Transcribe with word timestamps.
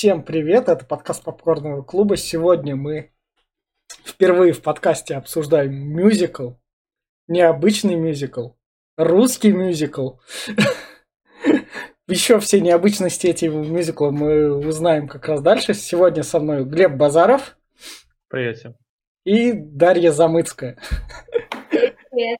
Всем 0.00 0.22
привет, 0.22 0.70
это 0.70 0.86
подкаст 0.86 1.22
Попкорного 1.24 1.82
клуба. 1.82 2.16
Сегодня 2.16 2.74
мы 2.74 3.12
впервые 4.02 4.54
в 4.54 4.62
подкасте 4.62 5.14
обсуждаем 5.14 5.74
мюзикл, 5.74 6.52
необычный 7.28 7.96
мюзикл, 7.96 8.52
русский 8.96 9.52
мюзикл. 9.52 10.12
Еще 12.08 12.40
все 12.40 12.62
необычности 12.62 13.26
этого 13.26 13.62
мюзикла 13.62 14.10
мы 14.10 14.66
узнаем 14.66 15.06
как 15.06 15.28
раз 15.28 15.42
дальше. 15.42 15.74
Сегодня 15.74 16.22
со 16.22 16.40
мной 16.40 16.64
Глеб 16.64 16.92
Базаров. 16.92 17.58
Привет 18.28 18.56
всем. 18.56 18.76
И 19.24 19.52
Дарья 19.52 20.12
Замыцкая. 20.12 20.78
Привет. 22.10 22.38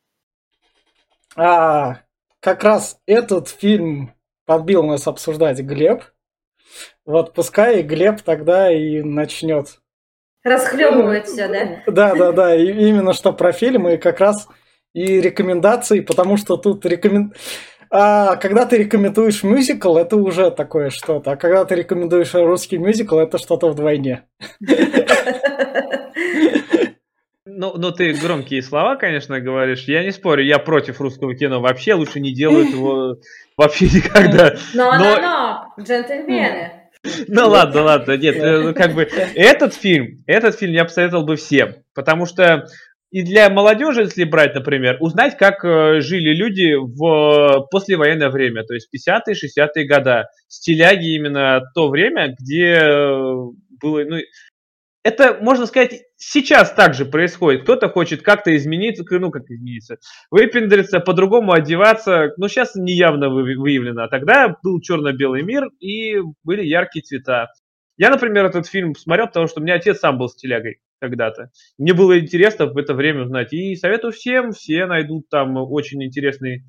А, 1.37 2.05
как 2.41 2.65
раз 2.65 2.99
этот 3.05 3.49
фильм 3.49 4.15
подбил 4.47 4.83
нас 4.83 5.07
обсуждать 5.07 5.61
Глеб. 5.61 6.05
Вот 7.11 7.35
пускай 7.35 7.83
Глеб 7.83 8.23
тогда 8.23 8.73
и 8.73 9.03
начнет. 9.03 9.81
Расхлебывает 10.45 11.27
все, 11.27 11.49
да? 11.49 11.83
Да, 11.87 12.15
да, 12.15 12.33
да, 12.33 12.55
и 12.57 12.67
именно 12.67 13.13
что 13.13 13.33
про 13.33 13.53
фильм, 13.53 13.89
и 13.89 13.97
как 13.97 14.21
раз 14.21 14.49
и 14.95 15.21
рекомендации, 15.21 16.01
потому 16.01 16.37
что 16.37 16.57
тут 16.57 16.87
рекомен... 16.87 17.35
А 17.91 18.37
когда 18.37 18.65
ты 18.65 18.79
рекомендуешь 18.79 19.43
мюзикл, 19.43 19.97
это 19.97 20.17
уже 20.17 20.53
такое 20.53 20.91
что-то. 20.91 21.33
А 21.33 21.37
когда 21.37 21.65
ты 21.65 21.75
рекомендуешь 21.75 22.33
русский 22.35 22.79
мюзикл, 22.79 23.19
это 23.19 23.39
что-то 23.39 23.69
вдвойне. 23.69 24.23
Ну, 27.45 27.75
ну, 27.77 27.91
ты 27.91 28.13
громкие 28.15 28.63
слова, 28.63 28.95
конечно, 28.95 29.41
говоришь. 29.41 29.85
Я 29.89 30.05
не 30.05 30.13
спорю, 30.13 30.45
я 30.45 30.61
против 30.61 31.01
русского 31.01 31.35
кино. 31.35 31.61
Вообще 31.61 31.95
лучше 31.95 32.21
не 32.21 32.33
делают 32.33 32.71
его 32.71 33.17
вообще 33.57 33.87
никогда. 33.87 34.55
Но, 34.73 34.97
но, 34.97 35.17
но, 35.21 35.75
джентльмены. 35.83 36.80
Ну 37.29 37.49
ладно, 37.49 37.83
ладно, 37.83 38.17
нет, 38.17 38.37
э, 38.37 38.75
как 38.75 38.95
бы 38.95 39.03
этот 39.35 39.75
фильм, 39.75 40.23
этот 40.27 40.59
фильм 40.59 40.75
я 40.75 40.85
посоветовал 40.85 41.25
бы 41.25 41.37
всем, 41.37 41.77
потому 41.95 42.27
что 42.27 42.67
и 43.11 43.23
для 43.23 43.51
молодежи, 43.51 44.03
если 44.03 44.25
брать, 44.25 44.55
например, 44.55 44.99
узнать, 45.01 45.37
как 45.37 45.65
э, 45.65 46.01
жили 46.01 46.33
люди 46.33 46.75
в 46.75 47.67
послевоенное 47.71 48.31
время, 48.31 48.63
то 48.65 48.75
есть 48.75 48.89
50-е, 48.95 49.35
60-е 49.35 49.87
года, 49.87 50.29
стиляги 50.47 51.17
именно 51.17 51.63
то 51.75 51.89
время, 51.89 52.37
где 52.39 52.75
э, 52.75 53.35
было, 53.81 54.05
ну, 54.05 54.19
это, 55.03 55.39
можно 55.41 55.67
сказать, 55.67 56.03
сейчас 56.17 56.73
также 56.73 57.07
происходит. 57.07 57.63
Кто-то 57.63 57.89
хочет 57.89 58.23
как-то 58.23 58.55
измениться, 58.57 59.05
ну 59.19 59.31
как 59.31 59.51
измениться, 59.51 59.99
выпендриться, 60.31 61.01
по-другому 61.01 61.53
одеваться. 61.53 62.33
Но 62.37 62.49
сейчас 62.49 62.75
не 62.75 62.95
явно 62.95 63.31
выявлено. 63.31 64.05
А 64.05 64.09
тогда 64.09 64.57
был 64.63 64.81
черно-белый 64.81 65.43
мир 65.43 65.69
и 65.81 66.17
были 66.45 66.65
яркие 66.65 67.03
цвета. 67.03 67.49
Я, 67.97 68.11
например, 68.11 68.47
этот 68.47 68.67
фильм 68.67 68.95
смотрел, 68.95 69.27
потому 69.27 69.47
что 69.47 69.61
у 69.61 69.63
меня 69.63 69.75
отец 69.75 69.99
сам 69.99 70.19
был 70.19 70.29
стилягой 70.29 70.81
когда-то. 71.01 71.51
Мне 71.79 71.95
было 71.95 72.19
интересно 72.19 72.67
в 72.67 72.77
это 72.77 72.95
время 72.95 73.23
узнать. 73.25 73.53
И 73.53 73.77
советую 73.77 74.13
всем, 74.13 74.53
все 74.53 74.87
найдут 74.87 75.29
там 75.29 75.57
очень 75.57 76.03
интересный... 76.05 76.65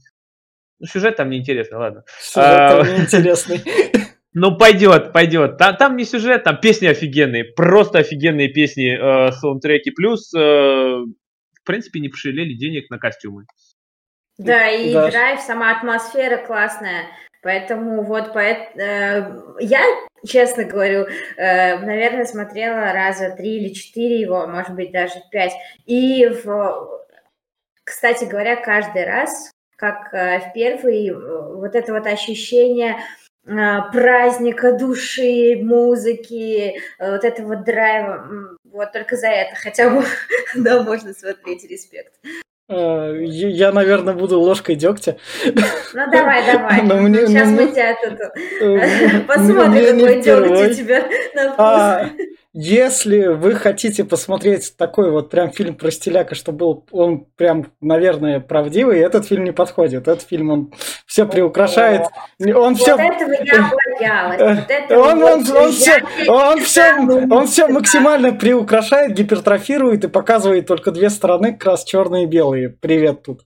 Ну, 0.80 0.88
сюжет 0.88 1.18
там 1.18 1.30
неинтересный, 1.30 1.78
ладно. 1.78 2.04
Сюжет 2.20 2.58
там 2.58 2.80
а, 2.80 2.84
неинтересный. 2.84 3.62
Ну, 4.34 4.58
пойдет, 4.58 5.12
пойдет. 5.12 5.58
Там, 5.58 5.76
там 5.76 5.98
не 5.98 6.06
сюжет, 6.06 6.44
там 6.44 6.58
песни 6.60 6.88
офигенные. 6.88 7.44
Просто 7.44 8.00
офигенные 8.00 8.48
песни, 8.48 8.96
э, 8.96 9.32
саундтреки. 9.34 9.92
Плюс, 9.92 10.34
э, 10.34 10.40
в 10.40 11.64
принципе, 11.66 12.00
не 12.00 12.08
пожалели 12.08 12.54
денег 12.54 12.90
на 12.90 12.98
костюмы. 12.98 13.46
Да, 14.38 14.70
и 14.70 14.94
да. 14.94 15.10
драйв, 15.12 15.42
сама 15.42 15.78
атмосфера 15.78 16.38
классная. 16.38 17.08
Поэтому 17.44 18.04
вот 18.04 18.34
поэт, 18.34 18.76
э, 18.78 19.42
я, 19.60 19.84
честно 20.26 20.64
говорю, 20.64 21.08
э, 21.38 21.80
наверное, 21.80 22.26
смотрела 22.26 22.94
раза 22.94 23.36
три 23.36 23.58
или 23.58 23.74
четыре 23.74 24.22
его, 24.22 24.48
может 24.48 24.76
быть, 24.76 24.92
даже 24.92 25.16
пять. 25.32 25.54
И, 25.86 26.28
в, 26.28 27.02
кстати 27.84 28.26
говоря, 28.26 28.56
каждый 28.56 29.06
раз, 29.06 29.52
как 29.76 30.14
э, 30.14 30.40
в 30.40 30.54
первый, 30.54 31.10
э, 31.10 31.14
вот 31.14 31.74
это 31.76 31.94
вот 31.94 32.06
ощущение 32.06 32.98
праздника 33.44 34.78
души, 34.78 35.56
музыки, 35.62 36.76
э, 37.00 37.12
вот 37.12 37.24
этого 37.24 37.56
драйва. 37.56 38.58
Вот 38.64 38.92
только 38.92 39.18
за 39.18 39.28
это 39.28 39.56
хотя 39.56 39.90
бы, 39.90 40.04
да, 40.56 40.84
можно 40.84 41.14
смотреть, 41.14 41.66
респект. 41.66 42.14
А, 42.74 43.14
я, 43.20 43.72
наверное, 43.74 44.14
буду 44.14 44.40
ложкой 44.40 44.76
дегтя. 44.76 45.18
Ну 45.46 46.12
давай, 46.12 46.46
давай. 46.46 46.82
Но 46.84 46.96
мне, 46.98 47.28
Сейчас 47.28 47.50
ну, 47.50 47.56
мы 47.58 47.68
тебя 47.68 47.96
тут 48.02 48.20
э, 48.62 49.20
посмотрим, 49.28 50.00
какой 50.00 50.22
дегть 50.22 50.72
у 50.72 50.74
тебя 50.74 51.04
на 51.36 51.52
вкус. 51.52 51.56
А, 51.58 52.10
если 52.54 53.28
вы 53.28 53.56
хотите 53.56 54.06
посмотреть 54.06 54.76
такой 54.78 55.12
вот 55.12 55.30
прям 55.30 55.52
фильм 55.52 55.76
про 55.76 55.92
стиляка, 55.92 56.36
что 56.36 56.52
был 56.52 56.86
он 56.92 57.26
прям, 57.36 57.72
наверное, 57.82 58.40
правдивый, 58.40 59.00
этот 59.00 59.26
фильм 59.26 59.44
не 59.44 59.52
подходит. 59.52 60.08
Этот 60.08 60.22
фильм 60.22 60.50
он 60.50 60.74
все 61.06 61.26
приукрашает. 61.26 62.04
Он 62.40 62.74
вот 62.74 62.78
все... 62.78 62.96
этого 62.96 63.32
я 63.32 63.72
боялась. 64.02 64.60
Вот 64.60 64.72
этого 64.72 65.04
он, 65.04 65.24
он, 65.24 65.58
он, 65.58 65.72
все, 65.72 66.04
он, 66.28 66.60
все, 66.62 66.96
он 67.30 67.48
все 67.48 67.68
максимально 67.68 68.34
приукрашает, 68.34 69.14
гипертрофирует 69.14 70.04
и 70.04 70.08
показывает 70.08 70.68
только 70.68 70.92
две 70.92 71.10
стороны, 71.10 71.54
как 71.54 71.66
раз 71.66 71.84
черные 71.84 72.24
и 72.24 72.28
белые. 72.28 72.70
Привет 72.70 73.24
тут. 73.24 73.42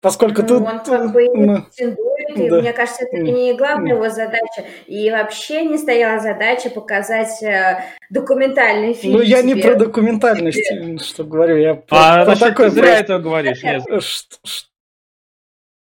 Поскольку 0.00 0.42
ну, 0.42 0.48
тут... 0.48 0.62
Он 0.62 0.80
как 0.84 1.12
бы 1.12 1.28
ну, 1.34 1.66
и 2.36 2.48
да. 2.48 2.60
мне 2.60 2.72
кажется, 2.72 3.04
это 3.04 3.16
не 3.16 3.54
главная 3.54 3.94
его 3.94 4.08
задача. 4.08 4.64
И 4.86 5.10
вообще 5.10 5.64
не 5.64 5.78
стояла 5.78 6.20
задача 6.20 6.70
показать 6.70 7.42
э, 7.42 7.82
документальный 8.10 8.94
фильм. 8.94 9.14
Ну, 9.16 9.22
я 9.22 9.42
тебе. 9.42 9.54
не 9.54 9.62
про 9.62 9.74
документальность, 9.74 10.62
что 11.02 11.24
говорю, 11.24 11.56
я 11.56 11.74
про, 11.74 11.98
а, 11.98 12.24
про 12.24 12.36
такой... 12.36 12.66
Ты 12.66 12.76
зря 12.76 12.98
это 12.98 13.18
говоришь. 13.18 13.62
Нет. 13.62 13.82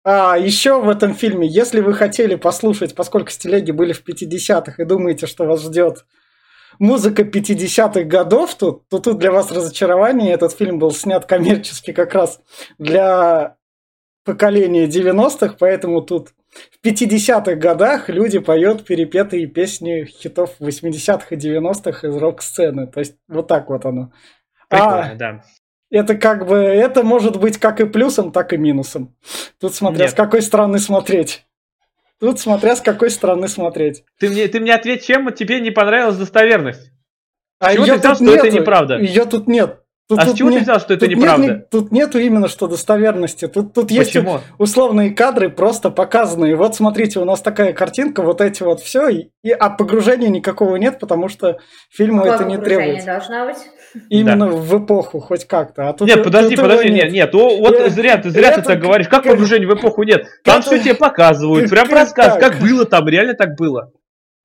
А, 0.04 0.38
еще 0.38 0.82
в 0.82 0.90
этом 0.90 1.14
фильме, 1.14 1.48
если 1.48 1.80
вы 1.80 1.94
хотели 1.94 2.36
послушать, 2.36 2.94
поскольку 2.94 3.30
стилеги 3.30 3.72
были 3.72 3.94
в 3.94 4.04
50-х 4.06 4.82
и 4.82 4.86
думаете, 4.86 5.28
что 5.28 5.46
вас 5.46 5.64
ждет 5.64 6.06
музыка 6.80 7.24
50-х 7.24 8.04
годов, 8.04 8.56
то, 8.56 8.84
то 8.90 9.00
тут 9.00 9.20
для 9.20 9.32
вас 9.32 9.52
разочарование. 9.52 10.34
Этот 10.34 10.54
фильм 10.54 10.80
был 10.80 10.92
снят 10.92 11.26
коммерчески 11.26 11.94
как 11.94 12.14
раз 12.14 12.42
для 12.78 13.56
поколения 14.26 14.88
90-х, 14.88 15.56
поэтому 15.60 16.02
тут 16.02 16.30
в 16.52 16.86
50-х 16.86 17.56
годах 17.56 18.10
люди 18.10 18.40
поют 18.40 18.86
перепетые 18.86 19.48
песни 19.48 20.06
хитов 20.06 20.56
80-х 20.60 21.28
и 21.30 21.36
90-х 21.36 22.08
из 22.08 22.18
рок-сцены. 22.18 22.88
То 22.88 23.00
есть 23.00 23.16
вот 23.28 23.48
так 23.48 23.70
вот 23.70 23.86
оно. 23.86 24.12
Прикольно, 24.70 25.12
а, 25.12 25.16
да. 25.16 25.44
Это 25.94 26.16
как 26.16 26.48
бы, 26.48 26.56
это 26.56 27.04
может 27.04 27.40
быть 27.40 27.60
как 27.60 27.80
и 27.80 27.86
плюсом, 27.86 28.32
так 28.32 28.52
и 28.52 28.58
минусом. 28.58 29.16
Тут 29.60 29.76
смотря 29.76 30.06
Нет. 30.06 30.12
с 30.12 30.16
какой 30.16 30.42
стороны 30.42 30.80
смотреть. 30.80 31.46
Тут 32.20 32.40
смотря 32.40 32.76
с 32.76 32.82
какой 32.82 33.12
стороны 33.12 33.48
смотреть. 33.48 34.04
Ты 34.20 34.30
мне, 34.30 34.48
ты 34.48 34.60
мне 34.60 34.74
ответь, 34.74 35.06
чем 35.06 35.32
тебе 35.34 35.60
не 35.60 35.70
понравилась 35.70 36.18
достоверность? 36.18 36.92
А 37.60 37.74
Чего 37.74 37.86
ты 37.86 37.98
взял, 38.00 38.16
что 38.16 38.24
нету, 38.24 38.48
это 38.48 38.50
неправда? 38.58 38.98
Ее 38.98 39.26
тут 39.26 39.48
нет. 39.48 39.82
Тут, 40.10 40.18
а 40.18 40.26
тут 40.26 40.34
с 40.34 40.38
чего 40.40 40.50
не, 40.50 40.58
ты 40.58 40.64
взял, 40.64 40.80
что 40.80 40.96
это 40.96 41.08
неправда? 41.08 41.46
Нет, 41.46 41.70
тут 41.70 41.92
нету 41.92 42.18
именно 42.18 42.48
что 42.48 42.66
достоверности. 42.66 43.48
Тут, 43.48 43.76
тут 43.76 43.92
есть 43.92 44.18
условные 44.58 45.12
кадры, 45.12 45.52
просто 45.52 45.92
показанные. 45.92 46.56
Вот 46.56 46.76
смотрите, 46.76 47.20
у 47.20 47.26
нас 47.26 47.40
такая 47.40 47.72
картинка, 47.72 48.24
вот 48.24 48.42
эти 48.42 48.64
вот 48.64 48.82
все, 48.82 49.10
и, 49.10 49.52
а 49.52 49.70
погружения 49.70 50.30
никакого 50.30 50.76
нет, 50.78 51.00
потому 51.00 51.30
что 51.30 51.60
фильму 51.92 52.24
Какое 52.24 52.36
это 52.36 52.46
не 52.46 52.58
требуется. 52.58 53.06
должна 53.06 53.46
быть? 53.46 53.60
Именно 54.10 54.48
да. 54.48 54.56
в 54.56 54.84
эпоху, 54.84 55.20
хоть 55.20 55.46
как-то. 55.46 55.90
А 55.90 55.94
тут, 55.94 56.08
нет, 56.08 56.24
подожди, 56.24 56.56
тут 56.56 56.66
подожди, 56.66 56.92
нет, 56.92 57.12
нет. 57.12 57.34
О, 57.36 57.58
вот 57.58 57.74
это, 57.74 57.90
зря, 57.90 58.18
ты 58.18 58.30
зря 58.30 58.50
это, 58.50 58.62
ты 58.62 58.68
так 58.68 58.80
говоришь. 58.80 59.08
Как 59.08 59.24
погружение 59.24 59.68
в 59.68 59.74
эпоху 59.74 60.04
нет? 60.04 60.26
Там 60.44 60.60
это, 60.60 60.68
все 60.68 60.80
тебе 60.80 60.96
показывают, 60.96 61.70
прям 61.70 61.90
рассказ, 61.90 62.38
как 62.40 62.60
было 62.60 62.86
там, 62.86 63.08
реально 63.08 63.34
так 63.34 63.56
было. 63.58 63.92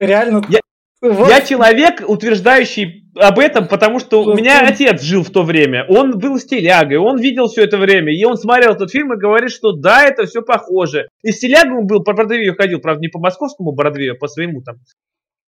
Реально. 0.01 0.43
Я, 0.49 0.61
вот. 1.01 1.29
я 1.29 1.41
человек, 1.41 2.03
утверждающий 2.07 3.09
об 3.15 3.39
этом, 3.39 3.69
потому 3.69 3.99
что 3.99 4.23
у 4.23 4.35
меня 4.35 4.67
отец 4.67 5.03
жил 5.03 5.23
в 5.23 5.31
то 5.31 5.43
время. 5.43 5.85
Он 5.89 6.19
был 6.19 6.39
стилягой, 6.39 6.99
он 6.99 7.19
видел 7.19 7.49
все 7.49 7.65
это 7.65 7.77
время. 7.77 8.13
И 8.13 8.25
он 8.25 8.37
смотрел 8.37 8.73
этот 8.73 8.91
фильм 8.91 9.13
и 9.13 9.17
говорит, 9.17 9.51
что 9.51 9.73
да, 9.73 10.05
это 10.05 10.27
все 10.27 10.43
похоже. 10.43 11.09
И 11.23 11.33
стилягой 11.33 11.79
он 11.79 11.87
был, 11.87 12.03
по 12.03 12.13
Бродвею 12.13 12.55
ходил, 12.57 12.81
правда, 12.81 13.01
не 13.01 13.09
по 13.09 13.19
московскому 13.19 13.73
Бродвею, 13.73 14.15
а 14.15 14.17
по 14.17 14.29
своему 14.29 14.63
там. 14.63 14.77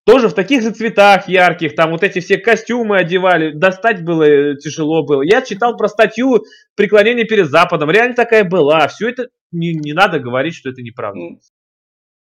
Тоже 0.06 0.28
в 0.28 0.34
таких 0.34 0.62
же 0.62 0.70
цветах 0.70 1.28
ярких, 1.28 1.74
там 1.76 1.90
вот 1.90 2.02
эти 2.02 2.20
все 2.20 2.38
костюмы 2.38 2.98
одевали, 2.98 3.52
достать 3.52 4.02
было 4.02 4.22
э, 4.22 4.56
тяжело 4.56 5.04
было. 5.04 5.22
Я 5.22 5.42
читал 5.42 5.76
про 5.76 5.88
статью 5.88 6.44
преклонения 6.74 7.24
перед 7.24 7.50
Западом, 7.50 7.90
реально 7.90 8.14
такая 8.14 8.44
была. 8.44 8.88
Все 8.88 9.10
это 9.10 9.26
не, 9.52 9.74
не 9.74 9.92
надо 9.92 10.18
говорить, 10.18 10.54
что 10.54 10.70
это 10.70 10.80
неправда. 10.80 11.20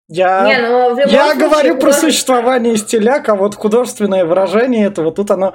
Я, 0.09 0.45
не, 0.45 0.67
ну, 0.67 0.97
я 0.97 1.31
случае, 1.31 1.35
говорю 1.35 1.77
про 1.77 1.93
существование 1.93 2.75
стиляк, 2.77 3.29
а 3.29 3.35
вот 3.35 3.55
художественное 3.55 4.25
выражение 4.25 4.87
этого, 4.87 5.11
тут 5.11 5.29
оно, 5.29 5.53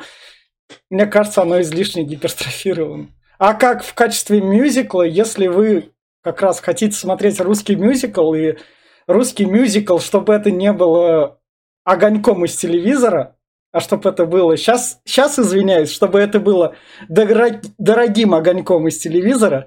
мне 0.91 1.06
кажется, 1.06 1.43
оно 1.43 1.61
излишне 1.61 2.05
гипертрофировано. 2.05 3.09
А 3.38 3.55
как 3.55 3.82
в 3.82 3.94
качестве 3.94 4.41
мюзикла, 4.41 5.03
если 5.03 5.49
вы 5.49 5.91
как 6.23 6.41
раз 6.41 6.61
хотите 6.61 6.97
смотреть 6.97 7.41
русский 7.41 7.75
мюзикл, 7.75 8.32
и 8.32 8.55
русский 9.09 9.44
мюзикл, 9.44 9.99
чтобы 9.99 10.32
это 10.32 10.53
не 10.53 10.73
было 10.73 11.41
огоньком 11.85 12.45
из 12.45 12.57
телевизора, 12.57 13.37
а 13.73 13.81
чтобы 13.81 14.09
это 14.11 14.27
было, 14.27 14.57
сейчас, 14.57 15.01
сейчас 15.05 15.39
извиняюсь, 15.39 15.91
чтобы 15.91 16.21
это 16.21 16.41
было 16.41 16.75
дорогим 17.09 18.35
огоньком 18.35 18.89
из 18.89 18.99
телевизора, 18.99 19.67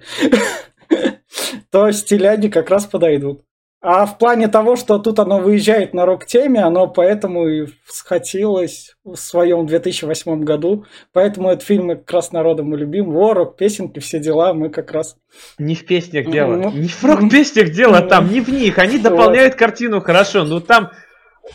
то 1.72 1.92
стиляги 1.92 2.48
как 2.48 2.70
раз 2.70 2.86
подойдут. 2.86 3.44
А 3.80 4.08
в 4.08 4.18
плане 4.18 4.48
того, 4.48 4.76
что 4.76 4.98
тут 4.98 5.20
оно 5.20 5.40
выезжает 5.40 5.94
на 5.94 6.06
рок-теме, 6.06 6.62
оно 6.62 6.88
поэтому 6.88 7.48
и 7.48 7.68
схватилось 7.86 8.96
в 9.04 9.16
своем 9.16 9.68
2008 9.68 10.44
году. 10.44 10.86
Поэтому 11.14 11.52
этот 11.52 11.64
фильм 11.64 11.86
мы 11.86 11.96
как 11.96 12.12
раз 12.12 12.32
народом 12.32 12.74
и 12.74 12.78
любим. 12.78 13.12
Ворок, 13.12 13.56
песенки, 13.56 14.00
все 14.00 14.20
дела 14.20 14.54
мы 14.54 14.70
как 14.70 14.92
раз... 14.92 15.16
Не 15.60 15.76
в 15.76 15.86
песнях 15.86 16.30
дело. 16.32 16.56
Ну, 16.56 16.72
не 16.72 16.88
в 16.88 17.04
рок-песнях 17.04 17.70
дело 17.70 18.02
там, 18.02 18.32
не 18.32 18.42
в 18.42 18.50
них. 18.50 18.80
Они 18.80 18.98
дополняют 18.98 19.54
картину 19.54 20.02
хорошо. 20.02 20.44
Но 20.44 20.60
там 20.60 20.92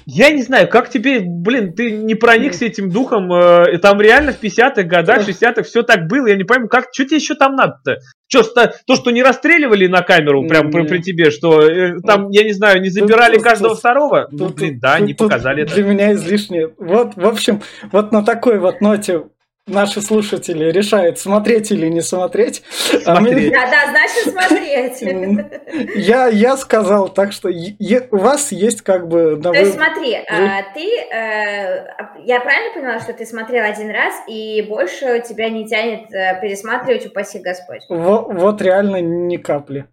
я 0.07 0.31
не 0.31 0.43
знаю, 0.43 0.69
как 0.69 0.89
тебе, 0.89 1.21
блин, 1.21 1.75
ты 1.75 1.91
не 1.91 2.15
проникся 2.15 2.65
этим 2.65 2.91
духом, 2.91 3.33
э, 3.33 3.79
там 3.79 4.01
реально 4.01 4.33
в 4.33 4.43
50-х 4.43 4.83
годах, 4.85 5.29
60-х 5.29 5.63
все 5.63 5.83
так 5.83 6.07
было, 6.07 6.27
я 6.27 6.37
не 6.37 6.45
пойму, 6.45 6.69
как, 6.69 6.89
что 6.93 7.05
тебе 7.05 7.17
еще 7.17 7.35
там 7.35 7.57
надо-то? 7.57 7.99
Что, 8.29 8.43
то, 8.87 8.97
что 8.97 9.11
не 9.11 9.23
расстреливали 9.23 9.87
на 9.87 10.01
камеру 10.01 10.47
прям 10.49 10.71
при, 10.71 10.87
при 10.87 11.03
тебе, 11.03 11.31
что 11.31 11.61
э, 11.61 12.01
там, 12.01 12.31
я 12.31 12.45
не 12.45 12.53
знаю, 12.53 12.81
не 12.81 12.89
забирали 12.89 13.35
тут, 13.35 13.45
каждого 13.45 13.71
тут, 13.71 13.81
второго? 13.81 14.29
Ну, 14.31 14.49
блин, 14.49 14.79
да, 14.81 14.97
тут, 14.97 15.07
не 15.07 15.15
показали 15.15 15.65
это. 15.65 15.75
Для 15.75 15.85
меня 15.85 16.13
излишне. 16.15 16.69
Вот, 16.79 17.15
в 17.15 17.27
общем, 17.27 17.61
вот 17.91 18.11
на 18.13 18.25
такой 18.25 18.59
вот 18.59 18.81
ноте 18.81 19.23
наши 19.67 20.01
слушатели 20.01 20.71
решают, 20.71 21.19
смотреть 21.19 21.71
или 21.71 21.87
не 21.89 22.01
смотреть. 22.01 22.63
смотреть. 22.65 23.07
А 23.07 23.21
мы... 23.21 23.51
Да, 23.51 23.71
да, 23.71 23.91
значит 23.91 24.33
смотреть. 24.33 25.97
Я, 25.97 26.29
я 26.29 26.57
сказал, 26.57 27.09
так 27.09 27.33
что 27.33 27.49
е- 27.49 28.09
у 28.11 28.17
вас 28.17 28.53
есть 28.53 28.83
как 28.83 29.09
бы... 29.09 29.41
То 29.43 29.53
есть 29.53 29.75
смотри, 29.75 30.15
а, 30.15 30.63
ты, 30.75 30.85
э, 30.85 31.87
я 32.25 32.41
правильно 32.41 32.75
поняла, 32.75 33.01
что 33.01 33.13
ты 33.13 33.25
смотрел 33.25 33.65
один 33.65 33.91
раз, 33.91 34.15
и 34.29 34.63
больше 34.69 35.23
тебя 35.27 35.49
не 35.49 35.67
тянет 35.67 36.13
э, 36.13 36.41
пересматривать, 36.41 37.07
упаси 37.07 37.39
Господь? 37.39 37.83
Вот, 37.89 38.33
вот 38.33 38.63
реально 38.63 39.01
ни 39.01 39.37
капли. 39.37 39.87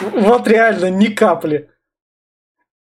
Вот 0.00 0.46
реально 0.46 0.90
ни 0.90 1.06
капли. 1.06 1.70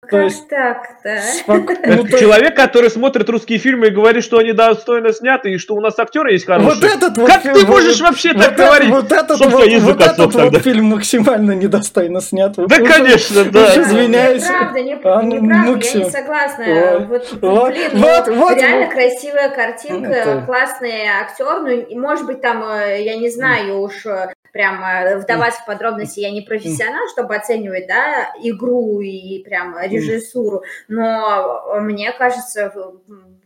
То 0.10 0.19
есть 0.19 0.48
так-то? 0.48 1.22
Спок... 1.40 1.72
Ну, 1.86 2.07
Человек, 2.07 2.56
который 2.56 2.90
смотрит 2.90 3.30
русские 3.30 3.60
фильмы 3.60 3.88
и 3.88 3.90
говорит, 3.90 4.24
что 4.24 4.38
они 4.38 4.54
достойно 4.54 5.13
сняты, 5.13 5.54
и 5.54 5.57
что 5.57 5.75
у 5.75 5.81
нас 5.81 5.98
актеры 6.00 6.34
есть 6.34 6.46
хорошие. 6.46 6.74
Вот 6.74 6.84
этот 6.84 7.18
вот 7.18 7.28
как 7.28 7.42
фильм, 7.44 7.56
ты 7.56 7.66
можешь 7.66 8.00
вот, 8.00 8.10
вообще 8.10 8.34
вот 8.34 8.44
так 8.44 8.54
это, 8.54 8.66
говорить? 8.66 8.90
Вот 8.90 9.12
этот, 9.12 9.40
вот, 9.40 9.52
вот 9.52 10.02
этот 10.02 10.36
вот 10.36 10.62
фильм 10.62 10.86
максимально 10.86 11.52
недостойно 11.52 12.22
снят. 12.22 12.54
Да, 12.56 12.78
конечно, 12.78 13.46
да. 13.46 13.81
Извиняюсь. 13.81 14.44
Неправда, 14.44 14.81
неправда, 14.81 15.25
неправда, 15.28 15.88
я 15.88 16.04
не 16.04 16.10
согласна. 16.10 16.66
Вот, 17.08 17.38
вот, 17.42 17.72
блин, 17.72 17.92
ну, 17.94 18.01
вот, 18.01 18.28
вот, 18.28 18.58
реально 18.58 18.92
красивая 18.92 19.50
картинка, 19.50 20.12
это... 20.12 20.44
классный 20.46 21.06
актер, 21.08 21.62
ну, 21.62 22.00
может 22.00 22.25
быть, 22.25 22.42
там, 22.42 22.63
э, 22.63 23.04
я 23.04 23.16
не 23.18 23.30
знаю 23.30 23.80
уж, 23.81 24.06
прямо 24.56 25.18
вдаваться 25.18 25.62
в 25.63 25.66
подробности, 25.66 26.22
я 26.22 26.31
не 26.31 26.40
профессионал, 26.40 27.10
чтобы 27.12 27.36
оценивать, 27.36 27.88
да, 27.88 28.31
игру 28.42 29.02
и 29.02 29.44
прям 29.44 29.78
режиссуру, 29.84 30.63
но 30.88 31.81
мне 31.81 32.13
кажется, 32.13 32.72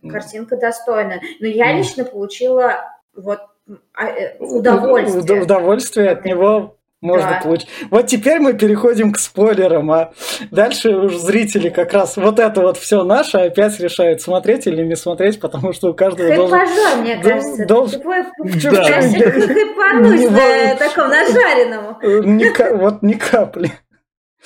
картинка 0.07 0.56
достойная. 0.56 1.19
Но 1.39 1.47
я 1.47 1.75
лично 1.75 2.06
получила 2.06 2.94
вот 3.15 3.39
а, 3.95 4.06
э, 4.06 4.38
удовольствие. 4.38 5.41
Удовольствие 5.41 6.11
от 6.11 6.25
него 6.25 6.77
можно 7.01 7.30
да. 7.30 7.42
получить. 7.42 7.69
Вот 7.90 8.07
теперь 8.07 8.40
мы 8.40 8.54
переходим 8.54 9.13
к 9.13 9.19
спойлерам, 9.19 9.90
а 9.92 10.13
дальше 10.51 10.90
уж 10.90 11.16
зрители 11.16 11.69
как 11.69 11.94
раз 11.94 12.18
вот 12.18 12.40
это 12.40 12.62
вот 12.62 12.78
все 12.78 13.04
наше 13.04 13.38
опять 13.38 13.80
решают, 13.80 14.22
смотреть 14.22 14.68
или 14.68 14.84
не 14.84 14.96
смотреть, 14.96 15.40
потому 15.40 15.72
что 15.74 15.92
у 15.92 15.94
каждого 15.94 16.36
должен... 16.36 16.60
Пожар, 16.60 16.98
мне 16.98 17.18
кажется. 17.18 17.66
Должен... 17.66 18.01
Ты 18.01 18.72
да. 18.72 18.84
хайпануть 18.84 20.31
на 20.31 20.75
таком 20.75 21.10
нажаренному. 21.10 22.78
Вот 22.78 23.01
ни 23.01 23.13
капли. 23.13 23.72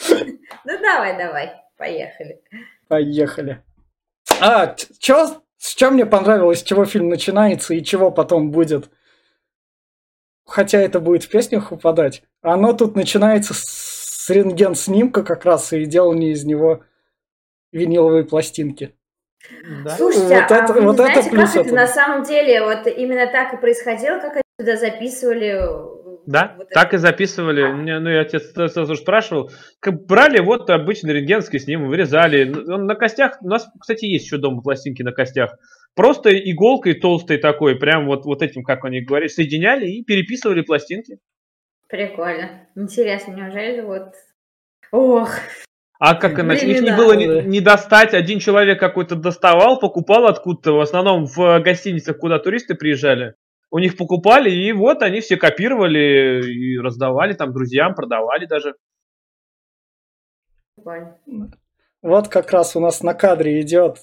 Ну 0.65 0.71
давай, 0.81 1.17
давай, 1.17 1.51
поехали. 1.77 2.41
Поехали. 2.87 3.61
А, 4.39 4.75
чё, 4.97 5.41
с 5.57 5.75
чем 5.75 5.95
мне 5.95 6.05
понравилось, 6.05 6.59
с 6.59 6.63
чего 6.63 6.85
фильм 6.85 7.09
начинается 7.09 7.73
и 7.73 7.83
чего 7.83 8.11
потом 8.11 8.49
будет? 8.49 8.89
Хотя 10.45 10.79
это 10.79 10.99
будет 10.99 11.23
в 11.23 11.29
песнях 11.29 11.71
упадать, 11.71 12.23
оно 12.41 12.73
тут 12.73 12.95
начинается 12.95 13.53
с 13.53 14.29
рентген-снимка 14.29 15.23
как 15.23 15.45
раз 15.45 15.73
и 15.73 15.85
делание 15.85 16.31
из 16.31 16.43
него 16.45 16.83
виниловые 17.71 18.23
пластинки. 18.23 18.95
Да? 19.83 19.91
Слушайте, 19.97 20.41
вот 20.41 20.51
а 20.51 20.55
это, 20.55 20.73
вы 20.73 20.81
вот 20.81 20.95
знаете, 20.95 21.19
это 21.19 21.29
плюс 21.29 21.51
как 21.51 21.65
это 21.65 21.75
на 21.75 21.87
самом 21.87 22.23
деле 22.23 22.63
вот 22.63 22.87
именно 22.87 23.27
так 23.27 23.53
и 23.53 23.57
происходило, 23.57 24.19
как 24.19 24.33
они 24.35 24.43
туда 24.57 24.77
записывали? 24.77 25.59
Да, 26.25 26.55
вот 26.57 26.69
так 26.69 26.87
это? 26.87 26.95
и 26.95 26.99
записывали. 26.99 27.61
А. 27.63 27.99
Ну, 27.99 28.09
я 28.09 28.23
тебя 28.23 28.69
сразу 28.69 28.95
спрашивал. 28.95 29.51
Как 29.81 30.05
брали 30.05 30.39
вот 30.39 30.69
обычный 30.69 31.13
рентгенский 31.13 31.59
снимок, 31.59 31.89
вырезали. 31.89 32.53
Он 32.71 32.85
на 32.85 32.95
костях, 32.95 33.37
у 33.41 33.47
нас, 33.47 33.67
кстати, 33.79 34.05
есть 34.05 34.25
еще 34.25 34.37
дома 34.37 34.61
пластинки 34.61 35.03
на 35.03 35.11
костях. 35.11 35.57
Просто 35.95 36.33
иголкой 36.33 36.95
толстой 36.95 37.37
такой, 37.37 37.77
прям 37.77 38.07
вот, 38.07 38.25
вот 38.25 38.41
этим, 38.41 38.63
как 38.63 38.83
они 38.85 39.01
говорят, 39.01 39.31
соединяли 39.31 39.87
и 39.87 40.03
переписывали 40.03 40.61
пластинки. 40.61 41.19
Прикольно. 41.87 42.67
Интересно, 42.75 43.33
неужели 43.33 43.81
вот... 43.81 44.13
Ох, 44.91 45.29
а 46.05 46.15
как 46.15 46.37
иначе? 46.37 46.69
Их 46.69 46.81
не 46.81 46.93
было 46.93 47.13
не, 47.13 47.47
не 47.47 47.61
достать. 47.61 48.13
Один 48.13 48.39
человек 48.39 48.77
какой-то 48.77 49.15
доставал, 49.15 49.79
покупал 49.79 50.25
откуда-то. 50.25 50.73
В 50.73 50.81
основном 50.81 51.27
в 51.27 51.61
гостиницах, 51.61 52.17
куда 52.17 52.39
туристы 52.39 52.75
приезжали. 52.75 53.35
У 53.71 53.79
них 53.79 53.95
покупали, 53.95 54.51
и 54.51 54.73
вот 54.73 55.01
они 55.01 55.21
все 55.21 55.37
копировали 55.37 56.43
и 56.45 56.77
раздавали 56.77 57.33
там 57.35 57.53
друзьям, 57.53 57.95
продавали 57.95 58.45
даже. 58.45 58.75
Вот 62.01 62.27
как 62.27 62.51
раз 62.51 62.75
у 62.75 62.81
нас 62.81 63.01
на 63.01 63.13
кадре 63.13 63.61
идет 63.61 63.99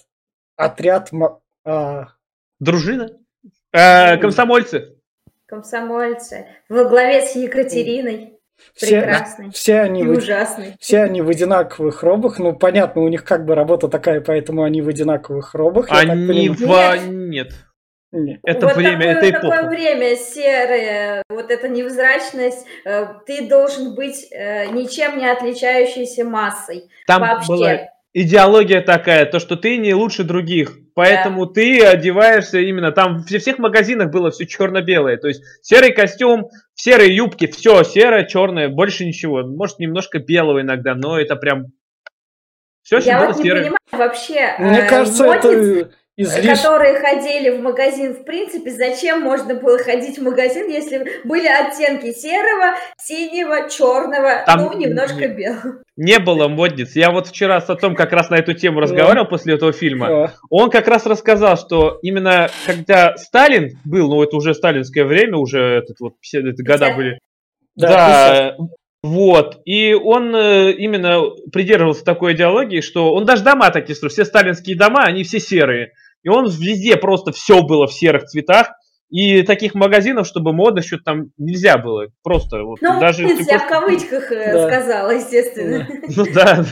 отряд 0.56 1.10
а... 1.64 2.08
Дружина? 2.58 3.10
А, 3.72 4.16
комсомольцы. 4.18 4.96
Комсомольцы. 5.46 6.46
Во 6.68 6.84
главе 6.84 7.22
с 7.22 7.34
Екатериной. 7.34 8.38
Все, 8.74 9.00
Прекрасный. 9.00 9.50
Все 9.50 9.80
они, 9.80 10.02
и 10.02 10.04
в, 10.04 10.10
ужасный. 10.10 10.76
Все 10.78 11.00
они 11.00 11.22
в 11.22 11.28
одинаковых 11.28 12.02
робах. 12.02 12.38
Ну, 12.38 12.54
понятно, 12.54 13.02
у 13.02 13.08
них 13.08 13.24
как 13.24 13.44
бы 13.44 13.54
работа 13.54 13.88
такая, 13.88 14.20
поэтому 14.20 14.62
они 14.62 14.82
в 14.82 14.88
одинаковых 14.88 15.54
робах. 15.54 15.86
Они 15.88 16.48
в... 16.48 16.60
Нет. 16.60 17.08
Нет. 17.08 17.52
Нет. 18.12 18.40
Это 18.42 18.66
вот 18.66 18.76
время, 18.76 18.98
такое, 18.98 19.12
это 19.12 19.30
эпоха. 19.30 19.56
такое 19.56 19.68
время 19.68 20.16
серое, 20.16 21.22
вот 21.28 21.50
эта 21.50 21.68
невзрачность, 21.68 22.66
э, 22.84 23.06
ты 23.24 23.48
должен 23.48 23.94
быть 23.94 24.26
э, 24.32 24.66
ничем 24.66 25.16
не 25.16 25.30
отличающейся 25.30 26.24
массой. 26.24 26.90
Там 27.06 27.20
вообще. 27.20 27.46
была 27.46 27.78
идеология 28.12 28.80
такая, 28.80 29.26
то, 29.26 29.38
что 29.38 29.56
ты 29.56 29.76
не 29.76 29.94
лучше 29.94 30.24
других. 30.24 30.76
Поэтому 30.94 31.46
да. 31.46 31.52
ты 31.54 31.84
одеваешься 31.84 32.58
именно 32.58 32.92
там, 32.92 33.18
в 33.22 33.26
всех 33.26 33.58
магазинах 33.58 34.10
было 34.10 34.30
все 34.30 34.46
черно-белое. 34.46 35.16
То 35.16 35.28
есть 35.28 35.42
серый 35.62 35.92
костюм, 35.92 36.48
серые 36.74 37.14
юбки, 37.14 37.46
все 37.46 37.82
серое, 37.84 38.24
черное, 38.24 38.68
больше 38.68 39.06
ничего. 39.06 39.42
Может, 39.42 39.78
немножко 39.78 40.18
белого 40.18 40.60
иногда, 40.60 40.94
но 40.94 41.18
это 41.18 41.36
прям 41.36 41.66
все, 42.82 42.98
Я 42.98 43.26
вот 43.26 43.36
не 43.36 43.44
серое. 43.44 43.62
понимаю 43.62 43.78
вообще. 43.92 44.54
Мне 44.58 44.80
э, 44.80 44.88
кажется, 44.88 45.24
модниц... 45.24 45.44
это 45.44 45.90
излиш... 46.22 46.60
которые 46.60 46.94
ходили 46.98 47.50
в 47.50 47.60
магазин, 47.60 48.14
в 48.14 48.24
принципе, 48.24 48.70
зачем 48.70 49.20
можно 49.22 49.54
было 49.54 49.78
ходить 49.78 50.18
в 50.18 50.22
магазин, 50.22 50.68
если 50.68 51.20
были 51.24 51.46
оттенки 51.46 52.12
серого, 52.12 52.76
синего, 52.98 53.68
черного, 53.68 54.42
Там 54.46 54.60
ну, 54.60 54.78
немножко 54.78 55.28
белого. 55.28 55.82
Не 55.96 56.18
было 56.18 56.48
модниц. 56.48 56.96
Я 56.96 57.10
вот 57.10 57.28
вчера 57.28 57.60
с 57.60 57.68
отцом 57.68 57.94
как 57.94 58.12
раз 58.12 58.30
на 58.30 58.36
эту 58.36 58.54
тему 58.54 58.80
разговаривал 58.80 59.26
после 59.26 59.54
этого 59.54 59.72
фильма. 59.72 60.34
Он 60.48 60.70
как 60.70 60.88
раз 60.88 61.06
рассказал, 61.06 61.56
что 61.56 61.98
именно 62.02 62.48
когда 62.66 63.16
Сталин 63.16 63.78
был, 63.84 64.08
ну 64.08 64.22
это 64.22 64.36
уже 64.36 64.54
сталинское 64.54 65.04
время, 65.04 65.36
уже 65.36 65.60
этот 65.60 66.00
вот 66.00 66.14
50 66.20 66.56
года 66.64 66.94
были. 66.94 67.18
Да, 67.76 67.88
да 67.88 68.56
вот. 69.02 69.60
И 69.64 69.94
он 69.94 70.34
э, 70.34 70.72
именно 70.72 71.22
придерживался 71.52 72.04
такой 72.04 72.34
идеологии, 72.34 72.80
что 72.80 73.14
он 73.14 73.24
даже 73.24 73.44
дома 73.44 73.70
такие 73.70 73.94
строил. 73.94 74.12
Все 74.12 74.24
сталинские 74.24 74.76
дома, 74.76 75.04
они 75.04 75.24
все 75.24 75.40
серые. 75.40 75.92
И 76.22 76.28
он 76.28 76.48
везде 76.48 76.96
просто 76.96 77.32
все 77.32 77.62
было 77.62 77.86
в 77.86 77.92
серых 77.92 78.24
цветах. 78.24 78.72
И 79.10 79.42
таких 79.42 79.74
магазинов, 79.74 80.26
чтобы 80.26 80.52
мода 80.52 80.82
что-то 80.82 81.02
там 81.04 81.32
нельзя 81.36 81.78
было. 81.78 82.06
Просто 82.22 82.62
вот 82.62 82.80
ну, 82.80 83.00
даже... 83.00 83.26
я 83.26 83.34
просто... 83.34 83.58
в 83.58 83.68
кавычках 83.68 84.30
э, 84.30 84.52
да. 84.52 84.68
сказала, 84.68 85.10
естественно. 85.10 85.88
Ну 86.16 86.26
да. 86.32 86.64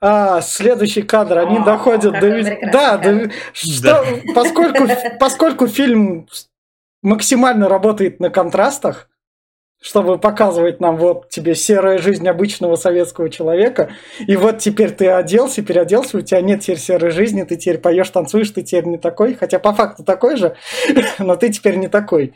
А, 0.00 0.40
следующий 0.40 1.02
кадр, 1.02 1.38
они 1.38 1.58
О, 1.58 1.64
доходят 1.64 2.12
до... 2.20 2.70
Да, 2.72 2.96
до... 2.98 3.30
Что... 3.52 3.82
Да. 3.82 4.04
Поскольку, 4.32 4.86
поскольку 5.18 5.66
фильм 5.66 6.28
максимально 7.02 7.68
работает 7.68 8.20
на 8.20 8.30
контрастах, 8.30 9.08
чтобы 9.80 10.18
показывать 10.18 10.80
нам, 10.80 10.96
вот 10.96 11.28
тебе 11.28 11.54
серая 11.54 11.98
жизнь 11.98 12.28
обычного 12.28 12.74
советского 12.74 13.30
человека, 13.30 13.90
и 14.26 14.36
вот 14.36 14.58
теперь 14.58 14.90
ты 14.90 15.08
оделся, 15.08 15.62
переоделся, 15.62 16.18
у 16.18 16.20
тебя 16.20 16.40
нет 16.40 16.60
теперь 16.60 16.78
серой 16.78 17.10
жизни, 17.10 17.44
ты 17.44 17.56
теперь 17.56 17.78
поешь, 17.78 18.10
танцуешь, 18.10 18.50
ты 18.50 18.62
теперь 18.62 18.86
не 18.86 18.98
такой, 18.98 19.34
хотя 19.34 19.58
по 19.58 19.72
факту 19.72 20.04
такой 20.04 20.36
же, 20.36 20.56
но 21.18 21.36
ты 21.36 21.50
теперь 21.50 21.76
не 21.76 21.88
такой. 21.88 22.34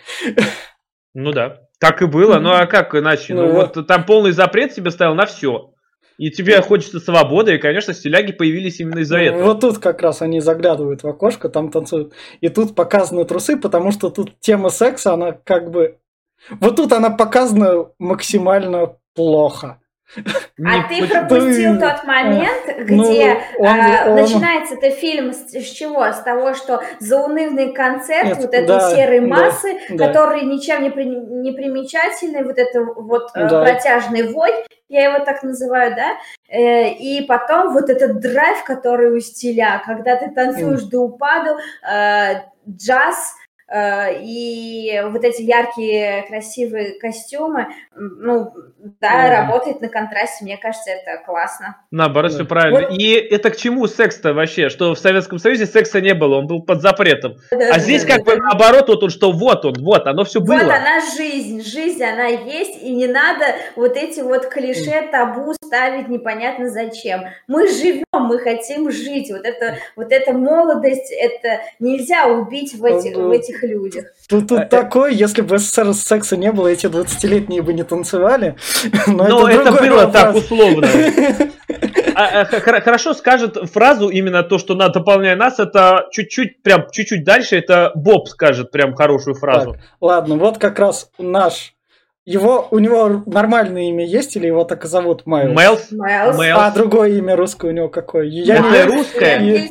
Ну 1.15 1.33
да, 1.33 1.63
так 1.79 2.01
и 2.03 2.07
было, 2.07 2.39
ну 2.39 2.53
а 2.53 2.67
как 2.67 2.95
иначе? 2.95 3.35
Ну, 3.35 3.47
ну 3.47 3.53
вот 3.53 3.87
там 3.87 4.07
полный 4.07 4.33
запрет 4.33 4.73
себе 4.73 4.91
ставил 4.91 5.15
на 5.15 5.27
все. 5.27 5.73
И 6.19 6.31
тебе 6.31 6.61
хочется 6.61 7.01
свободы, 7.01 7.55
и, 7.55 7.59
конечно, 7.59 7.93
стиляги 7.95 8.33
появились 8.33 8.79
именно 8.79 9.01
из-за 9.01 9.17
ну, 9.17 9.23
этого. 9.25 9.43
Вот 9.45 9.61
тут 9.61 9.79
как 9.79 10.03
раз 10.03 10.23
они 10.23 10.41
заглядывают 10.41 11.03
в 11.03 11.09
окошко, 11.09 11.49
там 11.49 11.71
танцуют. 11.71 12.13
И 12.41 12.49
тут 12.49 12.77
показаны 12.77 13.25
трусы, 13.25 13.57
потому 13.57 13.91
что 13.91 14.11
тут 14.11 14.39
тема 14.39 14.69
секса, 14.69 15.15
она 15.15 15.33
как 15.33 15.71
бы 15.71 15.97
вот 16.51 16.77
тут 16.77 16.93
она 16.93 17.11
показана 17.11 17.87
максимально 17.99 18.97
плохо. 19.15 19.79
А 20.15 20.89
ты 20.89 21.07
пропустил 21.09 21.81
тот 21.81 22.05
момент, 22.05 22.65
ну, 22.67 22.85
где 22.85 23.35
ну, 23.59 23.67
он, 23.67 23.81
а, 23.81 24.05
он... 24.09 24.17
начинается 24.17 24.75
это 24.75 24.91
фильм 24.91 25.33
с, 25.33 25.51
с 25.51 25.71
чего? 25.71 26.05
С 26.13 26.21
того, 26.21 26.53
что 26.53 26.83
заунывный 27.01 27.73
концерт 27.73 28.27
Нет, 28.27 28.39
вот 28.39 28.53
этой 28.53 28.67
да, 28.67 28.95
серой 28.95 29.21
массы, 29.21 29.79
да, 29.89 30.07
который 30.07 30.43
да. 30.43 30.47
ничем 30.47 30.83
не, 30.83 30.91
при, 30.91 31.05
не 31.05 31.53
примечательный, 31.53 32.45
вот 32.45 32.59
это 32.59 32.83
вот 32.83 33.31
э, 33.35 33.49
да. 33.49 33.63
протяжный 33.63 34.33
вой, 34.33 34.53
я 34.89 35.11
его 35.11 35.25
так 35.25 35.43
называю, 35.43 35.97
да, 35.97 36.19
э, 36.51 36.91
и 36.91 37.23
потом 37.23 37.73
вот 37.73 37.89
этот 37.89 38.21
драйв, 38.21 38.65
который 38.65 39.17
у 39.17 39.21
стиля, 39.21 39.83
когда 39.85 40.17
ты 40.17 40.31
танцуешь 40.31 40.83
mm. 40.83 40.91
до 40.91 41.01
упаду, 41.01 41.57
э, 41.91 42.43
джаз, 42.69 43.35
и 43.73 45.03
вот 45.11 45.25
эти 45.25 45.43
яркие, 45.43 46.27
красивые 46.29 46.99
костюмы, 46.99 47.69
ну, 47.95 48.53
да, 49.01 49.27
mm. 49.27 49.47
работает 49.47 49.81
на 49.81 49.89
контрасте, 49.89 50.45
мне 50.45 50.59
кажется, 50.59 50.91
это 50.91 51.25
классно. 51.25 51.77
Наоборот, 51.91 52.33
все 52.33 52.45
правильно. 52.45 52.89
Вот. 52.89 52.99
И 52.99 53.13
это 53.13 53.51
к 53.51 53.57
чему 53.57 53.87
секс-то 53.87 54.35
вообще? 54.35 54.69
Что 54.69 54.95
в 54.95 54.99
Советском 54.99 55.39
Союзе 55.39 55.67
секса 55.67 56.01
не 56.01 56.15
было, 56.15 56.37
он 56.39 56.47
был 56.47 56.63
под 56.63 56.83
запретом. 56.83 57.37
Да, 57.51 57.57
а 57.57 57.73
да, 57.75 57.79
здесь 57.79 58.05
да, 58.05 58.17
как 58.17 58.25
да, 58.25 58.33
бы 58.33 58.37
да. 58.37 58.43
наоборот, 58.45 58.89
вот 58.89 59.03
он, 59.05 59.11
что 59.11 59.33
вот 59.33 59.65
он, 59.65 59.75
вот, 59.81 60.07
оно 60.07 60.25
все 60.25 60.41
было. 60.41 60.55
Вот 60.55 60.65
она 60.65 61.01
жизнь, 61.17 61.63
жизнь 61.63 62.03
она 62.03 62.27
есть, 62.27 62.83
и 62.83 62.93
не 62.93 63.07
надо 63.07 63.47
вот 63.77 63.97
эти 63.97 64.21
вот 64.21 64.47
клише, 64.47 65.09
табу 65.11 65.55
ставить 65.65 66.09
непонятно 66.09 66.69
зачем. 66.69 67.23
Мы 67.47 67.69
живем, 67.69 68.05
мы 68.13 68.39
хотим 68.39 68.91
жить, 68.91 69.31
вот 69.31 69.45
это, 69.45 69.79
вот 69.97 70.13
эта 70.13 70.33
молодость, 70.33 71.11
это 71.11 71.63
нельзя 71.79 72.27
убить 72.27 72.75
в 72.75 72.85
этих, 72.85 73.17
в 73.17 73.31
этих 73.31 73.62
этих 73.63 73.71
людях. 73.71 74.05
Тут, 74.29 74.49
тут 74.49 74.61
а, 74.61 74.65
такой, 74.67 75.15
если 75.15 75.43
бы 75.43 75.59
СССР 75.59 75.95
секса 75.95 76.37
не 76.37 76.53
было, 76.53 76.69
эти 76.69 76.87
20-летние 76.87 77.63
бы 77.63 77.73
не 77.73 77.85
танцевали. 77.85 78.57
Но, 79.07 79.29
но 79.29 79.49
это, 79.49 79.69
это 79.69 79.73
было 79.73 79.97
вопрос. 80.07 80.13
так 80.13 80.35
условно. 80.37 80.89
А, 82.15 82.43
а, 82.43 82.45
хорошо 82.45 83.15
скажет 83.15 83.57
фразу 83.73 84.11
именно 84.11 84.43
то, 84.43 84.59
что 84.59 84.75
на 84.75 84.91
дополняя 84.91 85.35
нас, 85.35 85.59
это 85.59 86.09
чуть-чуть, 86.11 86.63
прям 86.63 86.87
чуть-чуть 86.91 87.25
дальше, 87.25 87.57
это 87.57 87.91
Боб 87.95 88.29
скажет 88.29 88.71
прям 88.71 88.95
хорошую 88.95 89.35
фразу. 89.35 89.73
Так, 89.73 89.81
ладно, 89.99 90.37
вот 90.37 90.59
как 90.59 90.79
раз 90.79 91.11
наш 91.19 91.75
его, 92.27 92.69
у 92.71 92.79
него 92.79 93.23
нормальное 93.25 93.85
имя 93.85 94.05
есть 94.05 94.37
или 94.37 94.47
его 94.47 94.65
так 94.65 94.85
и 94.85 94.89
зовут 94.89 95.25
Майлз? 95.25 95.91
Майлз. 95.91 96.39
А 96.55 96.71
другое 96.71 97.13
имя 97.17 97.35
русское 97.35 97.71
у 97.71 97.75
него 97.75 97.89
какое? 97.89 98.25
Я 98.25 98.57
это 98.57 98.71
не... 98.71 98.97
русское? 98.97 99.71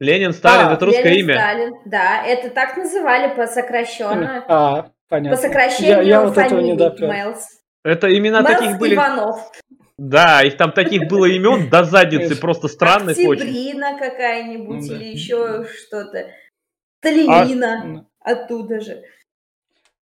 Ленин, 0.00 0.32
Сталин, 0.32 0.68
а, 0.68 0.74
это 0.74 0.86
русское 0.86 1.12
Ленин, 1.12 1.26
имя. 1.26 1.34
Сталин, 1.34 1.74
да, 1.84 2.24
это 2.24 2.48
так 2.50 2.76
называли 2.78 3.36
по 3.36 3.46
сокращенно. 3.46 4.44
А, 4.48 4.90
понятно. 5.08 5.36
По 5.36 5.42
сокращению 5.42 5.96
я, 5.96 6.02
я 6.02 6.20
вот 6.22 6.38
этого 6.38 6.60
не 6.60 6.72
Мэлс. 6.72 7.60
Это 7.84 8.16
имена 8.16 8.40
Мэлс 8.40 8.58
таких 8.58 8.78
были. 8.78 8.94
Иванов. 8.94 9.52
Да, 9.98 10.42
их 10.42 10.56
там 10.56 10.72
таких 10.72 11.08
было 11.08 11.26
имен 11.26 11.68
до 11.68 11.84
задницы, 11.84 12.34
просто 12.40 12.68
странных 12.68 13.18
очень. 13.18 13.42
Октябрина 13.42 13.98
какая-нибудь 13.98 14.86
или 14.88 15.04
еще 15.04 15.66
что-то. 15.66 16.30
А, 17.28 17.46
оттуда 18.20 18.80
же. 18.80 19.02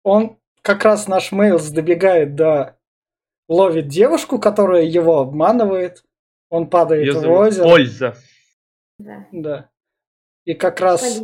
Он 0.03 0.37
как 0.61 0.83
раз 0.83 1.07
наш 1.07 1.31
Мейлс 1.31 1.69
добегает 1.69 2.35
до 2.35 2.77
ловит 3.47 3.87
девушку, 3.87 4.39
которая 4.39 4.83
его 4.83 5.19
обманывает. 5.19 6.03
Он 6.49 6.69
падает 6.69 7.13
в 7.13 7.29
озеро. 7.29 7.63
Польза. 7.63 8.15
Да. 8.99 9.27
Да. 9.31 9.69
И 10.47 10.53
как 10.53 10.79
раз... 10.79 11.21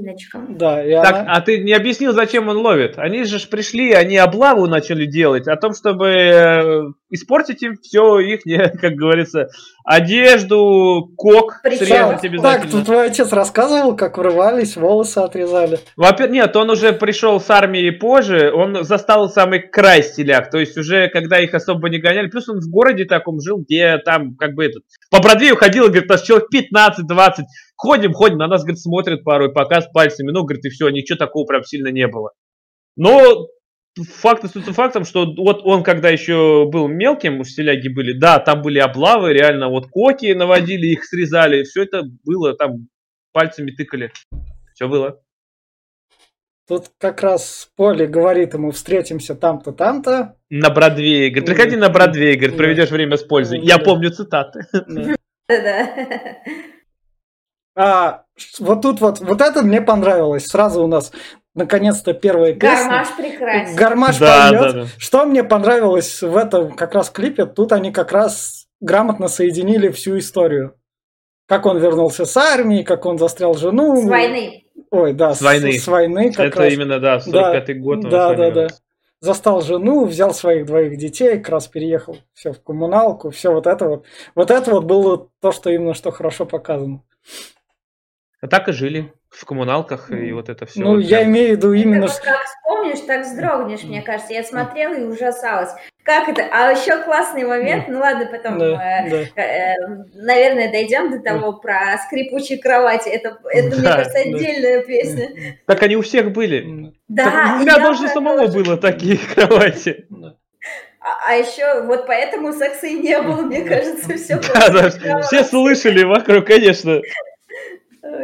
Да, 0.49 0.85
и 0.85 0.91
так, 0.91 1.15
она... 1.15 1.33
а 1.33 1.39
ты 1.39 1.63
не 1.63 1.71
объяснил, 1.71 2.11
зачем 2.11 2.49
он 2.49 2.57
ловит? 2.57 2.99
Они 2.99 3.23
же 3.23 3.39
пришли, 3.47 3.93
они 3.93 4.17
облаву 4.17 4.67
начали 4.67 5.05
делать 5.05 5.47
о 5.47 5.55
том, 5.55 5.73
чтобы 5.73 6.07
э, 6.09 6.83
испортить 7.13 7.61
им 7.61 7.77
все 7.81 8.19
их, 8.19 8.41
как 8.81 8.93
говорится, 8.93 9.49
одежду, 9.85 11.11
кок 11.15 11.59
Причем, 11.63 11.85
срезать 11.85 12.25
обязательно. 12.25 12.41
Так, 12.41 12.69
тут 12.69 12.85
твой 12.85 13.07
отец 13.07 13.31
рассказывал, 13.31 13.95
как 13.95 14.17
врывались, 14.17 14.75
волосы 14.75 15.19
отрезали. 15.19 15.79
Во-первых, 15.95 16.33
нет, 16.33 16.55
он 16.55 16.69
уже 16.69 16.93
пришел 16.93 17.39
с 17.39 17.49
армии 17.49 17.89
позже, 17.91 18.51
он 18.51 18.83
застал 18.83 19.29
самый 19.29 19.59
край 19.59 20.03
стиляк, 20.03 20.49
то 20.49 20.57
есть 20.57 20.77
уже 20.77 21.07
когда 21.09 21.39
их 21.39 21.53
особо 21.53 21.89
не 21.89 21.99
гоняли, 21.99 22.27
плюс 22.27 22.49
он 22.49 22.59
в 22.59 22.69
городе 22.69 23.05
таком 23.05 23.39
жил, 23.39 23.59
где 23.59 23.97
там 23.97 24.35
как 24.35 24.53
бы 24.55 24.65
этот, 24.65 24.83
по 25.11 25.21
Бродвею 25.21 25.55
ходил, 25.55 25.85
говорит, 25.85 26.09
нас 26.09 26.23
человек 26.23 26.47
15-20, 26.53 27.43
ходим, 27.75 28.13
ходим, 28.13 28.37
на 28.37 28.47
нас, 28.47 28.63
говорит, 28.63 28.79
смотрят 28.79 29.23
порой, 29.23 29.53
показ 29.53 29.87
пальцами, 29.93 30.31
ну, 30.31 30.43
говорит, 30.43 30.65
и 30.65 30.69
все, 30.69 30.89
ничего 30.89 31.17
такого 31.17 31.45
прям 31.45 31.63
сильно 31.63 31.89
не 31.89 32.07
было. 32.07 32.31
Но 32.95 33.47
факт 34.01 34.43
остается 34.43 34.73
фактом, 34.73 35.05
что 35.05 35.25
вот 35.25 35.61
он, 35.63 35.83
когда 35.83 36.09
еще 36.09 36.67
был 36.71 36.87
мелким, 36.87 37.39
у 37.39 37.43
стиляги 37.43 37.87
были, 37.87 38.17
да, 38.17 38.39
там 38.39 38.61
были 38.61 38.79
облавы, 38.79 39.33
реально 39.33 39.69
вот 39.69 39.87
коки 39.87 40.33
наводили, 40.33 40.87
их 40.87 41.05
срезали, 41.05 41.63
все 41.63 41.83
это 41.83 42.03
было, 42.23 42.55
там 42.55 42.87
пальцами 43.31 43.71
тыкали, 43.71 44.11
все 44.73 44.87
было. 44.87 45.19
Тут 46.65 46.91
как 46.97 47.21
раз 47.21 47.69
Поле 47.75 48.07
говорит 48.07 48.53
ему, 48.53 48.71
встретимся 48.71 49.35
там-то, 49.35 49.73
там-то. 49.73 50.37
На 50.49 50.69
Бродвее. 50.69 51.29
Говорит, 51.29 51.45
приходи 51.45 51.75
на 51.75 51.89
Бродвее, 51.89 52.37
говорит, 52.37 52.55
проведешь 52.55 52.89
время 52.89 53.17
с 53.17 53.23
пользой. 53.23 53.59
Я 53.59 53.79
помню 53.79 54.11
цитаты. 54.11 54.61
Да. 55.49 55.89
А, 57.75 58.23
вот 58.59 58.81
тут 58.81 59.01
вот, 59.01 59.19
вот 59.19 59.41
это 59.41 59.61
мне 59.61 59.81
понравилось. 59.81 60.45
Сразу 60.45 60.83
у 60.83 60.87
нас 60.87 61.11
наконец-то 61.55 62.13
первая 62.13 62.53
песня. 62.53 62.87
Гармаш 62.87 63.15
прекрасен. 63.15 63.75
Гармаш 63.75 64.17
да, 64.17 64.49
поет. 64.49 64.61
Да, 64.61 64.71
да. 64.71 64.87
Что 64.97 65.25
мне 65.25 65.43
понравилось 65.43 66.21
в 66.21 66.35
этом 66.35 66.71
как 66.71 66.93
раз 66.93 67.09
клипе, 67.09 67.45
тут 67.45 67.71
они 67.71 67.91
как 67.91 68.11
раз 68.11 68.67
грамотно 68.81 69.27
соединили 69.27 69.89
всю 69.89 70.17
историю. 70.17 70.75
Как 71.47 71.65
он 71.65 71.77
вернулся 71.77 72.25
с 72.25 72.35
армии, 72.37 72.83
как 72.83 73.05
он 73.05 73.17
застрял 73.17 73.53
жену. 73.55 74.01
С 74.01 74.09
войны. 74.09 74.65
Ой, 74.91 75.13
да, 75.13 75.33
с, 75.33 75.39
с 75.39 75.41
войны. 75.41 75.73
С 75.73 75.87
войны 75.87 76.31
как 76.31 76.47
Это 76.47 76.59
раз. 76.59 76.73
именно, 76.73 76.99
да, 76.99 77.17
45-й 77.17 77.73
да, 77.73 77.79
год. 77.79 78.09
Да, 78.09 78.33
да, 78.33 78.51
да. 78.51 78.67
Застал 79.19 79.61
жену, 79.61 80.05
взял 80.05 80.33
своих 80.33 80.65
двоих 80.65 80.97
детей, 80.97 81.37
как 81.37 81.49
раз 81.49 81.67
переехал 81.67 82.17
все 82.33 82.51
в 82.51 82.61
коммуналку, 82.61 83.29
все 83.29 83.53
вот 83.53 83.67
это 83.67 83.87
вот. 83.87 84.05
Вот 84.35 84.51
это 84.51 84.71
вот 84.71 84.83
было 84.83 85.29
то, 85.41 85.51
что 85.51 85.69
именно 85.69 85.93
что 85.93 86.11
хорошо 86.11 86.45
показано. 86.45 87.03
А 88.43 88.47
так 88.49 88.67
и 88.67 88.73
жили 88.73 89.13
в 89.29 89.45
коммуналках 89.45 90.11
и 90.11 90.33
вот 90.33 90.49
это 90.49 90.65
все. 90.65 90.81
Ну, 90.81 90.95
вот 90.95 91.05
я 91.05 91.23
имею 91.23 91.53
в 91.53 91.57
виду 91.57 91.71
именно... 91.71 92.03
Это 92.03 92.21
как 92.21 92.43
вспомнишь, 92.43 92.99
так 93.07 93.25
вздрогнешь, 93.25 93.83
мне 93.83 94.01
кажется. 94.01 94.33
Я 94.33 94.43
смотрела 94.43 94.95
и 94.95 95.03
ужасалась. 95.05 95.69
Как 96.03 96.27
это? 96.27 96.43
А 96.51 96.69
еще 96.71 97.01
классный 97.03 97.45
момент, 97.45 97.87
ну 97.87 97.99
ладно, 97.99 98.27
потом, 98.29 98.59
да, 98.59 99.05
э, 99.05 99.09
да. 99.09 99.41
Э, 99.41 99.75
наверное, 100.15 100.69
дойдем 100.69 101.09
до 101.09 101.19
того 101.19 101.53
про 101.53 101.97
скрипучие 102.05 102.59
кровати. 102.59 103.07
Это, 103.07 103.37
это 103.49 103.69
да, 103.69 103.77
мне 103.77 103.87
кажется, 103.87 104.19
отдельная 104.19 104.79
да. 104.79 104.85
песня. 104.87 105.29
Так 105.65 105.81
они 105.81 105.95
у 105.95 106.01
всех 106.01 106.33
были. 106.33 106.91
Да. 107.07 107.23
Так, 107.23 107.55
у 107.55 107.59
меня 107.61 107.77
даже 107.77 108.09
самого 108.09 108.47
тоже. 108.47 108.59
было 108.59 108.75
такие 108.75 109.19
кровати. 109.33 110.05
А, 110.99 111.29
а 111.29 111.33
еще 111.35 111.83
вот 111.83 112.05
поэтому 112.07 112.51
секса 112.51 112.87
и 112.87 112.95
не 112.95 113.21
было, 113.21 113.43
мне 113.43 113.61
кажется, 113.61 114.17
все. 114.17 114.37
Да, 114.53 114.67
да, 114.69 115.21
все 115.21 115.45
слышали 115.45 116.03
вокруг, 116.03 116.45
конечно. 116.45 116.99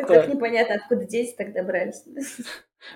Так 0.07 0.27
непонятно, 0.27 0.75
откуда 0.75 1.05
дети 1.05 1.35
тогда 1.37 1.63
брались. 1.63 2.03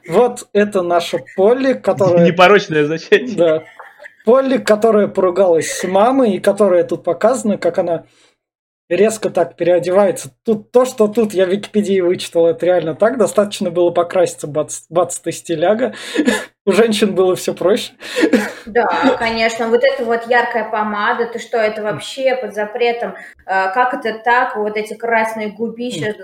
Вот 0.07 0.47
это 0.53 0.81
наша 0.81 1.19
Полли, 1.35 1.73
которая... 1.73 2.25
Непорочное 2.31 2.85
зачатие. 2.85 3.35
Да. 3.35 3.63
Полли, 4.25 4.57
которая 4.57 5.07
поругалась 5.07 5.71
с 5.71 5.83
мамой, 5.85 6.35
и 6.35 6.39
которая 6.39 6.83
тут 6.83 7.03
показана, 7.03 7.57
как 7.57 7.77
она 7.77 8.05
резко 8.89 9.29
так 9.29 9.55
переодевается. 9.55 10.29
Тут 10.45 10.71
то, 10.71 10.85
что 10.85 11.07
тут 11.07 11.33
я 11.33 11.45
в 11.45 11.49
Википедии 11.49 11.99
вычитал, 11.99 12.47
это 12.47 12.65
реально 12.65 12.95
так. 12.95 13.17
Достаточно 13.17 13.71
было 13.71 13.91
покраситься, 13.91 14.47
бац, 14.47 14.81
бац 14.89 15.17
ты 15.19 15.31
стиляга. 15.31 15.93
У 16.65 16.71
женщин 16.71 17.13
было 17.13 17.35
все 17.35 17.53
проще. 17.53 17.91
Да, 18.65 18.87
конечно. 19.19 19.67
Вот 19.67 19.83
эта 19.83 20.05
вот 20.05 20.27
яркая 20.27 20.69
помада, 20.69 21.25
ты 21.25 21.39
что, 21.39 21.57
это 21.57 21.83
вообще 21.83 22.37
под 22.37 22.53
запретом? 22.53 23.15
А, 23.45 23.69
как 23.69 23.93
это 23.93 24.17
так? 24.19 24.55
Вот 24.55 24.77
эти 24.77 24.93
красные 24.93 25.49
губища, 25.49 26.15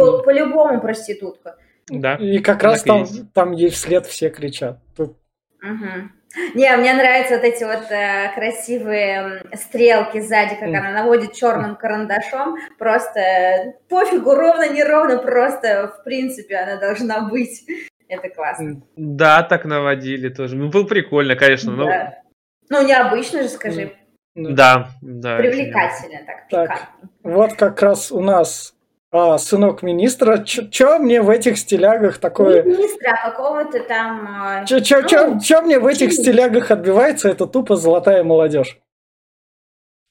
по- 0.00 0.22
по-любому 0.22 0.80
проститутка. 0.80 1.56
Да. 1.88 2.16
И 2.16 2.38
как 2.38 2.62
раз 2.62 2.82
там, 2.82 3.06
там 3.34 3.52
ей 3.52 3.70
вслед 3.70 4.06
все 4.06 4.30
кричат. 4.30 4.78
Тут... 4.96 5.16
Угу. 5.62 6.10
Не, 6.54 6.76
мне 6.76 6.94
нравятся 6.94 7.34
вот 7.34 7.44
эти 7.44 7.64
вот 7.64 7.90
э, 7.90 8.32
красивые 8.34 9.42
стрелки 9.54 10.20
сзади, 10.20 10.54
как 10.54 10.68
mm. 10.68 10.76
она 10.76 10.92
наводит 10.92 11.32
черным 11.32 11.74
карандашом. 11.74 12.56
Просто 12.78 13.18
э, 13.18 13.72
пофигу, 13.88 14.34
ровно, 14.34 14.72
неровно, 14.72 15.18
просто 15.18 15.92
в 15.98 16.04
принципе 16.04 16.56
она 16.56 16.76
должна 16.76 17.28
быть. 17.28 17.64
Это 18.08 18.28
классно. 18.28 18.82
Да, 18.96 19.42
так 19.42 19.64
наводили 19.64 20.28
тоже. 20.28 20.56
Ну, 20.56 20.68
было 20.68 20.84
прикольно, 20.84 21.34
конечно. 21.34 21.76
Да. 21.76 22.22
Ну, 22.68 22.86
необычно 22.86 23.42
же, 23.42 23.48
скажи. 23.48 23.92
Да, 24.36 24.90
да. 25.02 25.36
Привлекательно 25.36 26.20
так, 26.24 26.48
так 26.48 26.88
Вот 27.24 27.54
как 27.54 27.82
раз 27.82 28.12
у 28.12 28.20
нас 28.20 28.74
а, 29.12 29.38
сынок 29.38 29.82
министра. 29.82 30.38
Чё 30.44 30.98
мне 30.98 31.20
в 31.22 31.30
этих 31.30 31.58
стилягах 31.58 32.18
такое... 32.18 32.62
Министра, 32.62 33.10
а 33.10 33.30
какого-то 33.30 33.80
там... 33.80 34.64
Чё, 34.66 34.80
чё, 34.80 35.02
ну, 35.34 35.62
мне 35.62 35.78
в 35.78 35.86
этих 35.86 36.12
стилягах 36.12 36.70
отбивается, 36.70 37.28
это 37.28 37.46
тупо 37.46 37.76
золотая 37.76 38.22
молодежь. 38.22 38.78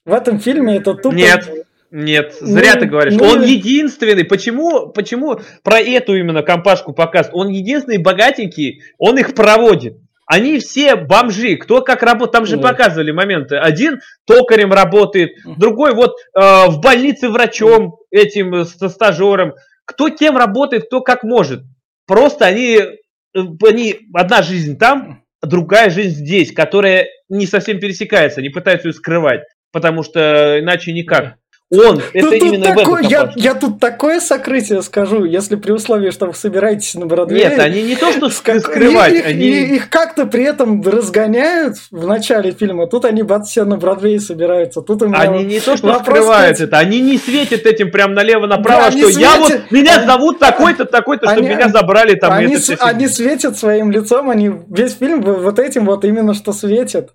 В 0.04 0.12
этом 0.12 0.38
фильме 0.38 0.76
это 0.76 0.94
тупо... 0.94 1.14
Нет, 1.14 1.48
нет, 1.90 2.34
зря 2.40 2.74
ну, 2.74 2.80
ты 2.80 2.86
говоришь. 2.86 3.14
Ну, 3.14 3.24
он 3.24 3.42
единственный. 3.42 4.24
Почему, 4.24 4.88
почему 4.88 5.40
про 5.62 5.80
эту 5.80 6.14
именно 6.14 6.42
компашку 6.42 6.92
показывают? 6.92 7.34
Он 7.34 7.48
единственный 7.48 7.98
богатенький, 7.98 8.82
он 8.98 9.18
их 9.18 9.34
проводит. 9.34 9.98
Они 10.30 10.60
все 10.60 10.94
бомжи, 10.94 11.56
кто 11.56 11.82
как 11.82 12.04
работает, 12.04 12.30
там 12.30 12.46
же 12.46 12.56
да. 12.56 12.68
показывали 12.68 13.10
моменты. 13.10 13.56
Один 13.56 13.98
токарем 14.28 14.72
работает, 14.72 15.32
другой 15.56 15.92
вот 15.92 16.12
э, 16.12 16.40
в 16.68 16.78
больнице 16.80 17.28
врачом, 17.30 17.96
этим 18.12 18.54
э, 18.54 18.64
стажером. 18.64 19.54
Кто 19.84 20.08
кем 20.08 20.36
работает, 20.36 20.86
кто 20.86 21.00
как 21.00 21.24
может. 21.24 21.62
Просто 22.06 22.46
они, 22.46 22.76
э, 22.76 22.88
они 23.34 23.96
одна 24.14 24.42
жизнь 24.42 24.78
там, 24.78 25.24
другая 25.42 25.90
жизнь 25.90 26.24
здесь, 26.24 26.52
которая 26.52 27.08
не 27.28 27.46
совсем 27.46 27.80
пересекается, 27.80 28.38
они 28.38 28.50
пытаются 28.50 28.86
ее 28.86 28.94
скрывать, 28.94 29.40
потому 29.72 30.04
что 30.04 30.60
иначе 30.60 30.92
никак. 30.92 31.39
Он, 31.72 32.02
это 32.12 32.30
тут 32.30 32.42
именно 32.42 32.64
такой, 32.64 33.04
в 33.04 33.08
я, 33.08 33.32
я 33.36 33.54
тут 33.54 33.78
такое 33.78 34.18
сокрытие 34.18 34.82
скажу, 34.82 35.24
если 35.24 35.54
при 35.54 35.70
условии, 35.70 36.10
что 36.10 36.26
вы 36.26 36.34
собираетесь 36.34 36.94
на 36.96 37.06
Бродвее. 37.06 37.48
Нет, 37.48 37.60
они 37.60 37.84
не 37.84 37.94
то, 37.94 38.10
что 38.10 38.28
скрывать, 38.28 39.12
их, 39.12 39.24
они... 39.24 39.46
Их 39.46 39.88
как-то 39.88 40.26
при 40.26 40.42
этом 40.42 40.82
разгоняют 40.82 41.76
в 41.92 42.08
начале 42.08 42.50
фильма, 42.50 42.88
тут 42.88 43.04
они 43.04 43.22
бац, 43.22 43.50
все 43.50 43.64
на 43.64 43.76
Бродвее 43.76 44.18
собираются. 44.18 44.82
Тут 44.82 45.02
у 45.02 45.06
меня 45.06 45.20
они 45.20 45.44
не 45.44 45.60
то, 45.60 45.76
что 45.76 45.96
скрывают 46.00 46.58
это, 46.58 46.76
они 46.76 47.00
не 47.00 47.18
светят 47.18 47.64
этим 47.64 47.92
прям 47.92 48.14
налево-направо, 48.14 48.86
да, 48.86 48.90
что 48.90 49.12
светят, 49.12 49.20
я 49.20 49.36
вот, 49.38 49.70
меня 49.70 49.98
они, 49.98 50.06
зовут 50.06 50.38
такой-то, 50.40 50.86
такой-то, 50.86 51.30
чтобы 51.30 51.48
меня 51.48 51.68
забрали 51.68 52.16
там. 52.16 52.32
Они, 52.32 52.56
с, 52.56 52.76
они 52.80 53.06
светят 53.06 53.56
своим 53.56 53.92
лицом, 53.92 54.28
они 54.28 54.50
весь 54.68 54.94
фильм 54.94 55.22
вот 55.22 55.60
этим 55.60 55.86
вот 55.86 56.04
именно 56.04 56.34
что 56.34 56.52
светят. 56.52 57.14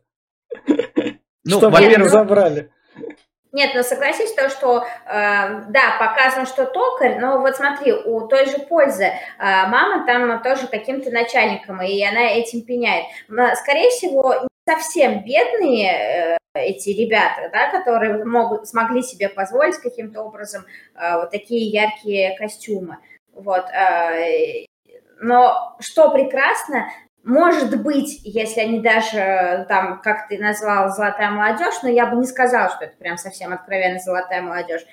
Ну, 1.43 1.57
чтобы 1.57 1.81
их 1.83 2.09
забрали. 2.09 2.69
Нет, 3.55 3.71
но 3.73 3.83
согласись, 3.83 4.33
то, 4.33 4.49
что, 4.49 4.79
э, 4.79 4.85
да, 5.69 5.95
показано, 5.97 6.45
что 6.45 6.65
токарь, 6.65 7.19
но 7.19 7.39
вот 7.39 7.55
смотри, 7.55 7.93
у 7.93 8.27
той 8.27 8.47
же 8.47 8.59
пользы 8.59 9.05
э, 9.05 9.13
мама 9.39 10.05
там 10.05 10.43
тоже 10.43 10.67
каким-то 10.67 11.09
начальником, 11.09 11.81
и 11.81 12.03
она 12.03 12.31
этим 12.31 12.63
пеняет. 12.63 13.05
Скорее 13.55 13.91
всего, 13.91 14.45
совсем 14.67 15.23
бедные 15.23 16.35
э, 16.35 16.37
эти 16.53 16.89
ребята, 16.89 17.49
да, 17.53 17.71
которые 17.71 18.25
могут, 18.25 18.67
смогли 18.67 19.01
себе 19.01 19.29
позволить 19.29 19.77
каким-то 19.77 20.23
образом 20.23 20.65
э, 20.93 21.15
вот 21.15 21.31
такие 21.31 21.69
яркие 21.69 22.37
костюмы. 22.37 22.97
Вот, 23.31 23.69
э, 23.69 24.65
но 25.21 25.77
что 25.79 26.11
прекрасно, 26.11 26.89
может 27.25 27.81
быть, 27.81 28.21
если 28.23 28.61
они 28.61 28.81
даже 28.81 29.17
э, 29.17 29.65
там, 29.65 29.99
как 30.01 30.27
ты 30.27 30.37
назвал, 30.37 30.89
золотая 30.89 31.31
молодежь, 31.31 31.73
но 31.81 31.89
я 31.89 32.05
бы 32.05 32.17
не 32.17 32.27
сказала, 32.27 32.69
что 32.69 32.85
это 32.85 32.95
прям 32.97 33.17
совсем 33.17 33.51
откровенно 33.51 33.97
золотая 33.97 34.43
молодежь. 34.43 34.85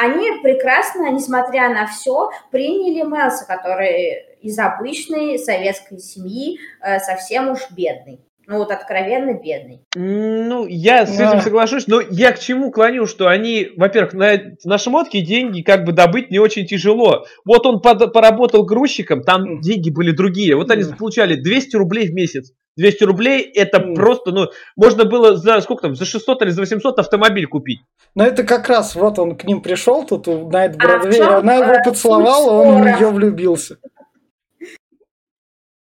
Они 0.00 0.30
прекрасно, 0.42 1.10
несмотря 1.10 1.68
на 1.68 1.86
все, 1.86 2.30
приняли 2.50 3.06
Мелса, 3.06 3.46
который 3.46 4.24
из 4.40 4.58
обычной 4.58 5.38
советской 5.38 5.98
семьи 5.98 6.58
э, 6.80 7.00
совсем 7.00 7.50
уж 7.50 7.70
бедный. 7.70 8.20
Ну 8.46 8.58
вот 8.58 8.70
откровенно 8.70 9.34
бедный. 9.34 9.80
Ну, 9.94 10.66
я 10.66 11.06
с 11.06 11.18
этим 11.18 11.40
соглашусь, 11.40 11.86
но 11.86 12.00
я 12.00 12.32
к 12.32 12.38
чему 12.38 12.70
клоню, 12.70 13.06
что 13.06 13.28
они, 13.28 13.70
во-первых, 13.76 14.12
на, 14.12 14.32
на 14.64 14.78
шмотке 14.78 15.22
деньги 15.22 15.62
как 15.62 15.84
бы 15.84 15.92
добыть 15.92 16.30
не 16.30 16.38
очень 16.38 16.66
тяжело. 16.66 17.26
Вот 17.44 17.66
он 17.66 17.80
под, 17.80 18.12
поработал 18.12 18.64
грузчиком, 18.64 19.22
там 19.22 19.60
деньги 19.60 19.90
были 19.90 20.10
другие. 20.10 20.56
Вот 20.56 20.70
они 20.70 20.84
получали 20.92 21.36
200 21.36 21.76
рублей 21.76 22.08
в 22.08 22.14
месяц. 22.14 22.52
200 22.76 23.04
рублей 23.04 23.42
это 23.54 23.78
mm. 23.78 23.94
просто, 23.94 24.32
ну, 24.32 24.48
можно 24.76 25.04
было 25.04 25.36
за 25.36 25.60
сколько 25.60 25.82
там, 25.82 25.94
за 25.94 26.04
600 26.04 26.42
или 26.42 26.50
за 26.50 26.60
800 26.62 26.98
автомобиль 26.98 27.46
купить. 27.46 27.80
Но 28.14 28.24
это 28.24 28.42
как 28.42 28.68
раз, 28.68 28.94
вот 28.94 29.18
он 29.18 29.36
к 29.36 29.44
ним 29.44 29.60
пришел 29.60 30.04
тут 30.04 30.26
на 30.26 30.66
этот 30.66 30.78
Бродвей, 30.78 31.20
а 31.20 31.38
она 31.38 31.54
его 31.54 31.74
поцеловала, 31.84 32.62
он 32.62 32.82
в 32.82 32.84
нее 32.84 33.08
влюбился. 33.08 33.78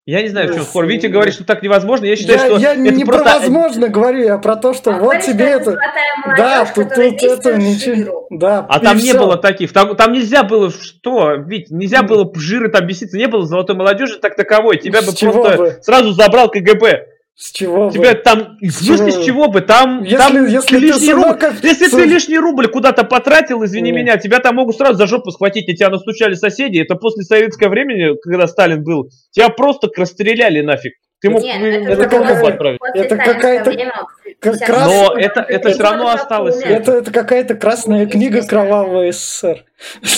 Я 0.06 0.22
не 0.22 0.28
знаю, 0.28 0.52
в 0.52 0.54
чем 0.54 0.62
спор. 0.62 0.86
Витя 0.86 1.08
говорит, 1.08 1.34
что 1.34 1.44
так 1.44 1.64
невозможно. 1.64 2.04
Я 2.04 2.14
считаю, 2.14 2.38
я, 2.38 2.46
что 2.46 2.58
я 2.58 2.72
это 2.74 2.94
не 2.94 3.04
просто... 3.04 3.24
про 3.24 3.40
возможно 3.40 3.88
говорю, 3.88 4.34
а 4.34 4.38
про 4.38 4.54
то, 4.54 4.72
что 4.72 4.94
а 4.94 4.98
вот 5.00 5.20
тебе 5.20 5.46
это... 5.46 5.76
Да, 6.36 6.64
тут, 6.64 6.94
тут 6.94 7.22
это 7.22 7.54
ничего... 7.56 8.28
Да, 8.30 8.64
а 8.68 8.78
там 8.78 8.98
все. 8.98 9.12
не 9.12 9.18
было 9.18 9.36
таких. 9.36 9.72
Там, 9.72 9.96
там 9.96 10.12
нельзя 10.12 10.44
было 10.44 10.70
что? 10.70 11.32
Ведь 11.34 11.72
нельзя 11.72 12.04
было 12.04 12.30
жиры 12.36 12.68
там 12.68 12.86
беситься. 12.86 13.16
Не 13.16 13.26
было 13.26 13.44
золотой 13.46 13.74
молодежи 13.74 14.18
так 14.20 14.36
таковой. 14.36 14.78
Тебя 14.78 15.02
С 15.02 15.06
бы 15.06 15.30
просто 15.32 15.56
бы? 15.56 15.78
сразу 15.82 16.12
забрал 16.12 16.50
КГБ. 16.50 17.06
С 17.38 17.52
чего 17.52 17.90
Тебя 17.90 18.14
бы? 18.14 18.18
там, 18.18 18.56
в 18.62 18.70
смысле, 18.70 19.12
с 19.12 19.22
чего 19.22 19.48
бы? 19.48 19.60
Там, 19.60 20.02
если, 20.02 20.16
там 20.16 20.46
если, 20.46 20.78
лишний 20.78 21.12
рубль, 21.12 21.36
как... 21.38 21.62
если 21.62 21.88
ты 21.88 22.04
лишний 22.06 22.38
рубль 22.38 22.66
куда-то 22.68 23.04
потратил, 23.04 23.62
извини 23.62 23.90
Нет. 23.90 24.00
меня, 24.00 24.16
тебя 24.16 24.38
там 24.38 24.56
могут 24.56 24.76
сразу 24.76 24.94
за 24.94 25.06
жопу 25.06 25.30
схватить, 25.30 25.68
и 25.68 25.74
тебя 25.74 25.90
настучали 25.90 26.32
соседи. 26.32 26.78
Это 26.78 26.94
после 26.94 27.24
советского 27.24 27.68
времени, 27.68 28.16
когда 28.22 28.46
Сталин 28.46 28.82
был, 28.82 29.10
тебя 29.32 29.50
просто 29.50 29.90
расстреляли 29.94 30.62
нафиг. 30.62 30.94
Ты 31.20 31.28
мог 31.28 31.42
Нет, 31.42 31.60
это, 31.62 32.04
это, 32.04 32.46
отправить. 32.48 32.80
это 32.94 33.16
какая-то 33.16 33.70
как 33.70 34.25
крас... 34.40 34.86
Но 34.86 35.14
это, 35.16 35.40
это 35.40 35.70
все 35.70 35.82
равно 35.82 36.08
осталось. 36.08 36.60
Это, 36.62 36.92
это 36.92 37.12
какая-то 37.12 37.54
красная 37.54 38.06
книга 38.06 38.46
кровавого 38.46 39.10
СССР. 39.10 39.64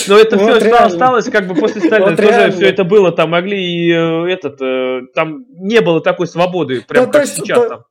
Но 0.07 0.17
это 0.17 0.37
вот 0.37 0.57
все, 0.57 0.65
реально. 0.65 0.85
осталось 0.85 1.29
как 1.29 1.47
бы 1.47 1.55
после 1.55 1.81
Сталина 1.81 2.09
вот 2.09 2.17
тоже 2.17 2.29
реально. 2.29 2.51
все 2.51 2.69
это 2.69 2.83
было, 2.83 3.11
там 3.11 3.31
могли 3.31 3.59
и 3.59 3.91
э, 3.91 4.31
этот, 4.31 4.61
э, 4.61 5.01
там 5.13 5.45
не 5.49 5.81
было 5.81 6.01
такой 6.01 6.27
свободы, 6.27 6.81
прям 6.81 7.05
да, 7.05 7.11
как 7.11 7.21
есть, 7.21 7.35
сейчас 7.35 7.57
то, 7.57 7.69
там. 7.69 7.85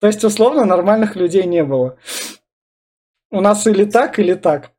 То 0.00 0.06
есть, 0.08 0.24
условно, 0.24 0.64
нормальных 0.64 1.16
людей 1.16 1.44
не 1.44 1.64
было. 1.64 1.96
У 3.30 3.40
нас 3.40 3.66
или 3.66 3.84
так, 3.84 4.18
или 4.18 4.34
так. 4.34 4.70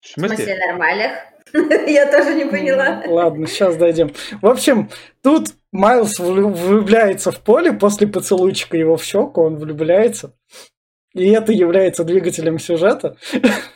В 0.00 0.08
смысле? 0.08 0.36
В 0.36 0.38
смысле 0.38 0.66
нормальных? 0.66 1.12
Я 1.86 2.10
тоже 2.10 2.34
не 2.34 2.44
поняла. 2.44 3.02
Ладно, 3.06 3.46
сейчас 3.46 3.76
дойдем. 3.76 4.12
В 4.40 4.46
общем, 4.46 4.90
тут 5.22 5.48
Майлз 5.72 6.18
влюбляется 6.18 7.32
в 7.32 7.40
поле 7.40 7.72
после 7.72 8.06
поцелуйчика 8.06 8.76
его 8.76 8.96
в 8.96 9.04
щеку, 9.04 9.42
он 9.42 9.56
влюбляется. 9.56 10.34
И 11.12 11.28
это 11.30 11.50
является 11.50 12.04
двигателем 12.04 12.60
сюжета. 12.60 13.16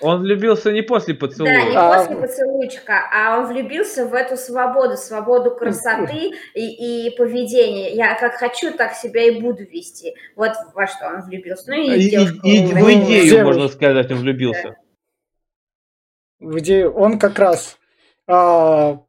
Он 0.00 0.20
влюбился 0.20 0.70
не 0.70 0.82
после 0.82 1.14
поцелуя. 1.14 1.52
Да, 1.52 1.68
не 1.68 1.76
а... 1.76 1.98
после 1.98 2.16
поцелуйчика, 2.16 2.94
а 3.12 3.38
он 3.38 3.46
влюбился 3.46 4.06
в 4.06 4.14
эту 4.14 4.36
свободу, 4.36 4.96
свободу 4.96 5.50
красоты 5.50 6.30
и, 6.54 7.06
и 7.08 7.16
поведения. 7.16 7.92
Я 7.92 8.14
как 8.14 8.34
хочу, 8.34 8.72
так 8.72 8.94
себя 8.94 9.22
и 9.24 9.40
буду 9.40 9.64
вести. 9.64 10.14
Вот 10.36 10.52
во 10.74 10.86
что 10.86 11.08
он 11.08 11.22
влюбился. 11.22 11.64
Ну 11.70 11.74
и, 11.74 11.98
и, 11.98 12.14
и, 12.44 12.68
и 12.68 12.72
в 12.72 13.04
идею, 13.04 13.44
можно 13.44 13.66
сказать, 13.66 14.10
он 14.12 14.18
влюбился. 14.18 14.68
Да 14.68 14.83
где 16.40 16.86
он 16.86 17.18
как 17.18 17.38
раз 17.38 17.78
а, 18.26 19.00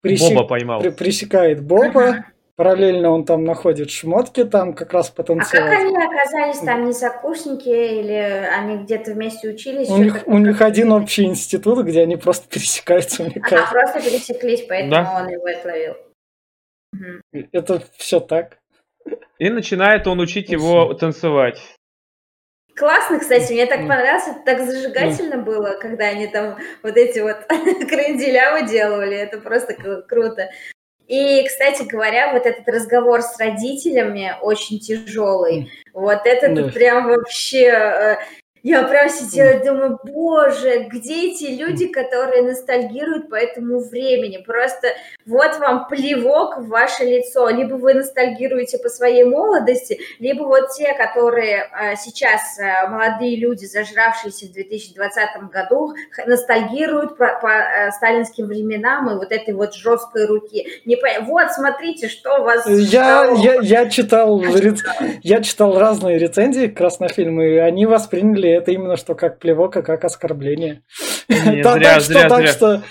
пресек... 0.00 0.34
Боба 0.34 0.48
поймал. 0.48 0.80
При, 0.80 0.90
пресекает 0.90 1.64
Боба. 1.64 2.26
Параллельно 2.56 3.10
он 3.10 3.26
там 3.26 3.44
находит 3.44 3.90
шмотки, 3.90 4.42
там 4.42 4.72
как 4.72 4.94
раз 4.94 5.10
потанцевать. 5.10 5.62
А 5.62 5.76
как 5.76 5.78
они 5.78 5.94
оказались 5.94 6.58
там, 6.60 6.86
не 6.86 6.94
сокурсники, 6.94 7.68
или 7.68 8.14
они 8.14 8.82
где-то 8.82 9.12
вместе 9.12 9.50
учились? 9.50 9.90
У 9.90 9.98
них, 9.98 10.22
у 10.26 10.38
них 10.38 10.62
один 10.62 10.90
общий 10.92 11.24
институт, 11.24 11.84
где 11.84 12.00
они 12.00 12.16
просто 12.16 12.48
пересекаются, 12.52 13.24
мне 13.24 13.34
а, 13.36 13.40
кажется. 13.40 13.70
просто 13.70 14.00
пересеклись, 14.00 14.62
поэтому 14.66 14.90
да? 14.90 15.20
он 15.20 15.28
его 15.28 15.44
отловил. 15.44 15.96
Это 17.52 17.82
все 17.98 18.20
так. 18.20 18.58
И 19.38 19.50
начинает 19.50 20.06
он 20.06 20.20
учить 20.20 20.48
его 20.48 20.94
танцевать. 20.94 21.60
Классно, 22.76 23.18
кстати, 23.18 23.54
мне 23.54 23.64
так 23.64 23.80
понравилось, 23.80 24.28
это 24.28 24.40
так 24.44 24.66
зажигательно 24.66 25.38
было, 25.38 25.78
когда 25.80 26.08
они 26.08 26.26
там 26.26 26.58
вот 26.82 26.96
эти 26.96 27.20
вот 27.20 27.38
кренделя 27.48 28.52
выделывали, 28.52 29.16
это 29.16 29.38
просто 29.38 29.74
круто. 30.06 30.50
И, 31.08 31.42
кстати 31.46 31.84
говоря, 31.84 32.32
вот 32.32 32.44
этот 32.44 32.68
разговор 32.68 33.22
с 33.22 33.38
родителями 33.38 34.34
очень 34.42 34.78
тяжелый. 34.78 35.72
Вот 35.94 36.26
это 36.26 36.70
прям 36.70 37.06
вообще... 37.08 38.18
Э, 38.66 38.68
Я 38.68 38.82
прям 38.84 39.08
сидела 39.08 39.50
и 39.50 39.64
думаю, 39.64 39.98
боже, 40.02 40.86
где 40.90 41.30
эти 41.30 41.44
люди, 41.44 41.86
которые 41.86 42.42
ностальгируют 42.42 43.30
по 43.30 43.36
этому 43.36 43.78
времени? 43.78 44.42
Просто 44.44 44.88
вот 45.24 45.58
вам 45.58 45.86
плевок 45.88 46.58
в 46.58 46.68
ваше 46.68 47.04
лицо. 47.04 47.48
Либо 47.48 47.74
вы 47.74 47.94
ностальгируете 47.94 48.78
по 48.78 48.88
своей 48.88 49.24
молодости, 49.24 50.00
либо 50.18 50.44
вот 50.44 50.70
те, 50.76 50.94
которые 50.94 51.68
а, 51.72 51.96
сейчас 51.96 52.58
а, 52.58 52.88
молодые 52.88 53.36
люди, 53.36 53.64
зажравшиеся 53.66 54.46
в 54.46 54.52
2020 54.52 55.50
году, 55.52 55.94
ностальгируют 56.26 57.16
по, 57.16 57.38
по 57.40 57.50
а, 57.50 57.92
сталинским 57.92 58.46
временам 58.46 59.10
и 59.10 59.14
вот 59.14 59.30
этой 59.30 59.54
вот 59.54 59.74
жесткой 59.74 60.26
руки. 60.26 60.66
Не 60.84 60.96
по... 60.96 61.06
Вот, 61.22 61.52
смотрите, 61.52 62.08
что 62.08 62.40
у 62.40 62.42
вас... 62.42 62.66
Я, 62.66 63.32
я, 63.36 63.54
я, 63.62 63.88
читал, 63.88 64.42
я 65.22 65.42
читал 65.42 65.78
разные 65.78 66.18
рецензии 66.18 66.66
как 66.66 66.80
раз 66.80 67.00
на 67.00 67.06
и 67.06 67.56
они 67.58 67.86
восприняли 67.86 68.55
это 68.56 68.70
именно 68.72 68.96
что 68.96 69.14
как 69.14 69.38
плевок, 69.38 69.76
а 69.76 69.82
как 69.82 70.04
оскорбление. 70.04 70.82
Нет, 71.28 71.62
так, 71.62 71.74
зря, 71.74 71.94
так 71.94 72.02
зря, 72.02 72.20
что, 72.20 72.28
так 72.28 72.48
что, 72.48 72.82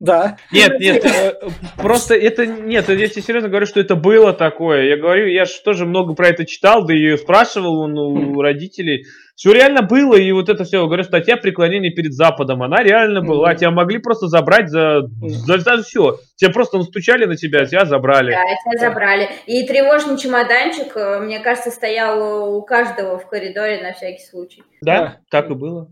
да. 0.00 0.36
Нет, 0.52 0.78
нет, 0.78 1.04
э, 1.04 1.34
просто 1.76 2.14
это, 2.14 2.46
нет, 2.46 2.88
я 2.88 3.08
тебе 3.08 3.22
серьезно 3.22 3.48
говорю, 3.48 3.66
что 3.66 3.80
это 3.80 3.96
было 3.96 4.32
такое. 4.32 4.84
Я 4.84 4.96
говорю, 4.96 5.26
я 5.26 5.44
же 5.44 5.52
тоже 5.64 5.86
много 5.86 6.14
про 6.14 6.28
это 6.28 6.46
читал, 6.46 6.86
да 6.86 6.94
и 6.94 7.16
спрашивал 7.16 7.80
он 7.80 7.98
у 7.98 8.40
родителей. 8.40 9.06
Все 9.34 9.52
реально 9.52 9.82
было, 9.82 10.14
и 10.14 10.30
вот 10.30 10.48
это 10.48 10.64
все, 10.64 10.84
говорю, 10.84 11.02
статья 11.02 11.36
преклонения 11.36 11.90
перед 11.90 12.12
Западом, 12.12 12.62
она 12.62 12.82
реально 12.82 13.22
была. 13.22 13.54
Тебя 13.54 13.70
могли 13.70 13.98
просто 13.98 14.28
забрать 14.28 14.68
за, 14.68 15.02
за, 15.20 15.58
за 15.58 15.82
все. 15.82 16.18
Тебя 16.36 16.50
просто 16.50 16.78
настучали 16.78 17.24
на 17.24 17.36
тебя, 17.36 17.64
тебя 17.64 17.84
забрали. 17.84 18.32
Да, 18.32 18.72
тебя 18.74 18.88
забрали. 18.88 19.28
И 19.46 19.66
тревожный 19.66 20.16
чемоданчик, 20.16 20.96
э, 20.96 21.20
мне 21.20 21.40
кажется, 21.40 21.70
стоял 21.70 22.56
у 22.56 22.62
каждого 22.62 23.18
в 23.18 23.28
коридоре 23.28 23.82
на 23.82 23.94
всякий 23.94 24.24
случай. 24.24 24.62
Да, 24.80 25.00
да. 25.00 25.16
так 25.30 25.50
и 25.50 25.54
было. 25.54 25.88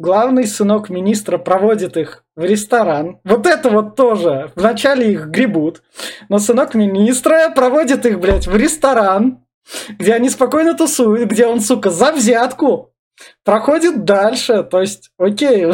Главный 0.00 0.46
сынок 0.46 0.88
министра 0.88 1.38
проводит 1.38 1.96
их 1.96 2.24
в 2.34 2.42
ресторан. 2.42 3.20
Вот 3.22 3.46
это 3.46 3.68
вот 3.68 3.96
тоже. 3.96 4.50
Вначале 4.56 5.12
их 5.12 5.26
гребут. 5.26 5.82
Но 6.28 6.38
сынок 6.38 6.74
министра 6.74 7.50
проводит 7.54 8.06
их, 8.06 8.18
блядь, 8.18 8.46
в 8.46 8.56
ресторан 8.56 9.44
где 9.98 10.14
они 10.14 10.30
спокойно 10.30 10.74
тусуют, 10.74 11.30
где 11.30 11.46
он, 11.46 11.60
сука, 11.60 11.90
за 11.90 12.12
взятку 12.12 12.92
проходит 13.44 14.04
дальше, 14.04 14.62
то 14.62 14.80
есть, 14.80 15.10
окей. 15.18 15.66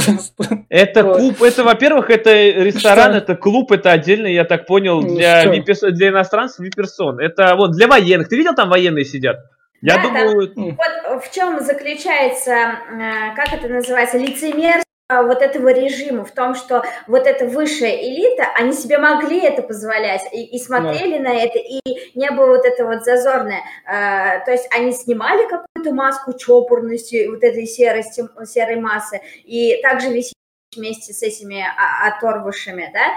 Это 0.69 1.03
клуб, 1.05 1.43
это, 1.43 1.63
во-первых, 1.65 2.11
это 2.11 2.33
ресторан, 2.35 3.11
что? 3.11 3.19
это 3.19 3.37
клуб, 3.37 3.71
это 3.73 3.93
отдельно, 3.93 4.27
я 4.27 4.45
так 4.45 4.67
понял, 4.67 5.01
ну, 5.01 5.17
для, 5.17 5.45
для 5.45 6.09
иностранцев 6.09 6.59
виперсон. 6.59 7.21
Это 7.21 7.55
вот 7.55 7.73
для 7.73 7.87
военных. 7.87 8.29
Ты 8.29 8.37
видел, 8.37 8.55
там 8.55 8.69
военные 8.69 9.05
сидят? 9.05 9.37
Я 9.83 9.97
да, 9.97 10.03
думаю... 10.03 10.49
Там, 10.55 10.77
вот 10.77 11.25
в 11.25 11.33
чем 11.33 11.61
заключается, 11.61 12.53
э, 12.53 13.35
как 13.37 13.53
это 13.53 13.69
называется, 13.69 14.19
лицемерство 14.19 14.87
вот 15.09 15.41
этого 15.41 15.69
режима, 15.69 16.25
в 16.25 16.33
том, 16.33 16.55
что 16.55 16.85
вот 17.07 17.27
эта 17.27 17.47
высшая 17.47 17.97
элита, 18.03 18.45
они 18.57 18.73
себе 18.73 18.99
могли 18.99 19.41
это 19.41 19.63
позволять 19.63 20.23
и, 20.33 20.45
и 20.45 20.59
смотрели 20.59 21.19
да. 21.19 21.31
на 21.31 21.35
это, 21.35 21.59
и 21.59 21.81
не 22.19 22.31
было 22.33 22.47
вот 22.47 22.65
это 22.65 22.85
вот 22.85 23.05
зазорное. 23.05 23.63
А, 23.87 24.41
то 24.41 24.51
есть 24.51 24.69
они 24.75 24.93
снимали 24.93 25.49
какую-то 25.49 25.95
маску 25.95 26.33
чопорности, 26.37 27.29
вот 27.29 27.45
этой 27.45 27.67
серости, 27.67 28.25
серой 28.47 28.81
массы, 28.81 29.21
и 29.45 29.81
также 29.83 30.09
висели 30.09 30.35
вместе 30.77 31.13
с 31.13 31.23
этими 31.23 31.65
оторвышами, 32.05 32.93
да, 32.93 33.17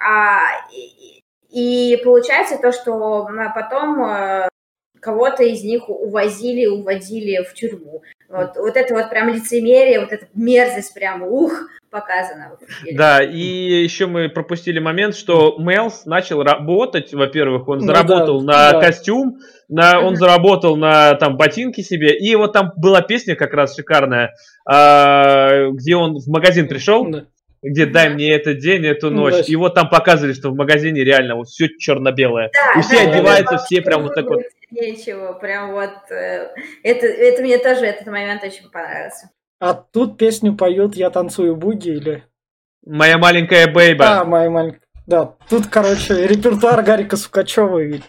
а, 0.00 0.40
и, 0.72 1.22
и 1.50 2.02
получается 2.02 2.56
то, 2.56 2.72
что 2.72 3.28
потом 3.54 4.02
а, 4.02 4.48
кого-то 5.02 5.42
из 5.42 5.64
них 5.64 5.88
увозили, 5.88 6.66
уводили 6.66 7.42
в 7.42 7.52
тюрьму. 7.54 8.02
Вот, 8.28 8.56
вот 8.56 8.76
это 8.76 8.94
вот 8.94 9.10
прям 9.10 9.28
лицемерие, 9.28 10.00
вот 10.00 10.12
эта 10.12 10.26
мерзость 10.32 10.94
прям, 10.94 11.22
ух, 11.22 11.52
показано. 11.90 12.52
Да, 12.92 13.22
и 13.22 13.82
еще 13.82 14.06
мы 14.06 14.30
пропустили 14.30 14.78
момент, 14.78 15.14
что 15.14 15.56
Мелс 15.58 16.06
начал 16.06 16.42
работать, 16.42 17.12
во-первых, 17.12 17.68
он 17.68 17.80
ну, 17.80 17.86
заработал 17.86 18.40
да, 18.42 18.46
на 18.46 18.72
да. 18.72 18.80
костюм, 18.80 19.38
на, 19.68 20.00
он 20.00 20.16
заработал 20.16 20.76
на 20.76 21.14
там 21.16 21.36
ботинки 21.36 21.82
себе, 21.82 22.16
и 22.16 22.34
вот 22.36 22.52
там 22.52 22.72
была 22.76 23.02
песня 23.02 23.34
как 23.34 23.52
раз 23.52 23.76
шикарная, 23.76 24.32
а, 24.64 25.68
где 25.72 25.96
он 25.96 26.14
в 26.14 26.28
магазин 26.28 26.68
пришел, 26.68 27.04
да 27.06 27.24
где 27.62 27.86
дай 27.86 28.08
мне 28.08 28.32
этот 28.32 28.58
день, 28.58 28.84
эту 28.84 29.10
ну, 29.10 29.30
ночь. 29.30 29.48
И 29.48 29.54
вот 29.54 29.74
там 29.74 29.88
показывали, 29.88 30.32
что 30.32 30.50
в 30.50 30.56
магазине 30.56 31.04
реально 31.04 31.36
вот 31.36 31.46
все 31.48 31.68
черно-белое. 31.68 32.50
Да, 32.52 32.80
и 32.80 32.82
все 32.82 33.04
да, 33.04 33.12
одеваются, 33.12 33.58
все 33.58 33.80
прям 33.80 34.02
вот 34.02 34.14
так 34.14 34.26
вот. 34.26 34.42
Нечего, 34.72 35.34
прям 35.34 35.72
вот. 35.72 36.10
Э, 36.10 36.48
это, 36.82 37.06
это 37.06 37.42
мне 37.42 37.58
тоже 37.58 37.84
этот 37.84 38.06
момент 38.06 38.42
очень 38.42 38.70
понравился. 38.70 39.30
А 39.60 39.74
тут 39.74 40.16
песню 40.16 40.56
поют 40.56 40.96
«Я 40.96 41.10
танцую 41.10 41.56
буги» 41.56 41.90
или... 41.90 42.24
«Моя 42.84 43.18
маленькая 43.18 43.70
бейба». 43.70 44.20
А, 44.20 44.24
«Моя 44.24 44.50
маленькая». 44.50 44.80
Да, 45.06 45.36
тут, 45.50 45.66
короче, 45.66 46.26
репертуар 46.26 46.82
Гарика 46.82 47.16
Сукачева 47.16 47.80
и 47.80 48.00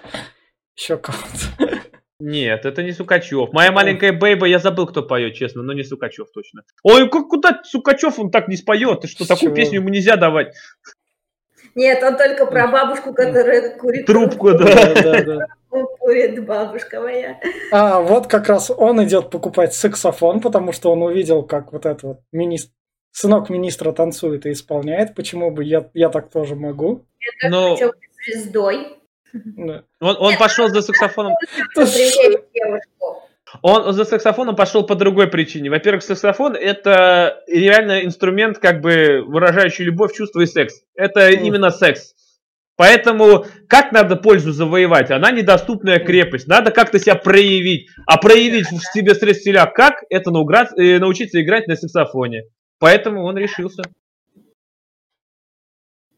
еще 0.75 0.97
кого-то. 0.97 1.81
Нет, 2.19 2.65
это 2.65 2.81
не 2.81 2.93
Сукачев. 2.93 3.51
Моя 3.51 3.73
маленькая 3.73 4.13
бейба, 4.13 4.45
я 4.45 4.59
забыл, 4.59 4.87
кто 4.87 5.03
поет, 5.03 5.35
честно, 5.35 5.63
но 5.63 5.73
не 5.73 5.83
Сукачев 5.83 6.31
точно. 6.31 6.63
Ой, 6.81 7.09
как, 7.09 7.27
куда 7.27 7.61
Сукачев 7.65 8.17
он 8.19 8.31
так 8.31 8.47
не 8.47 8.55
споет? 8.55 9.01
Ты 9.01 9.07
что, 9.07 9.27
такую 9.27 9.53
песню 9.53 9.79
ему 9.79 9.89
нельзя 9.89 10.15
давать? 10.15 10.55
Нет, 11.75 12.03
он 12.03 12.17
только 12.17 12.45
про 12.45 12.67
бабушку, 12.67 13.13
которая 13.13 13.75
курит 13.77 14.05
трубку. 14.05 14.51
Да. 14.53 14.93
да, 14.93 15.23
да. 15.23 15.47
Курит 15.99 16.45
бабушка 16.45 17.01
моя. 17.01 17.39
А 17.71 17.99
вот 17.99 18.27
как 18.27 18.47
раз 18.47 18.69
он 18.69 19.03
идет 19.03 19.31
покупать 19.31 19.73
саксофон, 19.73 20.39
потому 20.39 20.71
что 20.71 20.91
он 20.91 21.01
увидел, 21.01 21.41
как 21.43 21.73
вот 21.73 21.87
этот 21.87 22.03
вот 22.03 22.19
министр, 22.31 22.71
сынок 23.11 23.49
министра 23.49 23.91
танцует 23.91 24.45
и 24.45 24.51
исполняет. 24.51 25.15
Почему 25.15 25.49
бы 25.49 25.63
я, 25.63 25.89
я 25.95 26.09
так 26.09 26.29
тоже 26.29 26.55
могу? 26.55 27.05
Я 27.41 27.49
Но... 27.49 27.75
хочу 27.75 27.87
быть 27.87 28.09
звездой. 28.23 28.99
Да. 29.33 29.83
Он, 29.99 30.15
он 30.19 30.37
пошел 30.37 30.67
за 30.67 30.83
саксофоном. 30.83 31.33
Он 33.61 33.93
за 33.93 34.05
саксофоном 34.05 34.55
пошел 34.55 34.85
по 34.85 34.95
другой 34.95 35.27
причине. 35.27 35.69
Во-первых, 35.69 36.03
саксофон 36.03 36.55
это 36.55 37.43
реально 37.47 38.03
инструмент, 38.03 38.57
как 38.57 38.81
бы 38.81 39.23
выражающий 39.25 39.85
любовь, 39.85 40.13
чувство 40.13 40.41
и 40.41 40.45
секс. 40.45 40.81
Это 40.95 41.29
mm. 41.31 41.41
именно 41.43 41.69
секс. 41.69 42.13
Поэтому 42.75 43.45
как 43.69 43.91
надо 43.91 44.15
пользу 44.15 44.51
завоевать? 44.51 45.11
Она 45.11 45.31
недоступная 45.31 45.99
крепость. 45.99 46.47
Надо 46.47 46.71
как-то 46.71 46.99
себя 46.99 47.15
проявить. 47.15 47.87
А 48.07 48.17
проявить 48.17 48.67
в 48.67 48.79
себе 48.93 49.13
средств 49.13 49.47
как? 49.75 50.03
Это 50.09 50.31
э, 50.31 50.99
научиться 50.99 51.41
играть 51.41 51.67
на 51.67 51.75
саксофоне. 51.75 52.45
Поэтому 52.79 53.23
он 53.23 53.37
решился. 53.37 53.83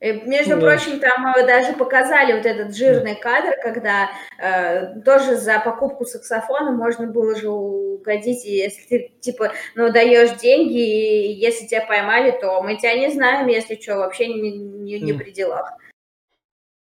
Между 0.02 0.58
да. 0.58 0.62
прочим, 0.62 1.00
там 1.00 1.34
э, 1.36 1.48
даже 1.48 1.74
показали 1.74 2.34
вот 2.34 2.46
этот 2.46 2.76
жирный 2.76 3.16
кадр, 3.16 3.56
когда 3.64 4.10
э, 4.38 5.00
тоже 5.02 5.38
за 5.38 5.60
покупку 5.60 6.06
саксофона 6.06 6.72
можно 6.72 7.08
было 7.08 7.34
же 7.36 7.50
угодить, 7.50 8.44
если 8.44 8.86
ты, 8.88 9.12
типа, 9.22 9.54
ну, 9.74 9.92
даешь 9.92 10.38
деньги, 10.38 10.78
и 10.78 11.32
если 11.34 11.66
тебя 11.66 11.86
поймали, 11.86 12.32
то 12.32 12.62
мы 12.62 12.76
тебя 12.76 12.94
не 12.98 13.10
знаем, 13.10 13.48
если 13.48 13.80
что, 13.82 13.96
вообще 13.98 14.28
не, 14.28 14.52
не, 14.52 15.00
не 15.00 15.14
при 15.14 15.32
делах. 15.32 15.74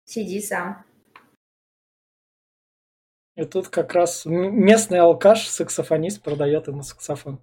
Сиди 0.05 0.41
сам. 0.41 0.83
И 3.37 3.45
тут 3.45 3.69
как 3.69 3.93
раз 3.93 4.23
местный 4.25 4.99
алкаш, 4.99 5.47
саксофонист, 5.47 6.21
продает 6.21 6.67
ему 6.67 6.83
саксофон. 6.83 7.39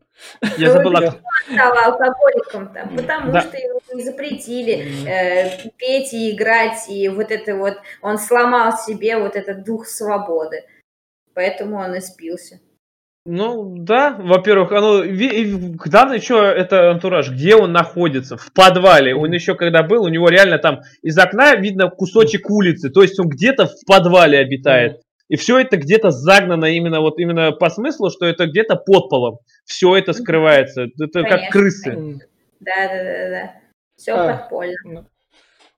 Я 0.59 0.71
забыл. 0.73 0.95
Он 0.95 1.03
стал 1.51 1.73
алкоголиком 1.73 2.75
там, 2.75 2.95
потому 2.95 3.33
да. 3.33 3.41
что 3.41 3.57
ему 3.57 3.81
запретили 3.95 5.09
э, 5.09 5.71
петь 5.79 6.13
и 6.13 6.35
играть, 6.35 6.91
и 6.91 7.09
вот 7.09 7.31
это 7.31 7.57
вот, 7.57 7.79
он 8.03 8.19
сломал 8.19 8.77
себе 8.77 9.17
вот 9.17 9.35
этот 9.35 9.65
дух 9.65 9.87
свободы. 9.87 10.65
Поэтому 11.35 11.77
он 11.77 11.95
и 11.95 12.01
спился. 12.01 12.61
Ну, 13.25 13.75
да, 13.77 14.17
во-первых, 14.19 14.73
оно, 14.73 15.03
главное, 15.05 16.19
что 16.19 16.45
это 16.45 16.91
антураж, 16.91 17.31
где 17.31 17.57
он 17.57 17.73
находится, 17.73 18.37
в 18.37 18.53
подвале. 18.53 19.15
Он 19.15 19.31
еще 19.33 19.55
когда 19.55 19.83
был, 19.83 20.05
у 20.05 20.09
него 20.09 20.29
реально 20.29 20.59
там 20.59 20.81
из 21.03 21.19
окна 21.19 21.55
видно 21.55 21.91
кусочек 21.91 22.49
улицы, 22.51 22.91
то 22.91 23.03
есть 23.03 23.19
он 23.21 23.29
где-то 23.29 23.67
в 23.67 23.87
подвале 23.87 24.39
обитает. 24.39 25.03
И 25.29 25.37
все 25.37 25.59
это 25.59 25.77
где-то 25.77 26.11
загнано 26.11 26.67
именно 26.67 27.01
вот 27.01 27.19
именно 27.19 27.53
по 27.53 27.69
смыслу, 27.71 28.11
что 28.11 28.27
это 28.27 28.47
где-то 28.47 28.77
под 28.77 29.11
полом. 29.11 29.39
Все 29.65 29.97
это 29.97 30.13
скрывается. 30.13 30.85
Это 30.85 31.23
Конечно. 31.23 31.39
как 31.39 31.51
крысы. 31.51 32.21
Да, 32.61 32.89
да, 32.89 33.05
да, 33.05 33.31
да. 33.31 33.53
Все 33.97 34.13
а, 34.13 34.37
подпольно. 34.37 34.75
Ну, 34.85 35.05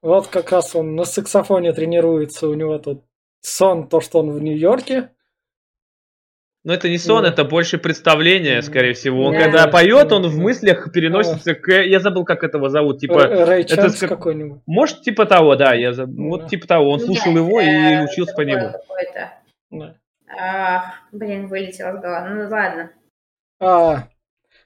вот 0.02 0.28
как 0.28 0.52
раз 0.52 0.74
он 0.76 0.94
на 0.94 1.04
саксофоне 1.04 1.72
тренируется, 1.72 2.48
у 2.48 2.54
него 2.54 2.78
тут 2.78 3.04
сон, 3.40 3.88
то, 3.88 4.00
что 4.00 4.20
он 4.20 4.30
в 4.30 4.40
Нью-Йорке. 4.40 5.10
Но 6.62 6.74
это 6.74 6.90
не 6.90 6.98
сон, 6.98 7.22
да. 7.22 7.30
это 7.30 7.44
больше 7.44 7.78
представление, 7.78 8.60
скорее 8.60 8.92
всего. 8.92 9.24
Он 9.24 9.32
да, 9.32 9.44
когда 9.44 9.64
да, 9.64 9.70
поет, 9.70 10.12
он 10.12 10.28
в 10.28 10.36
мыслях 10.36 10.92
переносится 10.92 11.54
к... 11.54 11.72
Я 11.72 12.00
забыл, 12.00 12.24
как 12.24 12.44
этого 12.44 12.68
зовут. 12.68 12.98
Типа, 12.98 13.26
Рэй 13.26 13.62
это 13.62 13.90
как... 13.90 14.08
какой-нибудь. 14.10 14.60
Может, 14.66 15.00
типа 15.00 15.24
того, 15.24 15.56
да. 15.56 15.72
Я 15.72 15.94
заб... 15.94 16.10
да. 16.10 16.22
Вот 16.22 16.48
типа 16.48 16.66
того. 16.66 16.90
Он 16.90 17.00
слушал 17.00 17.32
Нет, 17.32 17.36
его 17.36 17.60
и 17.62 18.04
учился 18.04 18.34
по 18.34 18.42
нему. 18.42 18.72
Да. 19.70 19.96
Ах, 20.28 20.94
блин, 21.12 21.48
вылетело 21.48 21.96
с 21.96 22.00
головы. 22.00 22.28
Ну 22.30 22.48
ладно. 22.48 22.92
А, 23.58 24.08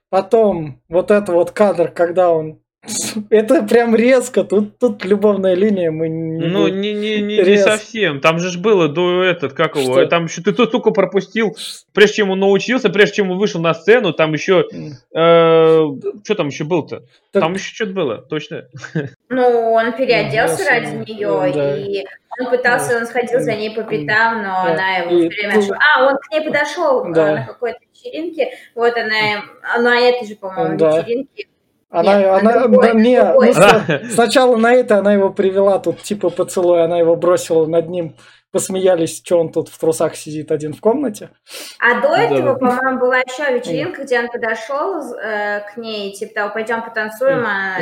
потом 0.08 0.82
вот 0.88 1.10
это 1.10 1.32
вот 1.32 1.52
кадр, 1.52 1.90
когда 1.90 2.30
он 2.30 2.63
это 3.30 3.62
прям 3.62 3.94
резко. 3.94 4.44
Тут, 4.44 4.78
тут 4.78 5.04
любовная 5.04 5.54
линия. 5.54 5.90
Мы 5.90 6.08
не, 6.08 6.46
ну, 6.46 6.68
не, 6.68 6.92
не, 6.92 7.20
не, 7.20 7.38
не 7.38 7.58
совсем. 7.58 8.20
Там 8.20 8.38
же 8.38 8.50
ж 8.50 8.58
было 8.58 8.88
до 8.88 9.22
этот, 9.22 9.52
как 9.52 9.76
его. 9.76 9.92
Что? 9.92 10.06
Там 10.06 10.24
еще 10.24 10.42
ты 10.42 10.52
тут 10.52 10.72
только 10.72 10.90
пропустил, 10.90 11.56
прежде 11.92 12.16
чем 12.16 12.30
он 12.30 12.40
научился, 12.40 12.90
прежде 12.90 13.16
чем 13.16 13.30
он 13.30 13.38
вышел 13.38 13.60
на 13.60 13.74
сцену, 13.74 14.12
там 14.12 14.32
еще. 14.32 14.66
Э, 15.14 15.86
что 16.24 16.34
там 16.34 16.48
еще 16.48 16.64
был-то? 16.64 17.04
Так... 17.32 17.42
Там 17.42 17.54
еще 17.54 17.74
что-то 17.74 17.92
было, 17.92 18.18
точно. 18.18 18.64
Ну, 19.30 19.72
он 19.72 19.92
переоделся 19.94 20.64
ради 20.68 21.10
нее, 21.10 21.52
да. 21.52 21.76
и 21.76 22.04
он 22.38 22.50
пытался, 22.50 22.98
он 22.98 23.06
сходил 23.06 23.40
за 23.40 23.54
ней 23.54 23.74
по 23.74 23.82
пятам, 23.82 24.42
но 24.42 24.64
да. 24.64 24.72
она 24.72 24.96
его 24.98 25.10
и... 25.10 25.28
все 25.28 25.40
время 25.40 25.56
нашла. 25.56 25.78
А, 25.96 26.06
он 26.06 26.18
к 26.18 26.30
ней 26.30 26.40
подошел 26.42 27.12
да. 27.12 27.30
Э, 27.30 27.34
на 27.34 27.46
какой-то 27.46 27.78
вечеринке. 27.92 28.50
Вот 28.76 28.94
она, 28.96 29.44
на 29.80 29.98
этой 29.98 30.28
же, 30.28 30.36
по-моему, 30.36 30.78
да. 30.78 31.00
вечеринке 31.00 31.46
она, 31.94 32.18
Нет, 32.18 32.28
она, 32.28 32.66
другой, 32.66 32.94
не, 32.96 33.22
другой. 33.22 33.54
Ну, 33.54 34.10
сначала 34.10 34.56
на 34.56 34.74
это 34.74 34.98
она 34.98 35.12
его 35.12 35.30
привела, 35.30 35.78
тут 35.78 36.02
типа 36.02 36.28
поцелуй, 36.28 36.82
она 36.82 36.98
его 36.98 37.14
бросила 37.14 37.66
над 37.66 37.88
ним, 37.88 38.16
посмеялись, 38.50 39.22
что 39.24 39.38
он 39.38 39.52
тут 39.52 39.68
в 39.68 39.78
трусах 39.78 40.16
сидит 40.16 40.50
один 40.50 40.72
в 40.72 40.80
комнате. 40.80 41.30
А 41.78 42.00
до 42.00 42.16
этого, 42.16 42.56
по-моему, 42.56 42.98
была 42.98 43.18
еще 43.18 43.56
вечеринка, 43.56 44.02
где 44.02 44.18
он 44.18 44.28
подошел 44.28 45.14
э, 45.14 45.60
к 45.72 45.76
ней, 45.76 46.12
типа, 46.12 46.34
того, 46.34 46.52
пойдем 46.52 46.82
потанцуем, 46.82 47.44
а... 47.46 47.78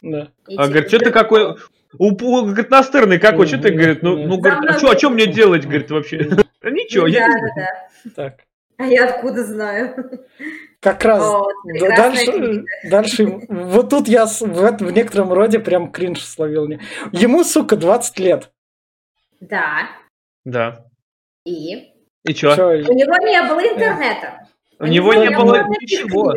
Да. 0.00 0.28
И, 0.48 0.56
а 0.56 0.66
говорит, 0.66 0.88
что 0.88 0.98
ты 0.98 1.10
какой... 1.10 1.56
У, 1.98 2.14
говорит, 2.14 2.70
настырный 2.70 3.18
какой, 3.18 3.46
что 3.46 3.58
ты, 3.58 3.72
говорит, 3.72 4.02
ну, 4.02 4.16
ну 4.26 4.38
говорит, 4.38 4.60
а 4.70 4.78
что, 4.78 4.90
а 4.90 4.96
что 4.96 5.10
мне 5.10 5.26
делать, 5.26 5.64
говорит, 5.64 5.90
вообще? 5.90 6.18
Ничего, 6.62 7.06
я 7.06 7.28
не 7.28 7.52
знаю. 7.52 7.68
Так. 8.16 8.34
А 8.78 8.86
я 8.86 9.04
откуда 9.06 9.44
знаю? 9.44 10.22
Как 10.80 11.04
раз 11.04 11.22
О, 11.22 11.46
дальше, 11.78 12.64
дальше, 12.84 13.26
вот 13.48 13.90
тут 13.90 14.08
я 14.08 14.24
в, 14.26 14.40
в 14.40 14.90
некотором 14.92 15.30
роде 15.30 15.58
прям 15.58 15.92
кринж 15.92 16.22
словил. 16.22 16.66
Ему, 17.12 17.44
сука, 17.44 17.76
20 17.76 18.18
лет. 18.18 18.50
Да. 19.40 19.90
Да. 20.46 20.86
И? 21.44 21.92
И 22.24 22.34
чё? 22.34 22.56
чё? 22.56 22.68
У 22.70 22.94
него 22.94 23.16
не 23.26 23.42
было 23.42 23.60
интернета. 23.60 24.48
У, 24.78 24.84
У 24.84 24.86
него, 24.86 25.12
него 25.12 25.24
не 25.24 25.36
было 25.36 25.68
ничего. 25.68 26.34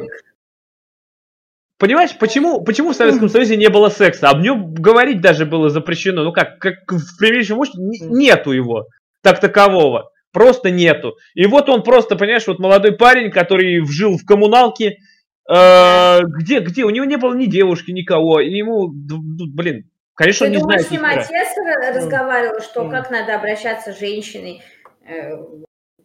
Понимаешь, 1.77 2.17
почему, 2.17 2.62
почему 2.62 2.91
в 2.91 2.95
Советском 2.95 3.29
Союзе 3.29 3.56
не 3.56 3.69
было 3.69 3.89
секса? 3.89 4.29
Об 4.29 4.41
нем 4.41 4.73
говорить 4.73 5.21
даже 5.21 5.45
было 5.45 5.69
запрещено. 5.69 6.23
Ну 6.23 6.34
как, 6.34 6.60
как 6.60 6.91
в 6.91 7.17
прямейшем 7.17 7.62
нету 8.10 8.51
его, 8.51 8.88
так 9.21 9.39
такового. 9.39 10.12
Просто 10.34 10.72
нету. 10.72 11.15
И 11.36 11.46
вот 11.46 11.69
он 11.69 11.84
просто, 11.84 12.15
понимаешь, 12.15 12.48
вот 12.48 12.58
молодой 12.58 12.93
парень, 12.93 13.30
который 13.32 13.86
жил 13.86 14.17
в 14.17 14.26
коммуналке, 14.26 14.98
э, 15.48 16.19
где, 16.24 16.60
где, 16.60 16.84
у 16.84 16.89
него 16.89 17.06
не 17.06 17.17
было 17.17 17.36
ни 17.36 17.46
девушки, 17.46 17.91
никого, 17.91 18.39
и 18.39 18.50
ему, 18.50 18.89
блин, 18.91 19.89
конечно, 20.15 20.48
Ты 20.48 20.52
он 20.52 20.56
не 20.56 20.62
думаешь, 20.62 20.88
знает. 20.88 21.26
С 21.26 21.32
ним 21.32 21.38
отец 21.38 21.96
разговаривал, 21.96 22.62
что 22.62 22.89
как 22.89 23.12
надо 23.12 23.36
обращаться 23.36 23.93
с 23.93 24.00
женщиной? 24.00 24.63
Э, 25.08 25.38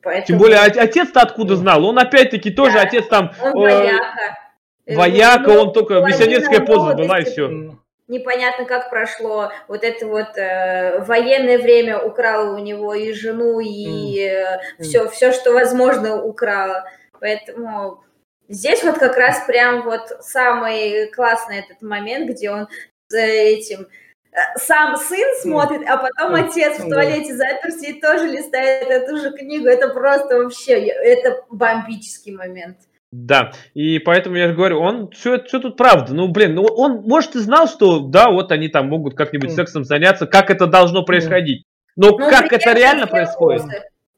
поэтому... 0.02 0.26
Тем 0.26 0.38
более 0.38 0.58
отец-то 0.58 1.22
откуда 1.22 1.56
знал? 1.56 1.84
Он 1.86 1.98
опять-таки 1.98 2.50
тоже 2.50 2.74
да. 2.74 2.82
отец 2.82 3.06
там... 3.06 3.32
Он 3.40 3.66
э, 3.66 3.80
вояка. 3.80 4.38
Вояка, 4.86 5.48
он 5.50 5.72
только 5.72 6.00
миссионерская 6.02 6.60
поза 6.60 6.94
была 6.94 7.20
и 7.20 7.24
все 7.24 7.78
непонятно 8.08 8.64
как 8.64 8.90
прошло, 8.90 9.52
вот 9.68 9.84
это 9.84 10.06
вот 10.06 10.36
э, 10.36 11.04
военное 11.04 11.58
время 11.58 11.98
украло 11.98 12.54
у 12.54 12.58
него 12.58 12.94
и 12.94 13.12
жену, 13.12 13.60
и 13.60 14.18
э, 14.20 14.58
все, 14.80 15.08
все, 15.08 15.32
что 15.32 15.52
возможно, 15.52 16.22
украло. 16.22 16.84
Поэтому 17.20 18.02
здесь 18.48 18.82
вот 18.82 18.98
как 18.98 19.16
раз 19.16 19.44
прям 19.46 19.82
вот 19.82 20.08
самый 20.20 21.10
классный 21.10 21.58
этот 21.58 21.82
момент, 21.82 22.30
где 22.30 22.50
он 22.50 22.68
за 23.08 23.20
этим 23.20 23.88
э, 24.32 24.36
сам 24.56 24.96
сын 24.96 25.28
смотрит, 25.42 25.86
а 25.86 25.98
потом 25.98 26.34
отец 26.34 26.78
в 26.78 26.88
туалете 26.88 27.34
заперся 27.34 27.88
и 27.88 28.00
тоже 28.00 28.26
листает 28.26 28.88
эту 28.88 29.18
же 29.18 29.32
книгу. 29.32 29.66
Это 29.66 29.88
просто 29.88 30.38
вообще, 30.38 30.86
это 30.86 31.44
бомбический 31.50 32.34
момент. 32.34 32.78
Да, 33.10 33.52
и 33.72 33.98
поэтому 33.98 34.36
я 34.36 34.48
же 34.48 34.54
говорю, 34.54 34.80
он 34.80 35.10
все, 35.10 35.42
все 35.42 35.60
тут 35.60 35.76
правда. 35.76 36.12
Ну, 36.12 36.28
блин, 36.28 36.54
ну 36.54 36.64
он, 36.64 37.02
может, 37.02 37.36
и 37.36 37.38
знал, 37.38 37.66
что 37.66 38.00
да, 38.00 38.30
вот 38.30 38.52
они 38.52 38.68
там 38.68 38.88
могут 38.88 39.14
как-нибудь 39.14 39.52
сексом 39.52 39.84
заняться, 39.84 40.26
как 40.26 40.50
это 40.50 40.66
должно 40.66 41.04
происходить. 41.04 41.64
Но 41.96 42.10
ну, 42.10 42.18
как 42.18 42.52
это 42.52 42.72
реально 42.74 43.06
происходит? 43.06 43.62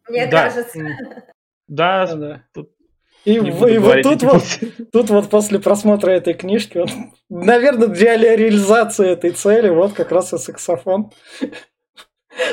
Мне 0.08 0.26
да. 0.26 0.48
кажется. 0.48 0.80
Да, 1.68 2.06
да. 2.16 2.42
Тут 2.52 2.70
и, 3.24 3.38
в, 3.38 3.66
и 3.66 3.78
вот 3.78 4.02
тут 4.02 4.22
вот, 4.22 4.42
тут 4.92 5.10
вот 5.10 5.28
после 5.28 5.58
просмотра 5.58 6.10
этой 6.10 6.34
книжки, 6.34 6.78
вот, 6.78 6.90
наверное, 7.28 7.88
для 7.88 8.16
реализации 8.16 9.10
этой 9.10 9.30
цели, 9.32 9.68
вот 9.68 9.92
как 9.92 10.10
раз 10.10 10.32
и 10.32 10.38
саксофон. 10.38 11.12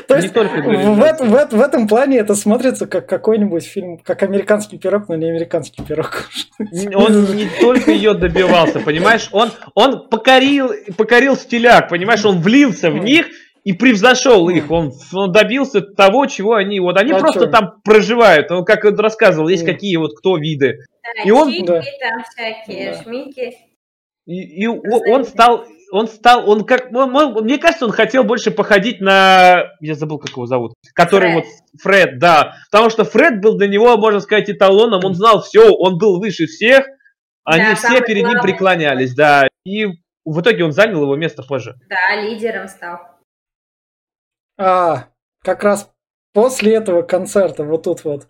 То 0.08 0.15
есть 0.15 0.34
в, 0.34 0.36
в, 0.36 1.52
в 1.52 1.62
этом 1.62 1.88
плане 1.88 2.19
это 2.19 2.36
смотрится 2.36 2.88
как 2.88 3.08
какой-нибудь 3.08 3.65
фильм, 3.65 3.97
как 3.97 4.23
американский 4.23 4.78
пирог, 4.78 5.08
но 5.10 5.15
не 5.15 5.30
американский 5.30 5.84
пирог. 5.84 6.30
Он 6.95 7.36
не 7.36 7.47
только 7.60 7.91
ее 7.91 8.13
добивался, 8.13 8.80
понимаешь? 8.80 9.30
Он, 9.32 9.52
он 9.76 10.08
покорил, 10.10 10.71
покорил 10.97 11.36
стиляк, 11.36 11.89
понимаешь? 11.89 12.26
Он 12.26 12.41
влился 12.41 12.91
в 12.91 12.97
них 12.97 13.28
и 13.63 13.73
превзошел 13.73 14.47
их. 14.50 14.71
Он, 14.71 14.93
он 15.13 15.32
добился 15.32 15.82
того, 15.82 16.26
чего 16.26 16.54
они... 16.54 16.80
Вот 16.80 16.97
они 16.97 17.12
а 17.12 17.19
просто 17.19 17.41
что? 17.41 17.50
там 17.50 17.82
проживают. 17.84 18.50
Он, 18.52 18.63
как 18.63 18.86
он 18.86 18.97
рассказывал, 18.97 19.50
есть 19.50 19.65
какие 19.65 19.97
вот 19.97 20.17
кто 20.17 20.38
виды. 20.38 20.86
Да, 21.04 21.23
и 21.23 21.32
он... 21.32 21.54
Да. 21.65 21.82
там 21.82 22.23
всякие, 22.23 22.93
да. 22.93 23.04
шмики. 23.04 23.58
И, 24.28 24.63
и 24.63 24.68
он 24.68 25.26
стал 25.26 25.66
он 25.92 26.08
стал, 26.08 26.50
он 26.50 26.66
как, 26.66 26.92
он, 26.94 27.16
он, 27.16 27.44
мне 27.46 27.58
кажется, 27.58 27.86
он 27.86 27.92
хотел 27.92 28.24
больше 28.24 28.52
походить 28.52 29.00
на, 29.00 29.72
я 29.80 29.96
забыл, 29.96 30.20
как 30.20 30.32
его 30.32 30.46
зовут, 30.46 30.74
который 30.94 31.32
Фред. 31.32 31.46
вот 31.46 31.82
Фред, 31.82 32.20
да, 32.20 32.56
потому 32.70 32.90
что 32.90 33.06
Фред 33.06 33.40
был 33.40 33.58
для 33.58 33.68
него, 33.68 33.96
можно 33.98 34.20
сказать, 34.20 34.50
эталоном, 34.50 35.06
он 35.06 35.16
знал 35.16 35.42
все, 35.42 35.72
он 35.74 35.98
был 35.98 36.20
выше 36.20 36.46
всех, 36.46 36.86
они 37.46 37.63
да, 37.63 37.76
все 37.76 38.02
перед 38.02 38.24
главный. 38.24 38.40
ним 38.40 38.44
преклонялись, 38.44 39.16
да, 39.16 39.48
и 39.66 39.86
в 40.26 40.42
итоге 40.42 40.66
он 40.66 40.74
занял 40.74 41.04
его 41.04 41.16
место 41.16 41.44
позже. 41.44 41.76
Да, 41.88 42.22
лидером 42.22 42.68
стал. 42.68 43.00
А, 44.58 45.08
как 45.42 45.63
раз 45.63 45.90
после 46.34 46.76
этого 46.76 47.04
концерта, 47.04 47.63
вот 47.63 47.84
тут 47.84 48.04
вот, 48.04 48.28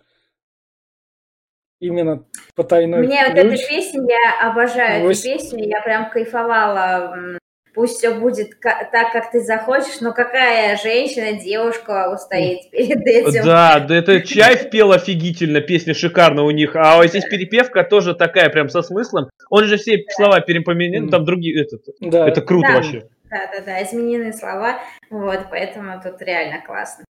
именно 1.80 2.24
потайной 2.56 3.00
Мне 3.00 3.24
ключ. 3.26 3.28
вот 3.28 3.38
эта 3.38 3.68
песня, 3.68 4.02
я 4.08 4.50
обожаю 4.50 5.06
Вы... 5.06 5.12
эту 5.12 5.22
песню, 5.22 5.68
я 5.68 5.82
прям 5.82 6.10
кайфовала 6.10 7.40
пусть 7.78 8.00
все 8.00 8.16
будет 8.16 8.60
так, 8.60 9.14
как 9.14 9.30
ты 9.30 9.40
захочешь, 9.40 10.02
но 10.02 10.12
какая 10.12 10.76
женщина, 10.78 11.40
девушка 11.40 12.12
устоит 12.12 12.72
перед 12.72 13.06
этим? 13.06 13.46
Да, 13.46 13.80
да 13.80 13.96
это 13.96 14.22
Чайф 14.22 14.72
пел 14.72 14.92
офигительно, 14.92 15.62
песня 15.62 15.94
шикарная 15.94 16.44
у 16.44 16.50
них, 16.50 16.76
а 16.76 17.06
здесь 17.06 17.26
перепевка 17.26 17.84
тоже 17.84 18.16
такая 18.16 18.50
прям 18.50 18.70
со 18.70 18.82
смыслом. 18.82 19.30
Он 19.52 19.66
же 19.66 19.78
все 19.78 20.04
слова 20.10 20.40
перепоменял, 20.40 21.08
там 21.10 21.24
другие, 21.24 21.62
это, 21.62 21.78
да. 22.02 22.28
это 22.28 22.42
круто 22.42 22.68
да. 22.68 22.74
вообще. 22.74 23.04
Да, 23.30 23.42
да, 23.54 23.64
да, 23.64 23.84
измененные 23.84 24.34
слова, 24.34 24.80
вот, 25.12 25.42
поэтому 25.52 26.02
тут 26.02 26.20
реально 26.24 26.64
классно. 26.66 27.06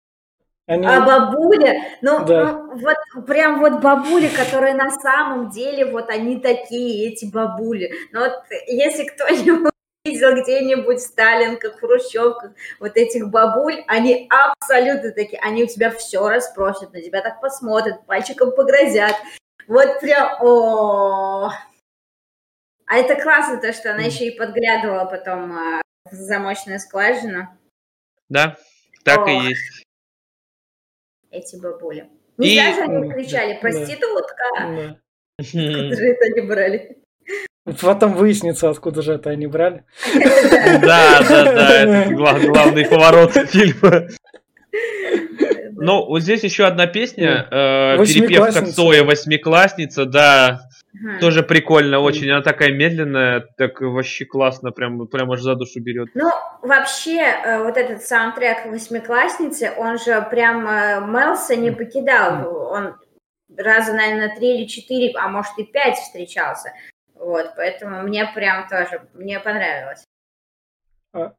Они... 0.66 0.84
А 0.84 1.00
бабуля, 1.00 1.80
ну, 2.02 2.24
да. 2.24 2.52
ну 2.52 2.76
вот 2.78 3.26
прям 3.26 3.60
вот 3.60 3.80
бабули, 3.80 4.28
которые 4.28 4.74
на 4.74 4.90
самом 4.90 5.50
деле 5.50 5.86
вот 5.86 6.10
они 6.10 6.40
такие, 6.40 7.08
эти 7.08 7.24
бабули. 7.24 7.92
Но 8.10 8.20
вот 8.20 8.32
если 8.66 9.04
кто-нибудь 9.04 9.72
видел 10.04 10.42
где-нибудь 10.42 10.98
в 10.98 11.02
Сталинках, 11.02 11.78
Хрущевках, 11.78 12.52
вот 12.80 12.96
этих 12.96 13.28
бабуль, 13.28 13.84
они 13.86 14.28
абсолютно 14.28 15.12
такие, 15.12 15.38
они 15.40 15.64
у 15.64 15.66
тебя 15.68 15.90
все 15.90 16.28
расспросят, 16.28 16.92
на 16.92 17.00
тебя 17.00 17.22
так 17.22 17.40
посмотрят, 17.40 18.04
пальчиком 18.06 18.52
погрозят. 18.52 19.14
Вот 19.68 20.00
прям, 20.00 20.36
о 20.40 21.52
А 22.86 22.96
это 22.96 23.20
классно, 23.20 23.60
то, 23.60 23.72
что 23.72 23.92
она 23.92 24.02
еще 24.02 24.26
и 24.26 24.36
подглядывала 24.36 25.04
потом 25.04 25.52
а, 25.52 25.82
в 26.10 26.14
замочную 26.14 26.78
скважину. 26.80 27.48
Да, 28.28 28.56
так 29.04 29.26
О, 29.26 29.30
и 29.30 29.48
есть. 29.48 29.85
Эти 31.30 31.56
бабули. 31.56 32.08
Не 32.38 32.48
и... 32.48 32.54
зря 32.54 32.84
они 32.84 33.12
кричали, 33.12 33.58
проститутка. 33.60 34.44
Да. 34.58 34.96
Откуда 35.38 35.96
же 35.96 36.06
это 36.06 36.24
они 36.26 36.40
брали? 36.46 36.96
Потом 37.80 38.14
выяснится, 38.14 38.70
откуда 38.70 39.02
же 39.02 39.14
это 39.14 39.30
они 39.30 39.46
брали. 39.46 39.84
Да, 40.14 41.20
да, 41.28 41.44
да, 41.52 41.82
это 41.82 42.14
главный 42.48 42.86
поворот 42.86 43.32
фильма. 43.32 44.08
Ну, 45.78 46.06
вот 46.06 46.22
здесь 46.22 46.42
еще 46.42 46.64
одна 46.64 46.86
песня, 46.86 47.46
э, 47.50 47.98
перепевка 47.98 48.64
Цоя 48.64 49.04
«Восьмиклассница», 49.04 50.06
да, 50.06 50.62
тоже 51.20 51.42
прикольно 51.42 52.00
очень, 52.00 52.30
она 52.30 52.42
такая 52.42 52.72
медленная, 52.72 53.46
так 53.56 53.80
вообще 53.80 54.24
классно, 54.24 54.70
прям, 54.70 55.06
прям 55.06 55.32
аж 55.32 55.40
за 55.40 55.54
душу 55.54 55.80
берет. 55.80 56.08
Ну, 56.14 56.30
вообще, 56.62 57.20
э, 57.20 57.62
вот 57.62 57.76
этот 57.76 58.02
саундтрек 58.02 58.66
«Восьмиклассницы», 58.66 59.72
он 59.76 59.98
же 59.98 60.26
прям 60.30 60.66
э, 60.68 61.00
Мелса 61.06 61.56
не 61.56 61.70
покидал, 61.70 62.72
он 62.72 62.96
раза, 63.56 63.94
наверное, 63.94 64.34
три 64.36 64.58
или 64.58 64.66
четыре, 64.66 65.12
а 65.16 65.28
может 65.28 65.58
и 65.58 65.64
пять 65.64 65.96
встречался. 65.96 66.72
Вот, 67.14 67.52
поэтому 67.56 68.02
мне 68.02 68.30
прям 68.34 68.68
тоже, 68.68 69.08
мне 69.14 69.40
понравилось. 69.40 70.04
А. 71.12 71.32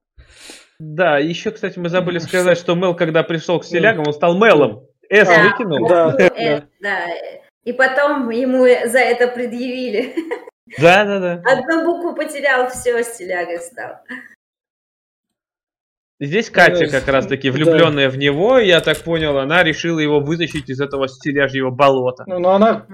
Да, 0.79 1.17
еще, 1.17 1.51
кстати, 1.51 1.79
мы 1.79 1.89
забыли 1.89 2.19
сказать, 2.19 2.57
что 2.57 2.75
Мел, 2.75 2.95
когда 2.95 3.23
пришел 3.23 3.59
к 3.59 3.65
стилягам, 3.65 4.07
он 4.07 4.13
стал 4.13 4.37
Мелом. 4.37 4.87
С 5.09 5.25
да, 5.25 5.43
выкинул. 5.43 5.87
Да, 5.87 6.15
э, 6.19 6.61
да. 6.81 7.05
И 7.67 7.73
потом 7.73 8.29
ему 8.29 8.63
за 8.87 8.99
это 8.99 9.27
предъявили. 9.27 10.15
Да, 10.81 11.05
да, 11.05 11.19
да. 11.19 11.41
Одну 11.49 11.85
букву 11.85 12.13
потерял, 12.13 12.69
все, 12.69 13.01
стилягой 13.01 13.59
стал. 13.59 14.01
Здесь 16.19 16.49
Катя 16.49 16.87
как 16.87 17.07
раз-таки 17.07 17.49
влюбленная 17.49 18.09
да. 18.09 18.13
в 18.13 18.17
него, 18.17 18.57
я 18.57 18.81
так 18.81 18.97
понял, 18.97 19.37
она 19.37 19.63
решила 19.63 19.99
его 19.99 20.19
вытащить 20.19 20.69
из 20.69 20.81
этого 20.81 21.07
стиляжьего 21.07 21.69
болота. 21.69 22.25
Ну, 22.27 22.39
но 22.39 22.55
она 22.55 22.85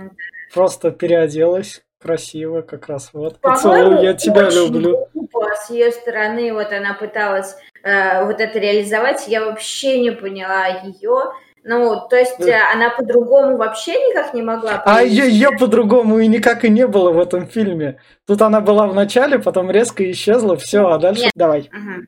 просто 0.53 0.91
переоделась 0.91 1.81
красиво, 1.99 2.61
как 2.61 2.89
раз 2.89 3.09
вот. 3.11 3.39
Поцелуй, 3.39 4.03
я 4.03 4.13
тебя 4.13 4.51
люблю. 4.51 5.07
Глупо 5.15 5.49
с 5.55 5.71
ее 5.71 5.91
стороны, 5.91 6.53
вот 6.53 6.71
она 6.71 6.93
пыталась 6.93 7.55
э, 7.81 8.23
вот 8.23 8.39
это 8.39 8.59
реализовать, 8.59 9.27
я 9.27 9.45
вообще 9.45 9.99
не 9.99 10.11
поняла 10.11 10.67
ее. 10.67 11.33
Ну, 11.65 12.07
то 12.09 12.17
есть 12.17 12.41
э, 12.41 12.59
она 12.73 12.89
по-другому 12.89 13.57
вообще 13.57 13.93
никак 13.93 14.33
не 14.33 14.41
могла. 14.41 14.83
А 14.85 15.01
ее, 15.01 15.29
ее 15.29 15.51
по-другому 15.51 16.19
и 16.19 16.27
никак 16.27 16.65
и 16.65 16.69
не 16.69 16.85
было 16.85 17.11
в 17.11 17.19
этом 17.19 17.47
фильме. 17.47 17.99
Тут 18.27 18.41
она 18.41 18.59
была 18.59 18.87
в 18.87 18.93
начале, 18.93 19.39
потом 19.39 19.71
резко 19.71 20.09
исчезла, 20.11 20.57
все, 20.57 20.87
а 20.87 20.97
дальше 20.97 21.23
Нет. 21.23 21.31
давай. 21.35 21.69
Угу. 21.71 22.07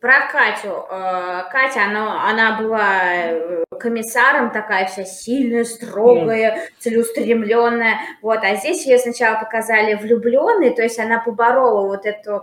Про 0.00 0.28
Катю. 0.30 0.86
Э, 0.90 1.44
Катя, 1.50 1.86
она, 1.86 2.28
она 2.30 2.58
была 2.60 3.02
э, 3.04 3.64
комиссаром 3.80 4.52
такая 4.52 4.86
вся 4.86 5.04
сильная, 5.04 5.64
строгая, 5.64 6.54
mm. 6.54 6.60
целеустремленная. 6.78 7.98
Вот, 8.22 8.38
а 8.42 8.54
здесь 8.54 8.86
ее 8.86 8.98
сначала 8.98 9.40
показали 9.40 9.94
влюбленной, 9.94 10.70
то 10.70 10.82
есть 10.82 11.00
она 11.00 11.18
поборола 11.18 11.88
вот 11.88 12.06
эту 12.06 12.36
э, 12.36 12.40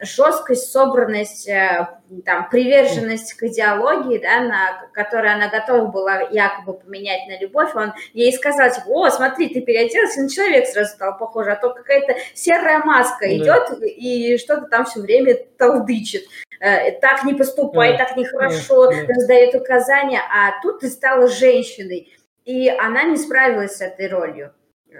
жесткость, 0.00 0.70
собранность, 0.70 1.48
э, 1.48 1.88
там, 2.24 2.48
приверженность 2.48 3.34
к 3.34 3.42
идеологии, 3.44 4.18
да, 4.18 4.40
на 4.40 4.88
которой 4.92 5.32
она 5.32 5.48
готова 5.48 5.86
была 5.86 6.20
якобы 6.20 6.74
поменять 6.74 7.26
на 7.26 7.40
любовь. 7.40 7.74
Он 7.74 7.92
ей 8.12 8.32
сказал, 8.32 8.70
типа, 8.70 8.86
о, 8.86 9.10
смотри, 9.10 9.48
ты 9.48 9.60
переоделась, 9.60 10.16
на 10.16 10.30
человек 10.30 10.66
сразу 10.66 10.90
стал 10.90 11.18
похож, 11.18 11.48
а 11.48 11.56
то 11.56 11.70
какая-то 11.70 12.14
серая 12.34 12.78
маска 12.84 13.26
да. 13.26 13.34
идет 13.34 13.82
и 13.82 14.38
что-то 14.38 14.66
там 14.66 14.84
все 14.84 15.00
время 15.00 15.36
толдычит. 15.58 16.22
Э, 16.60 16.92
так 16.92 17.24
не 17.24 17.34
поступай, 17.34 17.98
так 17.98 18.16
нехорошо, 18.16 18.90
раздает 18.90 19.54
указания, 19.56 20.20
а 20.32 20.62
тут 20.62 20.80
ты 20.80 20.88
стала 20.88 21.26
женщиной, 21.26 22.16
и 22.44 22.68
она 22.68 23.02
не 23.02 23.16
справилась 23.16 23.78
с 23.78 23.80
этой 23.80 24.06
ролью 24.08 24.52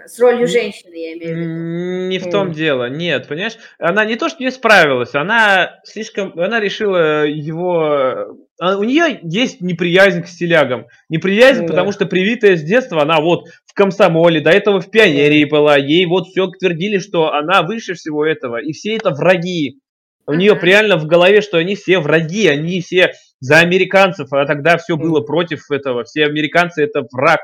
с 0.05 0.19
ролью 0.19 0.47
женщины, 0.47 0.93
я 0.95 1.13
имею 1.13 1.35
в 1.35 1.39
виду. 1.39 2.09
Не 2.09 2.19
в 2.19 2.29
том 2.29 2.51
дело, 2.51 2.89
нет, 2.89 3.27
понимаешь? 3.27 3.57
Она 3.79 4.05
не 4.05 4.15
то, 4.15 4.29
что 4.29 4.43
не 4.43 4.51
справилась, 4.51 5.15
она 5.15 5.79
слишком, 5.83 6.37
она 6.39 6.59
решила 6.59 7.25
его... 7.25 8.37
А, 8.59 8.77
у 8.77 8.83
нее 8.83 9.19
есть 9.23 9.61
неприязнь 9.61 10.21
к 10.21 10.27
стилягам. 10.27 10.87
Неприязнь, 11.09 11.61
да. 11.61 11.67
потому 11.67 11.91
что 11.91 12.05
привитая 12.05 12.55
с 12.55 12.63
детства, 12.63 13.01
она 13.01 13.19
вот 13.19 13.45
в 13.65 13.73
комсомоле, 13.73 14.41
до 14.41 14.51
этого 14.51 14.79
в 14.79 14.89
пионерии 14.89 15.45
была, 15.45 15.77
ей 15.77 16.05
вот 16.05 16.27
все 16.27 16.47
твердили, 16.47 16.99
что 16.99 17.33
она 17.33 17.63
выше 17.63 17.93
всего 17.93 18.25
этого, 18.25 18.61
и 18.61 18.71
все 18.71 18.95
это 18.95 19.11
враги. 19.11 19.79
У 20.27 20.33
нее 20.33 20.57
реально 20.59 20.97
в 20.97 21.05
голове, 21.05 21.41
что 21.41 21.57
они 21.57 21.75
все 21.75 21.99
враги, 21.99 22.47
они 22.47 22.81
все 22.81 23.11
за 23.39 23.59
американцев, 23.59 24.31
а 24.31 24.45
тогда 24.45 24.77
все 24.77 24.97
было 24.97 25.21
против 25.21 25.69
этого. 25.69 26.03
Все 26.03 26.25
американцы 26.25 26.83
это 26.83 27.03
враг. 27.11 27.41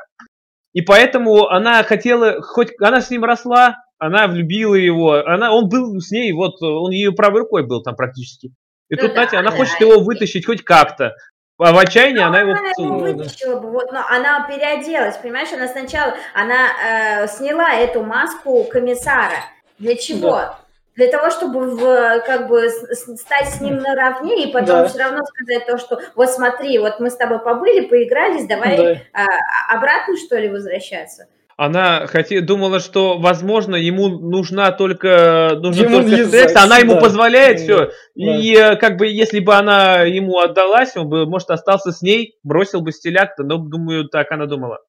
И 0.73 0.81
поэтому 0.81 1.47
она 1.47 1.83
хотела, 1.83 2.41
хоть 2.41 2.69
она 2.79 3.01
с 3.01 3.09
ним 3.09 3.23
росла, 3.23 3.77
она 3.97 4.27
влюбила 4.27 4.75
его, 4.75 5.13
она, 5.13 5.53
он 5.53 5.69
был 5.69 5.99
с 5.99 6.11
ней, 6.11 6.31
вот 6.31 6.61
он 6.61 6.91
ее 6.91 7.11
правой 7.11 7.41
рукой 7.41 7.65
был 7.65 7.83
там 7.83 7.95
практически. 7.95 8.47
И 8.89 8.95
ну, 8.95 9.01
тут, 9.01 9.13
да, 9.13 9.21
Натя, 9.21 9.39
она 9.39 9.51
да, 9.51 9.57
хочет 9.57 9.75
да. 9.79 9.85
его 9.85 9.99
вытащить 9.99 10.45
хоть 10.45 10.63
как-то. 10.63 11.13
А 11.57 11.73
в 11.73 11.77
отчаянии 11.77 12.19
ну, 12.19 12.27
она 12.27 12.39
его 12.39 12.53
поцелует. 12.53 13.13
Она 13.13 13.23
вытащила 13.23 13.59
бы, 13.59 13.71
вот, 13.71 13.91
но 13.91 14.01
она 14.09 14.47
переоделась, 14.47 15.17
понимаешь, 15.17 15.53
она 15.53 15.67
сначала, 15.67 16.15
она 16.33 17.23
э, 17.23 17.27
сняла 17.27 17.73
эту 17.73 18.01
маску 18.03 18.63
комиссара. 18.63 19.37
Для 19.77 19.95
чего? 19.95 20.31
Да 20.31 20.57
для 20.95 21.07
того, 21.07 21.29
чтобы 21.29 21.75
в, 21.75 22.21
как 22.25 22.47
бы 22.47 22.67
стать 22.69 23.47
с 23.47 23.61
ним 23.61 23.77
наравне 23.77 24.45
и 24.45 24.51
потом 24.51 24.83
да. 24.83 24.87
все 24.87 24.99
равно 24.99 25.19
сказать 25.23 25.65
то, 25.65 25.77
что 25.77 25.99
вот 26.15 26.29
смотри, 26.29 26.77
вот 26.79 26.99
мы 26.99 27.09
с 27.09 27.15
тобой 27.15 27.39
побыли, 27.39 27.87
поигрались, 27.87 28.47
давай 28.47 28.77
да. 28.77 29.01
а, 29.13 29.75
обратно 29.75 30.17
что 30.17 30.37
ли 30.37 30.49
возвращаться. 30.49 31.27
Она 31.57 32.07
хотела, 32.07 32.43
думала, 32.43 32.79
что, 32.79 33.19
возможно, 33.19 33.75
ему 33.75 34.07
нужна 34.07 34.71
только, 34.71 35.59
нужен 35.61 35.91
ему 35.91 36.01
только 36.01 36.25
секс, 36.25 36.55
она 36.55 36.79
ему 36.79 36.95
да. 36.95 37.01
позволяет 37.01 37.57
да. 37.57 37.63
все. 37.63 37.77
Да. 37.85 37.91
И 38.15 38.77
как 38.77 38.97
бы, 38.97 39.05
если 39.07 39.39
бы 39.39 39.53
она 39.53 40.01
ему 40.01 40.39
отдалась, 40.39 40.97
он 40.97 41.07
бы, 41.07 41.27
может, 41.27 41.51
остался 41.51 41.91
с 41.91 42.01
ней, 42.01 42.35
бросил 42.41 42.81
бы 42.81 42.91
стиляк-то, 42.91 43.43
но, 43.43 43.57
думаю, 43.57 44.09
так 44.09 44.31
она 44.31 44.47
думала. 44.47 44.79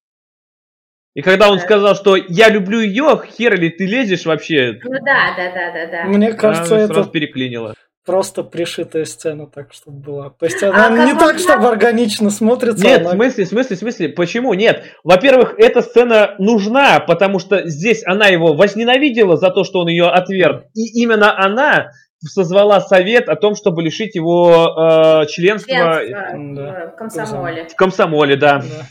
И 1.14 1.20
когда 1.20 1.50
он 1.50 1.58
сказал, 1.58 1.94
что 1.94 2.16
я 2.16 2.48
люблю 2.48 2.80
ее, 2.80 3.20
хер 3.36 3.58
ли 3.58 3.68
ты 3.68 3.86
лезешь 3.86 4.24
вообще? 4.24 4.78
Ну 4.82 4.92
да, 5.04 5.34
да, 5.36 5.52
да, 5.52 5.72
да, 5.72 5.90
да. 5.90 6.04
Мне 6.04 6.32
кажется, 6.32 6.76
она 6.76 6.84
это 6.84 7.04
переклинило. 7.04 7.74
Просто 8.04 8.42
пришитая 8.42 9.04
сцена 9.04 9.46
так, 9.46 9.72
чтобы 9.72 9.98
была. 9.98 10.30
То 10.30 10.46
есть 10.46 10.60
она 10.62 10.86
а 10.86 11.06
не 11.06 11.14
так, 11.14 11.38
чтобы 11.38 11.68
органично 11.68 12.30
смотрится. 12.30 12.84
Нет, 12.84 13.02
она... 13.02 13.10
в 13.10 13.12
смысле, 13.12 13.44
в 13.44 13.48
смысле, 13.48 13.76
в 13.76 13.78
смысле, 13.78 14.08
почему? 14.08 14.54
Нет. 14.54 14.84
Во-первых, 15.04 15.54
эта 15.56 15.82
сцена 15.82 16.34
нужна, 16.38 16.98
потому 16.98 17.38
что 17.38 17.68
здесь 17.68 18.02
она 18.04 18.26
его 18.26 18.54
возненавидела 18.54 19.36
за 19.36 19.50
то, 19.50 19.62
что 19.62 19.80
он 19.80 19.88
ее 19.88 20.06
отверг. 20.06 20.64
И 20.74 21.00
именно 21.00 21.38
она 21.38 21.90
созвала 22.24 22.80
совет 22.80 23.28
о 23.28 23.36
том, 23.36 23.54
чтобы 23.54 23.82
лишить 23.82 24.16
его 24.16 25.22
э, 25.22 25.26
членства, 25.26 26.00
членства 26.04 26.92
в 26.92 26.96
комсомоле. 26.96 27.68
В 27.68 27.76
комсомоле, 27.76 28.36
да. 28.36 28.58
да. 28.58 28.86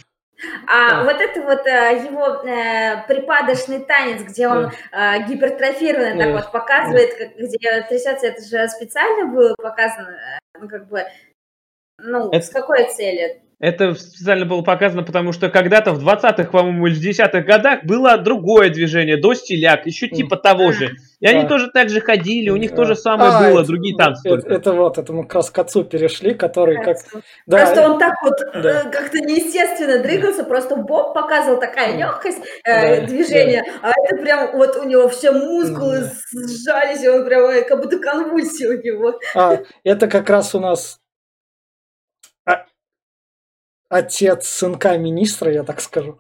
А 0.68 0.90
да. 0.90 1.04
вот 1.04 1.22
это 1.22 1.42
вот 1.42 1.68
э, 1.68 2.04
его 2.06 2.44
э, 2.48 3.06
припадочный 3.08 3.80
танец, 3.80 4.24
где 4.24 4.48
он 4.48 4.72
да. 4.92 5.18
э, 5.18 5.28
гипертрофированный 5.28 6.18
да. 6.18 6.24
так 6.24 6.34
вот 6.34 6.52
показывает, 6.52 7.14
как, 7.16 7.36
где 7.38 7.82
трясется, 7.88 8.28
это 8.28 8.42
же 8.42 8.68
специально 8.70 9.28
было 9.28 9.56
показано, 9.56 10.10
э, 10.10 10.40
ну 10.60 10.68
как 10.68 10.88
бы, 10.88 11.04
ну 12.00 12.30
это... 12.32 12.46
с 12.46 12.50
какой 12.50 12.86
целью? 12.86 13.42
Это 13.60 13.94
специально 13.94 14.46
было 14.46 14.64
показано, 14.64 15.04
потому 15.04 15.34
что 15.34 15.50
когда-то 15.50 15.94
в 15.94 16.04
20-х, 16.04 16.46
по-моему, 16.46 16.88
или 16.88 17.12
10-х 17.12 17.42
годах 17.42 17.84
было 17.84 18.18
другое 18.18 18.72
движение, 18.72 19.18
до 19.18 19.36
стиляк, 19.36 19.86
еще 19.86 20.08
типа 20.08 20.36
того 20.36 20.72
же. 20.72 20.96
И 21.22 21.28
они 21.28 21.48
тоже 21.48 21.70
так 21.70 21.90
же 21.90 22.02
ходили, 22.02 22.50
у 22.50 22.58
них 22.58 22.76
тоже 22.76 22.96
самое 22.96 23.32
а, 23.32 23.40
было, 23.40 23.60
это, 23.60 23.68
другие 23.68 23.96
танцы 23.96 24.28
это, 24.28 24.42
только. 24.42 24.54
Это 24.54 24.74
вот, 24.74 24.98
это 24.98 25.14
мы 25.14 25.24
как 25.24 25.36
раз 25.36 25.52
к 25.52 25.60
отцу 25.60 25.84
перешли, 25.84 26.34
который 26.34 26.84
как... 26.84 26.98
Да, 27.46 27.58
просто 27.58 27.92
он 27.92 28.00
так 28.00 28.16
вот 28.24 28.40
да. 28.56 28.82
Э, 28.82 28.90
как-то 28.90 29.20
неестественно 29.20 30.00
двигался, 30.00 30.44
просто 30.44 30.76
Боб 30.76 31.14
показывал 31.14 31.60
такая 31.60 31.96
легкость 31.96 32.40
э, 32.64 33.02
да, 33.02 33.08
движения, 33.08 33.64
да. 33.68 33.90
а 33.90 33.94
это 34.04 34.22
прям 34.24 34.58
вот 34.58 34.76
у 34.78 34.84
него 34.84 35.10
все 35.10 35.32
мускулы 35.32 36.00
да. 36.00 36.48
сжались, 36.48 37.04
и 37.04 37.08
он 37.08 37.24
прям 37.24 37.66
как 37.66 37.80
будто 37.80 38.00
конвульсии 38.00 38.66
у 38.66 38.82
него. 38.82 39.20
А, 39.36 39.60
это 39.84 40.08
как 40.08 40.28
раз 40.28 40.56
у 40.56 40.60
нас 40.60 41.00
отец 43.90 44.48
сынка 44.48 44.98
министра, 44.98 45.52
я 45.52 45.64
так 45.64 45.82
скажу. 45.82 46.20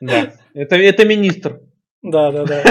Да, 0.00 0.32
это, 0.54 0.76
это 0.76 1.04
министр. 1.04 1.60
Да, 2.02 2.30
да, 2.30 2.44
да. 2.44 2.62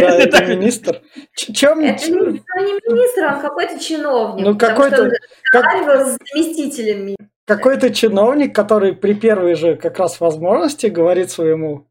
Да, 0.00 0.16
это 0.16 0.44
министр. 0.44 1.02
Чем... 1.34 1.80
Это 1.80 2.10
не 2.10 2.16
министр, 2.16 3.34
он 3.34 3.40
какой-то 3.40 3.78
чиновник. 3.78 4.46
Ну, 4.46 4.58
какой-то... 4.58 5.10
Как... 5.50 6.06
с 6.06 6.18
заместителем. 6.32 7.16
Какой-то 7.46 7.92
чиновник, 7.92 8.54
который 8.54 8.92
при 8.92 9.14
первой 9.14 9.54
же 9.54 9.76
как 9.76 9.98
раз 9.98 10.20
возможности 10.20 10.86
говорит 10.86 11.30
своему 11.30 11.86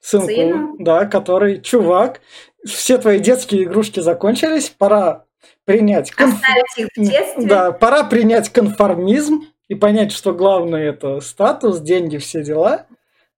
сынку, 0.00 0.28
Сыну? 0.28 0.76
да, 0.78 1.06
который, 1.06 1.60
чувак, 1.60 2.20
все 2.66 2.98
твои 2.98 3.18
детские 3.18 3.64
игрушки 3.64 4.00
закончились, 4.00 4.68
пора 4.68 5.24
принять... 5.64 6.10
Конф... 6.10 6.40
их 6.76 6.88
в 6.94 7.00
детстве? 7.00 7.46
Да, 7.46 7.72
пора 7.72 8.04
принять 8.04 8.50
конформизм, 8.50 9.44
и 9.68 9.74
понять, 9.74 10.12
что 10.12 10.32
главное 10.32 10.90
это 10.90 11.20
статус, 11.20 11.80
деньги, 11.80 12.18
все 12.18 12.42
дела, 12.42 12.86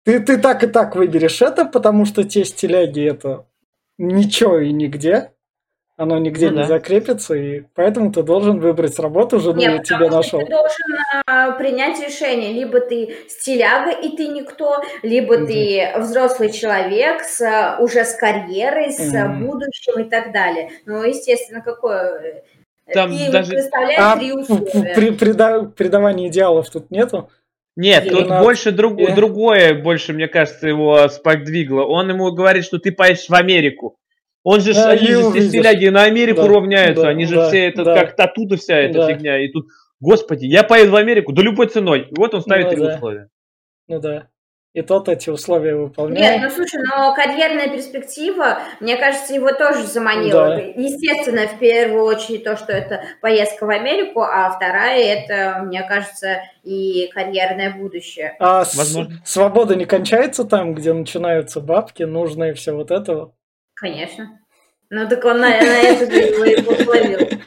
ты, 0.07 0.21
ты 0.21 0.39
так 0.39 0.63
и 0.63 0.69
так 0.69 0.95
выберешь 0.95 1.43
это, 1.43 1.65
потому 1.65 2.07
что 2.07 2.23
те 2.23 2.45
стиляги 2.45 3.05
это 3.05 3.45
ничего 3.99 4.61
и 4.61 4.71
нигде. 4.71 5.33
Оно 5.97 6.19
нигде 6.19 6.51
ну, 6.51 6.59
не 6.59 6.63
да. 6.63 6.69
закрепится, 6.69 7.35
и 7.35 7.63
поэтому 7.75 8.13
ты 8.13 8.23
должен 8.23 8.61
выбрать 8.61 8.99
работу, 9.01 9.41
жену 9.41 9.59
Нет, 9.59 9.73
я 9.73 9.79
тебе 9.83 10.11
нашел. 10.11 10.39
Ты 10.39 10.47
должен 10.47 10.97
а, 11.27 11.53
принять 11.53 11.99
решение. 12.07 12.53
Либо 12.53 12.81
ты 12.81 13.17
стиляга, 13.29 13.91
и 13.91 14.15
ты 14.15 14.29
никто, 14.29 14.81
либо 15.03 15.39
mm 15.39 15.47
ты 15.47 16.01
взрослый 16.01 16.53
человек 16.53 17.23
с, 17.23 17.41
а, 17.41 17.79
уже 17.81 18.05
с 18.05 18.15
карьерой, 18.15 18.93
с 18.93 19.13
mm 19.13 19.39
будущим 19.39 20.01
и 20.01 20.05
так 20.05 20.33
далее. 20.33 20.71
Ну, 20.85 21.03
естественно, 21.03 21.63
какое 21.63 22.45
там 22.93 23.11
и 23.11 23.29
даже... 23.31 23.57
а 23.99 24.17
три 24.17 24.33
условия. 24.33 24.95
При, 24.95 25.11
преда, 25.11 25.63
предавании 25.63 26.29
идеалов 26.29 26.71
тут 26.71 26.91
нету? 26.93 27.31
Нет, 27.77 28.09
тут 28.09 28.29
больше 28.29 28.73
друг, 28.73 28.99
yeah. 28.99 29.15
другое, 29.15 29.75
больше, 29.75 30.15
мне 30.15 30.29
кажется, 30.29 30.67
его 30.67 31.09
сподвигло. 31.09 31.83
Он 31.83 32.09
ему 32.09 32.33
говорит, 32.33 32.65
что 32.65 32.79
ты 32.79 32.91
поедешь 32.91 33.29
в 33.29 33.35
Америку. 33.35 33.99
Он 34.43 34.61
же, 34.61 34.73
да, 34.73 34.91
они 34.91 35.09
же 35.09 35.31
все 35.31 35.43
стиляги 35.43 35.89
на 35.89 36.05
Америку 36.05 36.43
да, 36.43 36.49
равняются, 36.49 37.03
да, 37.03 37.09
они 37.11 37.27
же 37.27 37.35
да, 37.35 37.49
все, 37.49 37.67
это 37.67 37.85
да. 37.85 38.07
как 38.07 38.19
оттуда 38.19 38.57
вся 38.57 38.77
эта 38.77 38.99
да. 39.01 39.09
фигня. 39.09 39.45
И 39.45 39.49
тут, 39.49 39.67
господи, 40.01 40.47
я 40.47 40.63
поеду 40.63 40.93
в 40.93 40.97
Америку, 40.97 41.33
да 41.33 41.43
любой 41.43 41.67
ценой. 41.67 42.09
И 42.11 42.15
вот 42.17 42.33
он 42.33 42.41
ставит 42.41 42.67
ну, 42.67 42.71
три 42.71 42.81
да. 42.81 42.95
условия. 42.95 43.29
Ну 43.89 44.01
да 44.01 44.29
и 44.77 44.83
тот 44.83 45.09
эти 45.09 45.31
условия 45.31 45.75
выполняет. 45.75 46.21
Нет, 46.21 46.43
ну 46.43 46.55
слушай, 46.55 46.79
но 46.85 47.15
карьерная 47.15 47.71
перспектива, 47.71 48.59
мне 48.81 48.99
кажется, 48.99 49.33
его 49.33 49.51
тоже 49.53 49.85
заманила. 49.85 50.49
Да. 50.49 50.57
Естественно, 50.59 51.49
в 51.49 51.59
первую 51.59 52.05
очередь 52.05 52.45
то, 52.45 52.59
что 52.59 52.73
это 52.73 53.03
поездка 53.23 53.65
в 53.65 53.71
Америку, 53.71 54.21
а 54.21 54.51
вторая 54.51 55.01
это, 55.01 55.63
мне 55.63 55.83
кажется, 55.83 56.43
и 56.63 57.11
карьерное 57.15 57.75
будущее. 57.75 58.37
А 58.39 58.65
Возможно. 58.75 59.15
свобода 59.25 59.75
не 59.77 59.87
кончается 59.87 60.45
там, 60.45 60.75
где 60.75 60.93
начинаются 60.93 61.61
бабки, 61.61 62.03
нужно 62.03 62.51
и 62.51 62.53
все 62.53 62.73
вот 62.73 62.91
этого? 62.91 63.33
Конечно. 63.73 64.39
Ну 64.91 65.09
так 65.09 65.25
он 65.25 65.41
на, 65.41 65.49
на 65.49 65.55
это 65.55 66.05
его 66.05 66.45
и 66.45 66.61
подловил. 66.61 67.41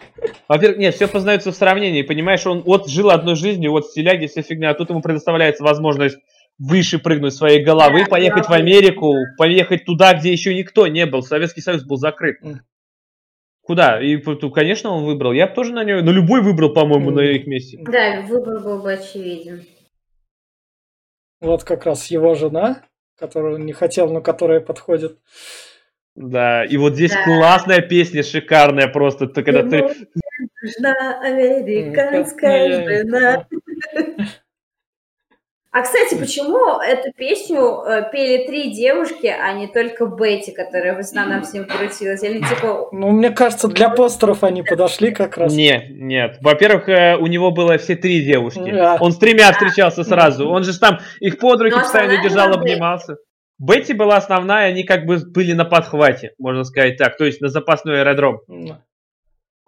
Во-первых, 0.48 0.80
нет, 0.80 0.96
все 0.96 1.08
познается 1.08 1.52
в 1.52 1.56
сравнении, 1.56 2.02
понимаешь, 2.02 2.48
он 2.48 2.64
вот 2.64 2.90
жил 2.90 3.12
одной 3.12 3.36
жизнью, 3.36 3.70
вот 3.70 3.86
стиляги, 3.86 4.26
вся 4.26 4.42
фигня, 4.42 4.72
а 4.72 4.74
тут 4.74 4.90
ему 4.90 5.04
предоставляется 5.04 5.64
возможность 5.64 6.18
выше 6.60 7.00
прыгнуть 7.00 7.34
своей 7.34 7.64
головы, 7.64 8.06
поехать 8.06 8.48
в 8.48 8.52
Америку, 8.52 9.14
поехать 9.38 9.86
туда, 9.86 10.14
где 10.14 10.32
еще 10.32 10.54
никто 10.54 10.88
не 10.88 11.06
был. 11.06 11.24
Советский 11.24 11.62
Союз 11.62 11.84
был 11.84 11.96
закрыт. 11.96 12.38
Куда? 13.62 14.02
И, 14.02 14.18
конечно, 14.18 14.90
он 14.90 15.06
выбрал. 15.06 15.32
Я 15.32 15.48
бы 15.48 15.54
тоже 15.54 15.74
на 15.74 15.84
нее, 15.84 16.02
на 16.02 16.10
любой 16.10 16.42
выбрал, 16.42 16.74
по-моему, 16.74 17.12
на 17.12 17.22
их 17.22 17.48
месте. 17.48 17.78
Да, 17.82 18.22
выбор 18.22 18.60
был 18.62 18.82
бы 18.82 18.94
очевиден. 18.94 19.64
Вот 21.40 21.64
как 21.64 21.86
раз 21.86 22.08
его 22.08 22.36
жена, 22.36 22.84
которую 23.18 23.56
он 23.56 23.66
не 23.66 23.74
хотел, 23.74 24.12
но 24.12 24.22
которая 24.22 24.60
подходит. 24.60 25.18
Да, 26.16 26.66
и 26.66 26.76
вот 26.78 26.96
здесь 26.96 27.12
да. 27.12 27.24
классная 27.24 27.82
песня, 27.82 28.24
шикарная 28.24 28.88
просто, 28.88 29.28
ты, 29.28 29.44
когда 29.44 29.64
ты... 29.64 29.88
Жена, 30.62 31.22
американская 31.22 33.04
жена. 33.04 33.48
А, 35.72 35.84
кстати, 35.84 36.16
почему 36.16 36.80
эту 36.80 37.12
песню 37.16 37.84
э, 37.86 38.10
пели 38.12 38.48
три 38.48 38.74
девушки, 38.74 39.28
а 39.28 39.54
не 39.54 39.68
только 39.68 40.08
Бетти, 40.08 40.52
которая 40.52 40.96
в 40.96 41.00
основном 41.00 41.44
с 41.44 41.54
ним 41.54 41.66
крутилась? 41.66 42.24
Или 42.24 42.40
типа... 42.40 42.90
Ну, 42.92 43.12
мне 43.12 43.30
кажется, 43.30 43.68
для 43.68 43.90
постеров 43.90 44.44
они 44.44 44.64
подошли 44.64 45.12
как 45.12 45.38
раз. 45.38 45.54
Нет, 45.54 45.84
нет. 45.92 46.38
Во-первых, 46.42 46.90
э, 46.90 47.18
у 47.18 47.28
него 47.28 47.52
было 47.52 47.78
все 47.78 47.96
три 47.96 48.26
девушки. 48.26 48.72
Да. 48.72 48.98
Он 49.00 49.12
с 49.12 49.18
тремя 49.18 49.52
встречался 49.52 50.04
сразу. 50.04 50.50
Он 50.50 50.64
же 50.64 50.78
там 50.80 51.00
их 51.20 51.38
под 51.38 51.62
руки 51.62 51.76
постоянно 51.76 52.24
держал, 52.24 52.52
обнимался. 52.52 53.18
Бетти 53.60 53.94
была 53.94 54.18
основная, 54.18 54.70
они 54.70 54.84
как 54.84 55.06
бы 55.06 55.18
были 55.18 55.52
на 55.52 55.66
подхвате, 55.66 56.32
можно 56.40 56.64
сказать 56.64 56.98
так, 56.98 57.18
то 57.18 57.26
есть 57.26 57.42
на 57.42 57.50
запасной 57.50 58.00
аэродром. 58.02 58.40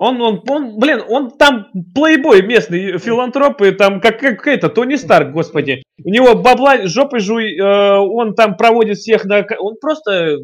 Он, 0.03 0.19
он, 0.19 0.41
он, 0.49 0.79
блин, 0.79 1.03
он 1.07 1.29
там 1.29 1.67
плейбой 1.93 2.41
местный, 2.41 2.97
филантроп, 2.97 3.61
и 3.61 3.69
там 3.69 4.01
как, 4.01 4.19
как 4.19 4.47
это, 4.47 4.67
Тони 4.67 4.95
Старк, 4.95 5.31
господи. 5.31 5.83
У 6.03 6.09
него 6.09 6.33
бабла 6.33 6.87
жопы 6.87 7.19
жуй, 7.19 7.55
э, 7.55 7.97
он 7.99 8.33
там 8.33 8.57
проводит 8.57 8.97
всех 8.97 9.25
на... 9.25 9.45
Он 9.59 9.75
просто... 9.79 10.39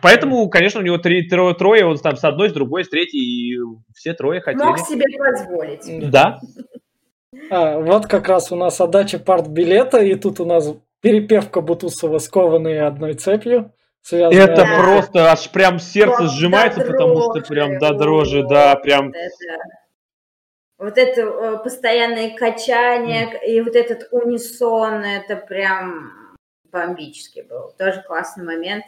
Поэтому, 0.00 0.48
конечно, 0.48 0.80
у 0.80 0.82
него 0.82 0.96
три, 0.96 1.28
трое, 1.28 1.54
трое, 1.54 1.84
он 1.84 1.98
там 1.98 2.16
с 2.16 2.24
одной, 2.24 2.48
с 2.48 2.54
другой, 2.54 2.86
с 2.86 2.88
третьей, 2.88 3.20
и 3.20 3.58
все 3.94 4.14
трое 4.14 4.40
хотели. 4.40 4.64
Мог 4.64 4.78
себе 4.78 5.04
позволить. 5.18 6.10
Да. 6.10 6.38
А, 7.50 7.80
вот 7.80 8.06
как 8.06 8.28
раз 8.28 8.50
у 8.50 8.56
нас 8.56 8.80
отдача 8.80 9.18
партбилета, 9.18 9.98
и 9.98 10.14
тут 10.14 10.40
у 10.40 10.46
нас 10.46 10.74
перепевка 11.02 11.60
Бутусова 11.60 12.16
скованные 12.16 12.84
одной 12.84 13.12
цепью. 13.12 13.74
Связанная... 14.02 14.44
Это 14.44 14.64
да. 14.64 14.78
просто 14.82 15.32
аж 15.32 15.50
прям 15.50 15.78
сердце 15.78 16.22
вот 16.22 16.30
сжимается, 16.30 16.80
потому 16.80 17.20
что 17.20 17.40
прям 17.46 17.78
до 17.78 17.92
дрожи, 17.92 18.42
да, 18.42 18.76
прям... 18.76 19.08
Вот 19.08 19.14
это, 19.16 19.64
вот 20.78 20.98
это 20.98 21.20
э, 21.20 21.58
постоянное 21.62 22.36
качание 22.36 23.26
mm. 23.26 23.46
и 23.46 23.60
вот 23.60 23.76
этот 23.76 24.08
унисон, 24.12 25.04
это 25.04 25.36
прям 25.36 26.36
бомбический 26.72 27.42
был. 27.42 27.74
Тоже 27.78 28.02
классный 28.06 28.44
момент. 28.44 28.84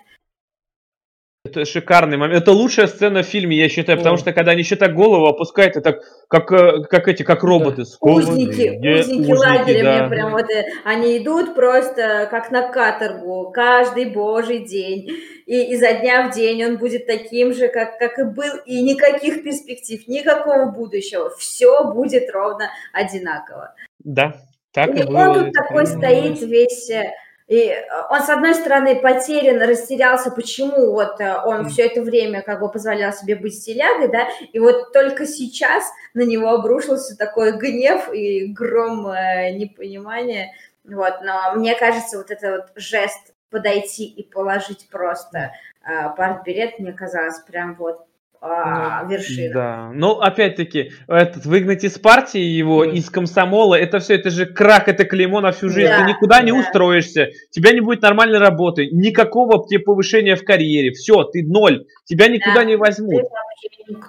Это 1.44 1.64
шикарный 1.64 2.16
момент. 2.16 2.40
Это 2.40 2.52
лучшая 2.52 2.86
сцена 2.86 3.24
в 3.24 3.26
фильме, 3.26 3.56
я 3.56 3.68
считаю, 3.68 3.98
потому 3.98 4.16
что 4.16 4.32
когда 4.32 4.52
они 4.52 4.60
еще 4.60 4.76
так 4.76 4.94
голову 4.94 5.26
опускают, 5.26 5.76
это 5.76 6.00
как, 6.28 6.52
э, 6.52 6.84
как 6.84 7.08
эти, 7.08 7.24
как 7.24 7.42
роботы. 7.42 7.82
Да. 7.82 7.96
Узники, 8.00 8.68
узники, 8.70 9.00
узники 9.00 9.32
лагеря, 9.32 9.98
да. 9.98 10.08
прям 10.08 10.30
вот, 10.30 10.48
э, 10.48 10.64
они 10.84 11.18
идут 11.18 11.56
просто 11.56 12.28
как 12.30 12.52
на 12.52 12.68
каторгу 12.68 13.50
каждый 13.52 14.04
божий 14.04 14.60
день. 14.60 15.08
И 15.46 15.72
изо 15.74 15.92
дня 15.94 16.28
в 16.28 16.32
день 16.32 16.64
он 16.64 16.78
будет 16.78 17.08
таким 17.08 17.52
же, 17.52 17.66
как, 17.66 17.98
как 17.98 18.20
и 18.20 18.22
был, 18.22 18.58
и 18.64 18.80
никаких 18.80 19.42
перспектив, 19.42 20.06
никакого 20.06 20.70
будущего. 20.70 21.30
Все 21.36 21.92
будет 21.92 22.30
ровно 22.30 22.70
одинаково. 22.92 23.74
Да, 23.98 24.36
так 24.72 24.94
и, 24.94 25.00
и 25.00 25.02
было. 25.02 25.18
он 25.18 25.34
тут 25.34 25.52
такой 25.52 25.88
стоит 25.88 26.40
весь 26.40 26.88
э, 26.88 27.10
и 27.52 27.68
э, 27.68 27.82
он, 28.08 28.22
с 28.22 28.30
одной 28.30 28.54
стороны, 28.54 28.96
потерян, 28.96 29.60
растерялся, 29.60 30.30
почему 30.30 30.92
вот 30.92 31.20
э, 31.20 31.36
он 31.44 31.68
все 31.68 31.82
это 31.82 32.00
время 32.00 32.40
как 32.40 32.60
бы 32.60 32.70
позволял 32.70 33.12
себе 33.12 33.36
быть 33.36 33.56
стилягой, 33.56 34.08
да, 34.08 34.26
и 34.54 34.58
вот 34.58 34.94
только 34.94 35.26
сейчас 35.26 35.84
на 36.14 36.22
него 36.22 36.48
обрушился 36.48 37.14
такой 37.14 37.52
гнев 37.58 38.10
и 38.10 38.46
гром 38.46 39.06
э, 39.08 39.50
непонимания, 39.50 40.54
вот, 40.84 41.20
но 41.22 41.52
мне 41.56 41.74
кажется, 41.74 42.16
вот 42.16 42.30
этот 42.30 42.50
вот 42.52 42.72
жест 42.76 43.34
подойти 43.50 44.06
и 44.06 44.22
положить 44.22 44.88
просто 44.90 45.52
э, 45.84 46.08
партбилет, 46.16 46.78
мне 46.78 46.94
казалось 46.94 47.38
прям 47.40 47.74
вот 47.74 48.06
а, 48.44 49.04
вершина. 49.04 49.54
Да, 49.54 49.90
ну 49.94 50.18
опять-таки, 50.18 50.90
этот, 51.06 51.46
выгнать 51.46 51.84
из 51.84 51.96
партии 51.96 52.40
его, 52.40 52.84
mm. 52.84 52.92
из 52.94 53.08
комсомола, 53.08 53.76
это 53.76 54.00
все, 54.00 54.16
это 54.16 54.30
же 54.30 54.46
крах, 54.46 54.88
это 54.88 55.04
клеймо 55.04 55.40
на 55.40 55.52
всю 55.52 55.68
жизнь. 55.68 55.88
Да, 55.88 55.98
Ты 55.98 56.10
никуда 56.10 56.38
да. 56.38 56.42
не 56.42 56.52
устроишься, 56.52 57.28
тебя 57.50 57.70
не 57.70 57.80
будет 57.80 58.02
нормальной 58.02 58.40
работы, 58.40 58.88
никакого 58.90 59.64
тебе 59.64 59.78
повышения 59.78 60.34
в 60.34 60.44
карьере. 60.44 60.90
Все, 60.90 61.22
ты 61.22 61.44
ноль, 61.44 61.86
тебя 62.04 62.26
никуда 62.26 62.56
да. 62.56 62.64
не 62.64 62.74
возьмут. 62.74 63.22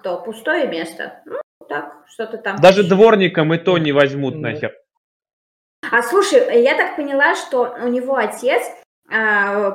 Ты? 0.02 0.10
Пустое 0.26 0.68
место? 0.68 1.22
Ну, 1.26 1.38
так, 1.70 1.94
что-то 2.08 2.40
там. 2.40 2.58
Даже 2.60 2.84
дворником 2.84 3.54
и 3.54 3.60
то 3.60 3.78
не 3.78 3.92
возьмут 3.92 4.34
mm. 4.34 4.40
нахер. 4.40 4.74
А 5.92 6.02
слушай, 6.02 6.64
я 6.64 6.76
так 6.76 6.96
поняла, 6.96 7.36
что 7.36 7.76
у 7.84 7.88
него 7.88 8.16
отец 8.16 8.64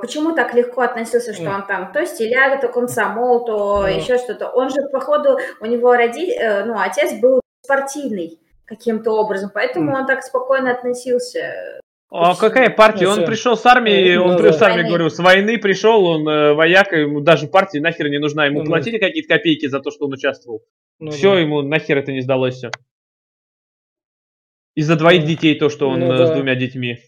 почему 0.01 0.34
так 0.34 0.55
легко 0.55 0.82
относился, 0.82 1.32
что 1.32 1.51
он 1.51 1.66
там 1.66 1.93
то 1.93 2.05
стиляга, 2.05 2.61
то 2.61 2.72
комсомол, 2.72 3.45
то 3.45 3.86
mm. 3.86 3.97
еще 3.97 4.18
что-то. 4.18 4.49
Он 4.49 4.68
же, 4.68 4.76
походу, 4.93 5.39
у 5.61 5.66
него 5.66 5.95
родитель, 5.95 6.34
э, 6.41 6.64
ну, 6.64 6.74
отец 6.78 7.20
был 7.20 7.41
спортивный 7.64 8.41
каким-то 8.64 9.12
образом, 9.12 9.51
поэтому 9.55 9.93
mm. 9.93 10.01
он 10.01 10.07
так 10.07 10.22
спокойно 10.22 10.72
относился. 10.72 11.80
А 12.11 12.34
какая 12.34 12.70
партия? 12.70 13.07
Он 13.07 13.26
пришел 13.26 13.57
с 13.57 13.64
армии, 13.66 14.16
он 14.16 14.43
ну, 14.43 14.53
с 14.53 14.62
армии, 14.62 14.89
говорю, 14.89 15.11
с 15.11 15.18
войны 15.18 15.59
пришел, 15.59 16.05
он 16.05 16.26
э, 16.26 16.55
вояк, 16.55 16.93
ему 16.93 17.20
даже 17.20 17.47
партия 17.47 17.80
нахер 17.80 18.09
не 18.09 18.18
нужна, 18.18 18.47
ему 18.47 18.61
ну, 18.61 18.66
платили 18.66 18.99
какие-то 18.99 19.28
копейки 19.28 19.66
за 19.66 19.80
то, 19.80 19.91
что 19.91 20.07
он 20.07 20.14
участвовал. 20.14 20.64
Ну, 20.99 21.11
все, 21.11 21.34
да. 21.34 21.41
ему 21.41 21.62
нахер 21.62 21.99
это 21.99 22.11
не 22.12 22.22
сдалось 22.22 22.57
все. 22.57 22.70
Из-за 24.74 24.97
двоих 24.97 25.26
детей 25.26 25.59
то, 25.59 25.68
что 25.68 25.89
он 25.89 26.01
ну, 26.01 26.12
э, 26.12 26.18
да. 26.18 26.26
с 26.26 26.30
двумя 26.30 26.55
детьми. 26.55 26.99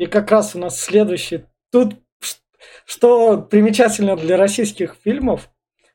И 0.00 0.06
как 0.06 0.30
раз 0.30 0.54
у 0.54 0.58
нас 0.58 0.80
следующий. 0.80 1.44
Тут 1.70 1.94
что 2.86 3.36
примечательно 3.36 4.16
для 4.16 4.38
российских 4.38 4.96
фильмов, 5.04 5.50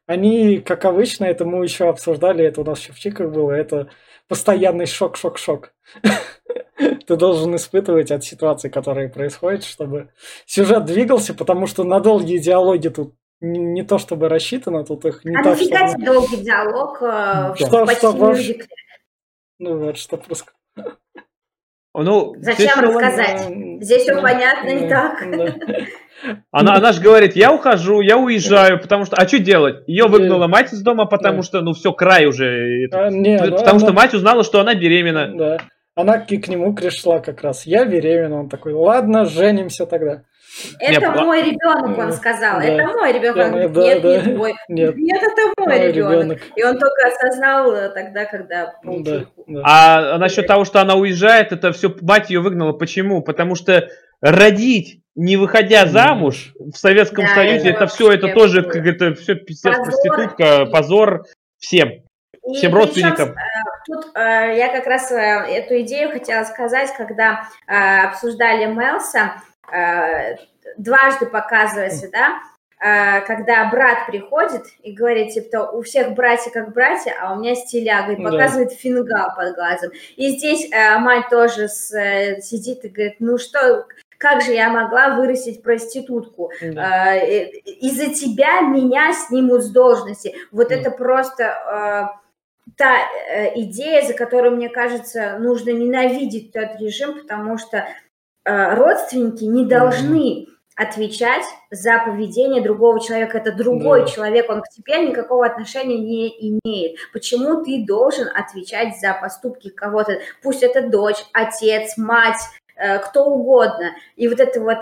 они, 0.05 0.59
как 0.59 0.85
обычно, 0.85 1.25
это 1.25 1.43
мы 1.43 1.63
еще 1.63 1.89
обсуждали, 1.89 2.45
это 2.45 2.61
у 2.61 2.63
нас 2.63 2.79
еще 2.79 2.93
в 2.93 2.99
Чиках 2.99 3.31
было, 3.31 3.51
это 3.51 3.89
постоянный 4.27 4.85
шок-шок-шок. 4.85 5.73
Ты 6.77 7.15
должен 7.15 7.55
испытывать 7.55 8.11
от 8.11 8.23
ситуации, 8.23 8.69
которые 8.69 9.09
происходят, 9.09 9.63
чтобы 9.63 10.09
сюжет 10.45 10.85
двигался, 10.85 11.33
потому 11.33 11.65
что 11.65 11.83
на 11.83 11.99
долгие 11.99 12.37
диалоги 12.37 12.89
тут 12.89 13.15
не, 13.41 13.83
то 13.83 13.97
чтобы 13.97 14.29
рассчитано, 14.29 14.85
тут 14.85 15.05
их 15.05 15.25
не 15.25 15.35
а 15.35 15.43
так, 15.43 15.57
чтобы... 15.57 16.05
долгий 16.05 16.37
диалог 16.37 17.01
э, 17.01 17.55
что, 17.55 17.87
что, 17.87 18.13
что, 18.13 18.35
Ну 19.57 19.79
вот, 19.79 19.97
что 19.97 20.17
просто... 20.17 20.51
Ну, 22.03 22.35
Зачем 22.39 22.79
рассказать? 22.79 23.47
Здесь 23.81 24.03
все 24.03 24.21
понятно 24.21 24.69
и 24.69 24.89
так. 24.89 25.23
Она, 26.51 26.75
она 26.75 26.91
же 26.91 27.01
говорит, 27.01 27.35
я 27.35 27.53
ухожу, 27.53 28.01
я 28.01 28.17
уезжаю, 28.17 28.81
потому 28.81 29.05
что, 29.05 29.15
а 29.17 29.27
что 29.27 29.37
делать? 29.37 29.83
Ее 29.85 30.05
выгнала 30.05 30.47
мать 30.47 30.73
из 30.73 30.81
дома, 30.81 31.05
потому 31.05 31.43
что, 31.43 31.61
ну, 31.61 31.73
все, 31.73 31.91
край 31.91 32.25
уже. 32.25 32.87
А, 32.91 33.09
не, 33.09 33.37
ну, 33.37 33.51
потому 33.51 33.77
она... 33.77 33.79
что 33.79 33.93
мать 33.93 34.13
узнала, 34.13 34.43
что 34.43 34.59
она 34.59 34.73
беременна. 34.73 35.31
Да. 35.35 35.57
Она 35.93 36.19
к, 36.19 36.27
к 36.27 36.47
нему 36.47 36.73
пришла 36.73 37.19
как 37.19 37.41
раз. 37.41 37.65
Я 37.65 37.85
беременна. 37.85 38.39
Он 38.41 38.49
такой, 38.49 38.73
ладно, 38.73 39.25
женимся 39.25 39.85
тогда. 39.85 40.23
Это 40.79 41.07
Нет, 41.07 41.15
мой 41.15 41.41
ребенок, 41.41 41.97
он 41.97 42.13
сказал. 42.13 42.59
Да. 42.59 42.65
Это 42.65 42.87
мой 42.87 43.11
ребенок. 43.11 43.45
Он 43.45 43.51
говорит, 43.51 43.73
да, 43.73 43.81
нет, 43.81 44.01
да. 44.01 44.21
не 44.21 44.35
твой. 44.35 44.55
Нет. 44.69 44.95
Нет, 44.95 45.23
это 45.23 45.53
мой, 45.57 45.67
мой 45.67 45.87
ребенок. 45.87 46.13
ребенок. 46.13 46.41
И 46.55 46.63
он 46.63 46.79
только 46.79 47.07
осознал 47.07 47.73
э, 47.73 47.89
тогда, 47.89 48.25
когда 48.25 48.73
получил. 48.81 49.03
Да, 49.03 49.25
да. 49.47 49.61
А 49.63 50.17
насчет 50.17 50.47
того, 50.47 50.65
что 50.65 50.81
она 50.81 50.95
уезжает, 50.95 51.51
это 51.51 51.71
все 51.71 51.93
мать 52.01 52.29
ее 52.29 52.39
выгнала. 52.39 52.71
Почему? 52.73 53.21
Потому 53.21 53.55
что 53.55 53.89
родить 54.21 55.01
не 55.15 55.37
выходя 55.37 55.85
замуж 55.85 56.53
в 56.59 56.75
Советском 56.75 57.25
да, 57.25 57.35
Союзе, 57.35 57.69
это, 57.69 57.87
все, 57.87 58.11
это 58.11 58.33
тоже, 58.33 58.63
как 58.63 58.85
это 58.85 59.13
все 59.13 59.35
пиздец, 59.35 59.77
проститутка, 59.77 60.65
позор 60.65 61.25
всем. 61.57 61.89
И 62.47 62.53
всем 62.53 62.73
родственникам. 62.75 63.29
Причем, 63.29 63.37
э, 63.37 63.75
тут 63.85 64.15
э, 64.15 64.57
я 64.57 64.71
как 64.71 64.85
раз 64.87 65.11
эту 65.11 65.81
идею 65.81 66.11
хотела 66.11 66.43
сказать, 66.43 66.91
когда 66.95 67.47
обсуждали 67.65 68.65
Мелса, 68.65 69.33
дважды 70.77 71.25
показывается, 71.25 72.09
да, 72.11 72.41
когда 73.25 73.69
брат 73.71 74.05
приходит 74.05 74.63
и 74.83 74.91
говорит, 74.91 75.33
типа, 75.33 75.71
у 75.71 75.81
всех 75.81 76.13
братья 76.13 76.51
как 76.51 76.73
братья, 76.73 77.15
а 77.19 77.33
у 77.33 77.39
меня 77.39 77.55
стиляга, 77.55 78.13
и 78.13 78.21
показывает 78.21 78.69
да. 78.69 78.75
фингал 78.75 79.29
под 79.35 79.55
глазом. 79.55 79.91
И 80.17 80.29
здесь 80.37 80.69
э, 80.71 80.97
мать 80.99 81.29
тоже 81.29 81.67
с, 81.67 81.91
э, 81.97 82.41
сидит 82.41 82.83
и 82.83 82.89
говорит, 82.89 83.15
ну 83.19 83.37
что, 83.37 83.87
как 84.17 84.41
же 84.41 84.51
я 84.51 84.69
могла 84.69 85.15
вырастить 85.15 85.63
проститутку? 85.63 86.51
Да. 86.61 87.15
Э, 87.15 87.49
из-за 87.49 88.13
тебя 88.13 88.61
меня 88.61 89.13
снимут 89.13 89.63
с 89.63 89.71
должности. 89.71 90.35
Вот 90.51 90.69
да. 90.69 90.75
это 90.75 90.91
просто 90.91 92.19
та 92.77 92.97
идея, 93.55 94.01
за 94.01 94.13
которую, 94.13 94.57
мне 94.57 94.69
кажется, 94.69 95.37
нужно 95.39 95.69
ненавидеть 95.69 96.51
тот 96.51 96.79
режим, 96.79 97.19
потому 97.19 97.57
что 97.57 97.87
родственники 98.45 99.43
не 99.43 99.65
должны 99.65 100.47
отвечать 100.75 101.45
за 101.71 101.99
поведение 102.05 102.61
другого 102.61 102.99
человека. 102.99 103.37
Это 103.37 103.51
другой 103.53 104.01
да. 104.01 104.07
человек, 104.07 104.49
он 104.49 104.61
к 104.61 104.69
тебе 104.69 105.07
никакого 105.07 105.45
отношения 105.45 105.97
не 105.97 106.59
имеет. 106.59 106.97
Почему 107.13 107.63
ты 107.63 107.85
должен 107.85 108.27
отвечать 108.27 108.99
за 108.99 109.13
поступки 109.13 109.69
кого-то? 109.69 110.19
Пусть 110.43 110.63
это 110.63 110.89
дочь, 110.89 111.23
отец, 111.31 111.97
мать, 111.97 112.41
э, 112.75 112.99
кто 112.99 113.25
угодно. 113.25 113.91
И 114.17 114.27
вот 114.27 114.39
это 114.39 114.59
вот 114.59 114.79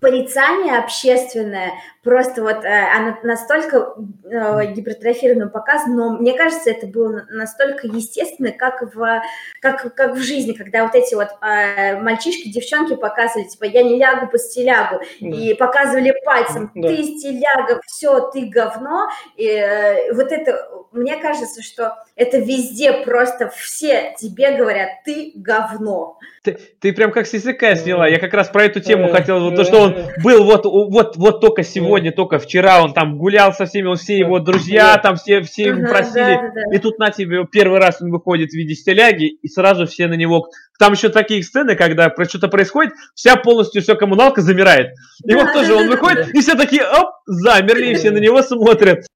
порицание 0.00 0.78
общественное, 0.78 1.72
просто 2.04 2.42
вот 2.42 2.64
э, 2.64 2.88
оно 2.96 3.16
настолько 3.24 3.94
э, 4.24 4.72
гипертрофировано 4.72 5.48
показано, 5.48 5.96
но 5.96 6.18
мне 6.18 6.34
кажется, 6.34 6.70
это 6.70 6.86
было 6.86 7.26
настолько 7.30 7.86
естественно, 7.86 8.52
как 8.52 8.94
в, 8.94 9.22
как, 9.60 9.94
как 9.94 10.14
в 10.14 10.22
жизни, 10.22 10.52
когда 10.52 10.84
вот 10.84 10.94
эти 10.94 11.14
вот 11.14 11.28
э, 11.42 12.00
мальчишки, 12.00 12.48
девчонки 12.48 12.94
показывали, 12.94 13.48
типа, 13.48 13.64
я 13.64 13.82
не 13.82 13.98
лягу 13.98 14.28
по 14.28 14.38
стилягу, 14.38 15.00
да. 15.20 15.28
и 15.28 15.54
показывали 15.54 16.14
пальцем, 16.24 16.70
да. 16.74 16.88
ты 16.88 17.02
стиляга, 17.02 17.80
все, 17.86 18.30
ты 18.30 18.46
говно, 18.46 19.08
и 19.36 19.48
э, 19.48 20.12
вот 20.12 20.30
это, 20.30 20.70
мне 20.92 21.16
кажется, 21.16 21.60
что 21.62 21.96
это 22.14 22.38
везде 22.38 22.92
просто 23.04 23.48
все 23.48 24.14
тебе 24.16 24.56
говорят, 24.56 25.02
ты 25.04 25.32
говно. 25.34 26.18
Ты, 26.42 26.58
ты 26.80 26.92
прям 26.92 27.10
как 27.10 27.26
с 27.26 27.34
языка 27.34 27.74
сняла, 27.74 28.06
я 28.06 28.20
как 28.20 28.32
раз 28.32 28.48
про 28.48 28.64
эту 28.64 28.80
тему 28.80 29.08
хотел, 29.10 29.40
вот 29.40 29.56
то, 29.56 29.64
что 29.64 29.87
он 29.88 30.22
был 30.22 30.44
вот, 30.44 30.64
вот, 30.64 31.16
вот 31.16 31.40
только 31.40 31.62
сегодня, 31.62 32.12
только 32.12 32.38
вчера 32.38 32.82
он 32.82 32.94
там 32.94 33.18
гулял 33.18 33.52
со 33.52 33.66
всеми, 33.66 33.88
вот 33.88 34.00
все 34.00 34.18
его 34.18 34.38
друзья, 34.38 34.96
там 34.98 35.16
все, 35.16 35.40
все 35.42 35.68
его 35.68 35.88
просили, 35.88 36.40
и 36.74 36.78
тут 36.78 36.98
на 36.98 37.10
тебе 37.10 37.46
первый 37.50 37.78
раз 37.78 38.00
он 38.00 38.10
выходит 38.10 38.50
в 38.50 38.54
виде 38.54 38.74
стиляги, 38.74 39.26
и 39.26 39.48
сразу 39.48 39.86
все 39.86 40.06
на 40.06 40.14
него... 40.14 40.48
Там 40.78 40.92
еще 40.92 41.08
такие 41.08 41.42
сцены, 41.42 41.74
когда 41.74 42.12
что-то 42.28 42.48
происходит, 42.48 42.92
вся 43.14 43.34
полностью 43.36 43.82
все 43.82 43.96
коммуналка 43.96 44.42
замирает. 44.42 44.94
И 45.24 45.34
вот 45.34 45.52
тоже 45.52 45.74
он 45.74 45.88
выходит, 45.88 46.32
и 46.34 46.40
все 46.40 46.54
такие, 46.54 46.82
оп, 46.82 47.08
замерли, 47.26 47.92
и 47.92 47.94
все 47.94 48.12
на 48.12 48.18
него 48.18 48.42
смотрят. 48.42 49.06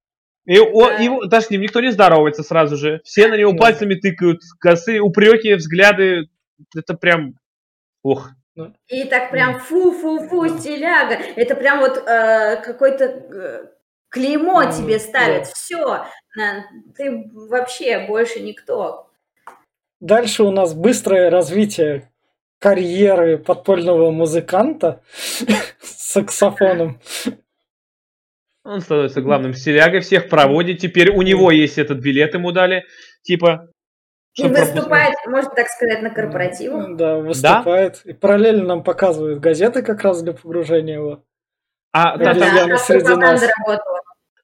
И 0.44 0.58
он, 0.58 1.00
его, 1.00 1.24
даже 1.26 1.46
с 1.46 1.50
ним 1.50 1.60
никто 1.60 1.80
не 1.80 1.92
здоровается 1.92 2.42
сразу 2.42 2.76
же. 2.76 3.00
Все 3.04 3.28
на 3.28 3.36
него 3.36 3.54
пальцами 3.54 3.94
тыкают, 3.94 4.40
косы, 4.58 4.98
упреки, 4.98 5.54
взгляды. 5.54 6.26
Это 6.76 6.94
прям... 6.94 7.34
Ох, 8.02 8.30
и 8.88 9.04
так 9.04 9.30
прям 9.30 9.60
фу-фу-фу, 9.60 10.58
стиляга. 10.58 11.14
Это 11.36 11.54
прям 11.54 11.80
вот 11.80 11.96
э, 11.96 12.56
какой-то 12.62 13.04
э, 13.04 13.66
клеймо 14.10 14.64
mm, 14.64 14.76
тебе 14.76 14.98
ставят. 14.98 15.44
Да. 15.44 15.50
Все, 15.54 16.06
ты 16.96 17.30
вообще 17.32 18.06
больше 18.06 18.40
никто. 18.40 19.08
Дальше 20.00 20.42
у 20.42 20.50
нас 20.50 20.74
быстрое 20.74 21.30
развитие 21.30 22.10
карьеры 22.58 23.38
подпольного 23.38 24.10
музыканта 24.10 25.02
с 25.12 26.12
саксофоном. 26.12 27.00
Он 28.64 28.80
становится 28.80 29.22
главным 29.22 29.54
стилягой, 29.54 30.00
всех 30.00 30.28
проводит. 30.28 30.78
Теперь 30.78 31.10
у 31.10 31.22
него 31.22 31.50
есть 31.50 31.78
этот 31.78 31.98
билет, 31.98 32.34
ему 32.34 32.52
дали. 32.52 32.84
Типа, 33.22 33.71
и 34.34 34.48
выступает, 34.48 35.14
можно 35.26 35.50
так 35.50 35.68
сказать, 35.68 36.02
на 36.02 36.10
корпоративах. 36.10 36.96
Да, 36.96 37.16
выступает. 37.16 38.00
Да? 38.04 38.10
И 38.10 38.14
параллельно 38.14 38.64
нам 38.64 38.82
показывают 38.82 39.40
газеты 39.40 39.82
как 39.82 40.02
раз 40.02 40.22
для 40.22 40.32
погружения 40.32 40.94
его. 40.94 41.24
А, 41.92 42.16
да, 42.16 42.34
там, 42.34 42.68
да, 42.68 42.78
среди 42.78 43.14
нас. 43.14 43.42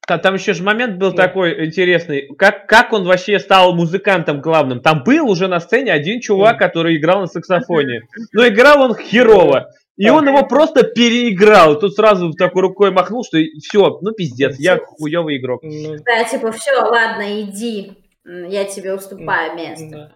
Там, 0.07 0.21
там 0.21 0.35
еще 0.35 0.53
же 0.55 0.63
момент 0.63 0.97
был 0.97 1.13
да. 1.13 1.27
такой 1.27 1.67
интересный. 1.67 2.29
Как, 2.37 2.67
как 2.67 2.93
он 2.93 3.05
вообще 3.05 3.39
стал 3.39 3.75
музыкантом 3.75 4.41
главным? 4.41 4.81
Там 4.81 5.03
был 5.05 5.29
уже 5.29 5.49
на 5.49 5.61
сцене 5.61 5.93
один 5.93 6.21
чувак, 6.21 6.59
да. 6.59 6.67
который 6.67 6.97
играл 6.97 7.21
на 7.21 7.27
саксофоне. 7.27 8.03
Но 8.33 8.47
играл 8.47 8.83
он 8.83 8.95
херово. 8.95 9.71
И 9.97 10.07
да. 10.07 10.15
он 10.15 10.29
его 10.29 10.45
просто 10.47 10.83
переиграл. 10.83 11.79
Тут 11.79 11.95
сразу 11.95 12.33
такой 12.33 12.63
рукой 12.63 12.91
махнул, 12.91 13.25
что 13.25 13.39
все, 13.63 13.99
ну 14.01 14.13
пиздец, 14.13 14.57
я 14.59 14.79
хуёвый 14.79 15.39
игрок. 15.39 15.63
Ну. 15.63 15.97
Да, 16.05 16.25
типа, 16.25 16.53
все, 16.53 16.73
ладно, 16.73 17.43
иди 17.43 17.97
я 18.29 18.65
тебе 18.65 18.95
уступаю 18.95 19.57
место. 19.57 19.89
Да. 19.91 20.13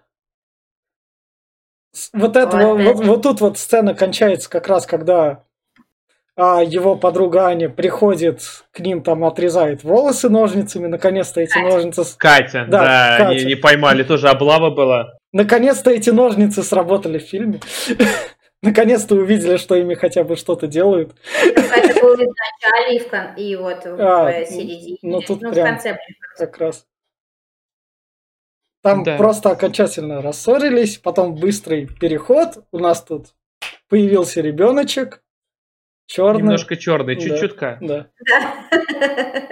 Вот 2.13 2.35
это 2.35 2.57
вот, 2.57 2.81
вот, 2.81 3.05
вот 3.05 3.21
тут 3.21 3.41
вот 3.41 3.57
сцена 3.57 3.93
кончается 3.93 4.49
как 4.49 4.67
раз, 4.67 4.85
когда 4.87 5.43
а, 6.35 6.63
его 6.63 6.95
подруга 6.95 7.45
Аня 7.45 7.69
приходит 7.69 8.41
к 8.71 8.79
ним, 8.79 9.03
там 9.03 9.23
отрезает 9.23 9.83
волосы 9.83 10.29
ножницами, 10.29 10.87
наконец-то 10.87 11.41
эти 11.41 11.53
Катя. 11.53 11.65
ножницы... 11.65 12.17
Катя, 12.17 12.65
да, 12.67 12.83
да 12.83 13.17
Катя. 13.17 13.39
Не, 13.39 13.45
не 13.45 13.55
поймали, 13.55 14.03
тоже 14.03 14.29
облава 14.29 14.71
была. 14.71 15.13
Наконец-то 15.31 15.91
эти 15.91 16.09
ножницы 16.09 16.63
сработали 16.63 17.19
в 17.19 17.23
фильме. 17.23 17.59
Наконец-то 18.63 19.15
увидели, 19.15 19.57
что 19.57 19.75
ими 19.75 19.93
хотя 19.93 20.23
бы 20.23 20.35
что-то 20.35 20.67
делают. 20.67 21.15
Это 21.43 22.01
был 22.01 22.15
в 22.15 22.19
начале 22.19 22.97
и 23.37 23.55
вот 23.55 23.85
в 23.85 24.01
а, 24.01 24.45
середине. 24.45 24.97
Ну, 25.01 25.21
тут 25.21 25.41
ну, 25.41 25.51
прям 25.51 25.65
в 25.65 25.69
конце. 25.69 25.97
Как 26.37 26.57
раз. 26.57 26.85
Там 28.83 29.03
да. 29.03 29.15
просто 29.15 29.49
окончательно 29.49 30.21
рассорились, 30.21 30.97
потом 30.97 31.35
быстрый 31.35 31.87
переход. 31.87 32.65
У 32.73 32.79
нас 32.79 33.01
тут 33.01 33.27
появился 33.87 34.41
ребеночек. 34.41 35.23
Черный. 36.05 36.41
Немножко 36.41 36.75
черный, 36.75 37.15
чуть-чутка. 37.15 37.77
Да. 37.79 38.07
да. 38.19 38.53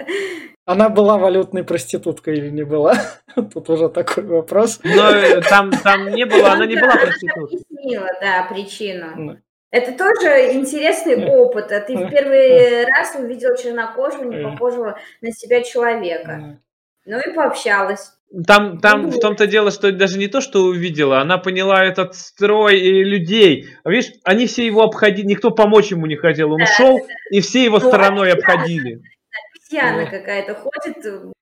Она 0.64 0.90
была 0.90 1.18
валютной 1.18 1.64
проституткой 1.64 2.36
или 2.36 2.50
не 2.50 2.62
была? 2.62 2.94
Тут 3.34 3.68
уже 3.68 3.88
такой 3.88 4.24
вопрос. 4.24 4.78
Но 4.84 5.10
э, 5.10 5.40
там, 5.40 5.72
там 5.72 6.10
не 6.10 6.24
было, 6.24 6.52
она 6.52 6.66
не 6.66 6.76
была 6.76 6.94
проституткой. 6.94 7.58
Объяснила, 7.58 8.08
да, 8.20 8.46
причину. 8.48 9.40
Это 9.72 9.92
тоже 9.92 10.52
интересный 10.52 11.26
опыт. 11.26 11.72
А 11.72 11.80
ты 11.80 11.96
в 11.96 12.08
первый 12.10 12.84
раз 12.84 13.16
увидел 13.18 13.56
чернокожего, 13.56 14.22
не 14.24 14.44
похожего 14.44 15.00
на 15.20 15.32
себя 15.32 15.62
человека. 15.62 16.60
Ну 17.06 17.18
и 17.18 17.34
пообщалась. 17.34 18.12
Там, 18.46 18.78
там 18.78 19.10
в 19.10 19.18
том-то 19.18 19.46
дело, 19.46 19.70
что 19.70 19.92
даже 19.92 20.18
не 20.18 20.26
то, 20.26 20.40
что 20.40 20.62
увидела, 20.64 21.20
она 21.20 21.36
поняла 21.36 21.84
этот 21.84 22.14
строй 22.14 22.78
людей. 22.80 23.66
Видишь, 23.84 24.12
они 24.24 24.46
все 24.46 24.64
его 24.64 24.82
обходили, 24.82 25.26
никто 25.26 25.50
помочь 25.50 25.90
ему 25.90 26.06
не 26.06 26.16
хотел. 26.16 26.52
Он 26.52 26.62
ушел, 26.62 26.98
и 27.30 27.40
все 27.40 27.64
его 27.64 27.78
ну, 27.78 27.88
стороной 27.88 28.32
обходили. 28.32 29.02
Обезьяна 29.54 30.06
какая-то 30.06 30.54
ходит, 30.54 31.32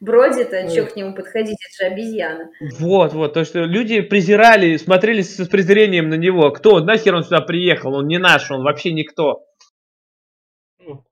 бродит, 0.00 0.52
а 0.52 0.68
что 0.68 0.84
к 0.84 0.94
нему 0.94 1.14
подходить, 1.14 1.56
это 1.60 1.84
же 1.84 1.92
обезьяна. 1.92 2.50
Вот, 2.78 3.12
вот, 3.12 3.34
то, 3.34 3.44
что 3.44 3.64
люди 3.64 4.00
презирали, 4.00 4.76
смотрели 4.76 5.22
с 5.22 5.48
презрением 5.48 6.08
на 6.08 6.14
него. 6.14 6.50
Кто, 6.50 6.80
нахер 6.80 7.14
он 7.14 7.24
сюда 7.24 7.40
приехал, 7.40 7.94
он 7.94 8.06
не 8.06 8.18
наш, 8.18 8.50
он 8.50 8.62
вообще 8.62 8.92
никто. 8.92 9.42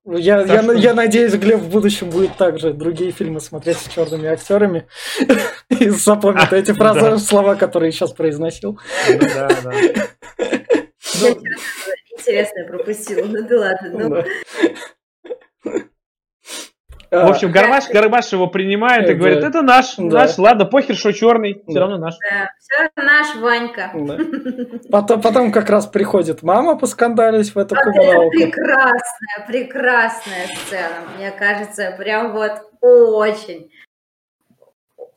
Я, 0.05 0.41
я, 0.43 0.61
я 0.73 0.95
надеюсь, 0.95 1.35
Глеб 1.35 1.61
в 1.61 1.69
будущем 1.71 2.11
будет 2.11 2.37
также 2.37 2.73
другие 2.73 3.11
фильмы 3.11 3.41
смотреть 3.41 3.79
с 3.79 3.89
черными 3.89 4.29
актерами 4.29 4.87
и 5.69 5.89
запомнит 5.89 6.53
эти 6.53 6.73
фразы, 6.75 7.19
слова, 7.19 7.55
которые 7.55 7.91
сейчас 7.93 8.13
произносил. 8.13 8.79
Да, 9.09 9.49
да. 9.63 9.73
Интересно, 12.19 12.65
пропустил. 12.69 13.27
Ну 13.27 13.47
да 13.49 13.77
ладно. 13.83 14.25
В 17.23 17.31
общем, 17.31 17.53
Гармаш, 17.53 17.89
Гармаш 17.91 18.33
его 18.33 18.47
принимает 18.47 19.09
и 19.09 19.15
говорит, 19.15 19.45
это 19.45 19.63
наш, 19.63 19.99
наш, 19.99 20.39
ладно, 20.39 20.65
похер, 20.65 20.97
что 20.97 21.13
черный, 21.13 21.63
все 21.67 21.79
равно 21.79 21.99
наш. 21.99 22.15
Да, 22.19 22.51
все 22.59 22.91
наш 22.97 23.37
Ванька. 23.37 23.93
Потом, 24.91 25.21
потом 25.21 25.53
как 25.53 25.71
раз 25.71 25.87
приходит 25.87 26.43
мама 26.43 26.77
поскандалить 26.77 27.55
в 27.55 27.59
эту 27.59 27.75
коммуналку. 27.75 28.31
Прекрасная, 28.31 29.47
прекрасная 29.47 30.47
сцена, 30.65 31.09
мне 31.17 31.31
кажется, 31.31 31.95
прям 31.99 32.33
вот 32.33 32.53
очень 32.81 33.71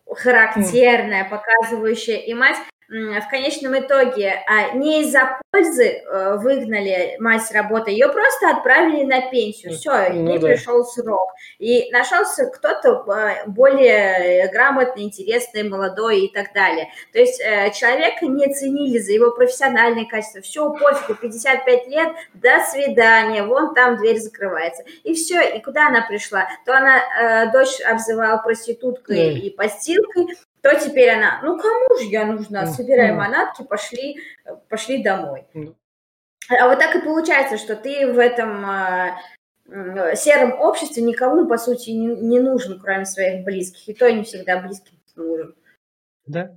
характерная, 0.09 1.29
показывающая 1.29 2.17
и 2.17 2.33
мать 2.33 2.57
в 2.89 3.27
конечном 3.29 3.77
итоге 3.77 4.43
а, 4.47 4.71
не 4.71 5.01
из-за 5.01 5.39
пользы 5.51 5.83
э, 5.83 6.37
выгнали 6.37 7.17
мать 7.19 7.43
с 7.43 7.51
работы, 7.51 7.91
ее 7.91 8.07
просто 8.07 8.49
отправили 8.49 9.03
на 9.03 9.29
пенсию. 9.29 9.73
Все, 9.73 10.09
ну, 10.13 10.31
не 10.31 10.39
да. 10.39 10.47
пришел 10.47 10.85
срок. 10.85 11.29
И 11.59 11.91
нашелся 11.91 12.45
кто-то 12.45 13.03
э, 13.11 13.47
более 13.47 14.49
грамотный, 14.49 15.03
интересный, 15.03 15.63
молодой 15.63 16.21
и 16.21 16.33
так 16.33 16.53
далее. 16.53 16.89
То 17.11 17.19
есть 17.19 17.41
э, 17.41 17.71
человека 17.71 18.25
не 18.25 18.53
ценили 18.53 18.99
за 18.99 19.11
его 19.11 19.31
профессиональные 19.31 20.05
качества. 20.05 20.41
Все, 20.41 20.71
пофигу, 20.71 21.15
55 21.15 21.87
лет, 21.87 22.09
до 22.35 22.59
свидания, 22.71 23.43
вон 23.43 23.73
там 23.73 23.97
дверь 23.97 24.19
закрывается. 24.19 24.83
И 25.03 25.13
все, 25.13 25.41
и 25.41 25.61
куда 25.61 25.87
она 25.87 26.05
пришла? 26.07 26.47
То 26.65 26.73
она 26.73 27.51
дочь 27.51 27.81
обзывала 27.81 28.37
проституткой 28.37 29.17
mm. 29.17 29.39
и 29.39 29.49
постилкой, 29.49 30.27
то 30.67 30.77
теперь 30.77 31.09
она, 31.11 31.39
ну 31.43 31.57
кому 31.57 31.97
же 31.97 32.09
я 32.09 32.25
нужна, 32.25 32.65
собирай 32.65 33.13
манатки, 33.13 33.63
пошли, 33.63 34.19
пошли 34.67 35.01
домой. 35.01 35.47
А 36.49 36.67
вот 36.67 36.77
так 36.77 36.93
и 36.93 36.99
получается, 36.99 37.57
что 37.57 37.77
ты 37.77 38.11
в 38.11 38.19
этом 38.19 38.65
э, 38.69 40.15
сером 40.17 40.59
обществе 40.59 41.03
никому, 41.03 41.47
по 41.47 41.57
сути, 41.57 41.91
не, 41.91 42.07
не 42.07 42.41
нужен, 42.41 42.81
кроме 42.81 43.05
своих 43.05 43.45
близких. 43.45 43.87
И 43.87 43.93
то 43.93 44.11
не 44.11 44.23
всегда 44.25 44.59
близким 44.59 44.99
нужен. 45.15 45.55
Да. 46.25 46.51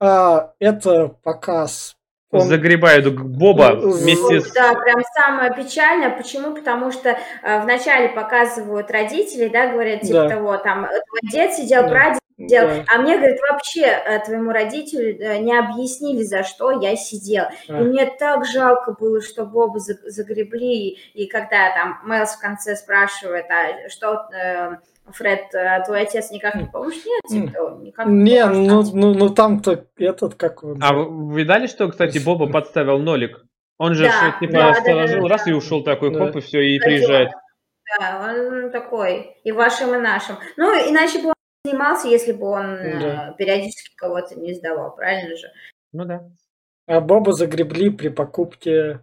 А, 0.00 0.54
это 0.60 1.08
показ 1.08 1.94
он... 2.30 2.42
Загребают 2.42 3.12
Боба 3.12 3.74
вместе 3.74 4.40
с... 4.40 4.52
Да, 4.52 4.74
прям 4.74 5.02
самое 5.14 5.52
печальное. 5.52 6.10
Почему? 6.10 6.54
Потому 6.54 6.92
что 6.92 7.10
э, 7.10 7.60
вначале 7.62 8.08
показывают 8.10 8.90
родителей, 8.90 9.48
да, 9.48 9.72
говорят, 9.72 10.02
типа 10.02 10.22
да. 10.22 10.28
того, 10.28 10.56
там, 10.58 10.86
твой 10.86 11.30
дед 11.32 11.52
сидел, 11.52 11.82
да. 11.82 11.88
прадед 11.88 12.18
сидел. 12.38 12.68
Да. 12.68 12.84
А 12.86 12.98
мне, 12.98 13.16
говорит, 13.16 13.38
вообще 13.50 13.82
э, 13.82 14.20
твоему 14.24 14.52
родителю 14.52 15.18
э, 15.18 15.38
не 15.38 15.58
объяснили, 15.58 16.22
за 16.22 16.44
что 16.44 16.70
я 16.70 16.94
сидел. 16.94 17.46
А. 17.68 17.80
И 17.80 17.84
мне 17.84 18.06
так 18.06 18.46
жалко 18.46 18.92
было, 18.92 19.20
что 19.20 19.44
Боба 19.44 19.80
загребли. 19.80 20.98
И 21.14 21.26
когда 21.26 21.74
там 21.74 21.98
Мэлс 22.04 22.36
в 22.36 22.40
конце 22.40 22.76
спрашивает, 22.76 23.46
а 23.50 23.88
что... 23.88 24.28
Э, 24.32 24.76
Фред, 25.12 25.54
а 25.54 25.80
твой 25.80 26.02
отец 26.02 26.30
никак 26.30 26.54
не 26.54 26.64
поможет? 26.64 27.04
Нет, 27.04 27.22
типа, 27.28 27.78
никак 27.80 28.06
не 28.06 28.22
Не, 28.22 28.46
ну, 28.46 28.82
ну, 28.92 29.14
ну 29.14 29.30
там-то 29.30 29.86
этот 29.96 30.34
как. 30.34 30.62
А 30.80 30.92
вы 30.92 31.38
видали, 31.38 31.66
что, 31.66 31.88
кстати, 31.88 32.18
Боба 32.18 32.46
подставил 32.50 32.98
нолик? 32.98 33.44
Он 33.78 33.94
же 33.94 34.04
да, 34.04 34.36
типа 34.38 34.52
да, 34.52 34.74
сторожил, 34.74 35.22
да, 35.22 35.28
да, 35.28 35.28
раз 35.28 35.44
да. 35.44 35.50
и 35.50 35.54
ушел 35.54 35.82
такой, 35.82 36.12
да. 36.12 36.18
хоп, 36.18 36.36
и 36.36 36.40
все, 36.40 36.60
и 36.60 36.78
приезжает. 36.78 37.30
Да, 37.98 38.30
он 38.30 38.70
такой, 38.70 39.36
и 39.42 39.52
вашим, 39.52 39.94
и 39.94 39.98
нашим. 39.98 40.36
Ну, 40.56 40.70
иначе 40.74 41.22
бы 41.22 41.28
он 41.28 41.34
снимался, 41.66 42.08
если 42.08 42.32
бы 42.32 42.46
он 42.46 42.76
да. 42.76 43.34
периодически 43.38 43.96
кого-то 43.96 44.38
не 44.38 44.54
сдавал, 44.54 44.94
правильно 44.94 45.34
же? 45.34 45.46
Ну 45.92 46.04
да. 46.04 46.28
А 46.86 47.00
Боба 47.00 47.32
загребли 47.32 47.88
при 47.88 48.08
покупке 48.08 49.00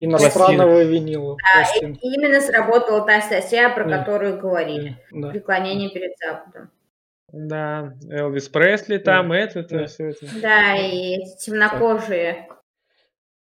Иностранного 0.00 0.82
винила. 0.82 1.36
Да, 1.54 1.62
и 1.80 1.94
именно 2.00 2.40
сработала 2.40 3.06
та 3.06 3.20
статья, 3.20 3.68
про 3.68 3.84
да. 3.84 3.98
которую 3.98 4.38
говорили. 4.38 4.96
Да. 5.10 5.28
Преклонение 5.28 5.90
перед 5.90 6.12
Западом. 6.18 6.70
Да, 7.32 7.92
Элвис 8.10 8.48
Пресли 8.48 8.98
там, 8.98 9.28
да. 9.28 9.36
это, 9.36 9.60
это, 9.60 9.78
да. 9.78 9.86
все 9.86 10.08
это. 10.08 10.26
Да, 10.40 10.76
и 10.76 11.18
темнокожие 11.38 12.48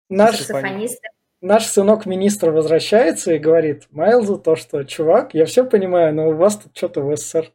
наш, 0.08 0.36
саксофонисты. 0.36 1.08
Наш 1.42 1.66
сынок 1.66 2.06
министр 2.06 2.50
возвращается 2.50 3.34
и 3.34 3.38
говорит 3.38 3.86
Майлзу 3.90 4.38
то, 4.38 4.56
что, 4.56 4.82
чувак, 4.84 5.34
я 5.34 5.44
все 5.44 5.64
понимаю, 5.64 6.14
но 6.14 6.30
у 6.30 6.34
вас 6.34 6.56
тут 6.56 6.76
что-то 6.76 7.02
в 7.02 7.14
СССР 7.16 7.52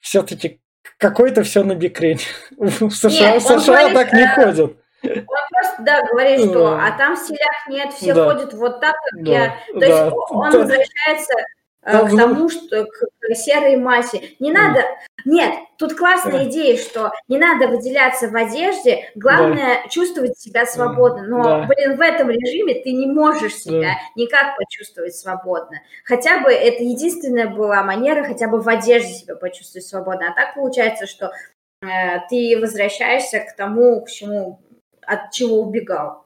все-таки 0.00 0.60
какой-то 0.96 1.42
все 1.42 1.64
на 1.64 1.74
бикрень. 1.74 2.20
В 2.56 2.90
США, 2.90 3.32
Нет, 3.34 3.42
в 3.42 3.46
США 3.46 3.90
говорит, 3.90 3.94
так 3.94 4.12
не 4.12 4.22
э, 4.22 4.34
ходят. 4.34 4.76
Он 5.02 5.39
да, 5.84 6.02
говорит, 6.10 6.50
что, 6.50 6.74
а 6.74 6.90
там 6.96 7.16
селях 7.16 7.68
нет, 7.68 7.92
все 7.92 8.14
да. 8.14 8.32
ходят 8.32 8.52
вот 8.54 8.80
так, 8.80 8.94
как 9.10 9.24
да. 9.24 9.30
я. 9.30 9.56
То 9.72 9.80
да. 9.80 9.86
есть 9.86 10.14
он 10.30 10.50
да. 10.50 10.58
возвращается 10.58 11.34
э, 11.82 11.92
да, 11.92 12.08
к 12.08 12.16
тому, 12.16 12.48
что 12.48 12.84
к 12.84 13.34
серой 13.34 13.76
массе. 13.76 14.22
Не 14.38 14.50
надо, 14.50 14.84
нет, 15.24 15.54
тут 15.78 15.94
классная 15.94 16.32
да. 16.32 16.44
идея, 16.44 16.76
что 16.76 17.12
не 17.28 17.38
надо 17.38 17.68
выделяться 17.68 18.28
в 18.28 18.36
одежде, 18.36 19.10
главное 19.14 19.82
да. 19.82 19.88
чувствовать 19.88 20.38
себя 20.38 20.66
свободно. 20.66 21.24
Но, 21.26 21.42
да. 21.42 21.66
блин, 21.66 21.96
в 21.96 22.00
этом 22.00 22.30
режиме 22.30 22.82
ты 22.82 22.92
не 22.92 23.06
можешь 23.06 23.56
себя 23.56 23.80
да. 23.80 23.94
никак 24.16 24.56
почувствовать 24.56 25.14
свободно. 25.14 25.80
Хотя 26.04 26.40
бы 26.40 26.50
это 26.50 26.82
единственная 26.82 27.48
была 27.48 27.82
манера, 27.82 28.24
хотя 28.24 28.48
бы 28.48 28.60
в 28.60 28.68
одежде 28.68 29.12
себя 29.12 29.36
почувствовать 29.36 29.86
свободно. 29.86 30.30
А 30.30 30.34
так 30.34 30.54
получается, 30.54 31.06
что 31.06 31.32
э, 31.82 31.86
ты 32.28 32.58
возвращаешься 32.60 33.40
к 33.40 33.56
тому, 33.56 34.02
к 34.04 34.08
чему 34.08 34.60
от 35.10 35.32
чего 35.32 35.62
убегал. 35.62 36.24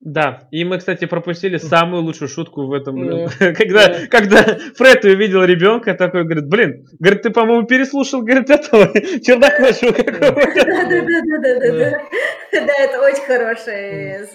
Да, 0.00 0.48
и 0.50 0.64
мы, 0.64 0.78
кстати, 0.78 1.04
пропустили 1.04 1.58
самую 1.58 2.02
лучшую 2.02 2.28
шутку 2.28 2.64
в 2.66 2.72
этом. 2.72 3.02
Mm. 3.02 3.28
когда, 3.52 3.86
yeah. 3.86 4.06
когда 4.06 4.42
Фред 4.76 5.04
увидел 5.04 5.44
ребенка, 5.44 5.92
такой 5.92 6.24
говорит, 6.24 6.48
блин, 6.48 6.86
говорит, 6.98 7.20
ты, 7.20 7.28
по-моему, 7.28 7.66
переслушал, 7.66 8.22
говорит, 8.22 8.48
этого 8.48 8.86
чернокожего 9.20 9.92
какого 9.92 10.40
Да, 10.54 10.64
да, 10.64 11.02
да, 11.02 11.38
да, 11.42 11.60
да, 11.60 12.66
да. 12.66 12.72
это 12.78 13.00
очень 13.02 13.24
хороший 13.26 14.26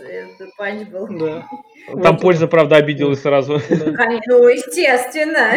панч 0.55 0.87
был. 0.89 1.07
Да. 1.17 1.47
Там 2.03 2.17
польза, 2.19 2.47
правда, 2.47 2.75
обиделась 2.75 3.21
сразу. 3.21 3.59
Ну, 4.27 4.47
естественно. 4.47 5.51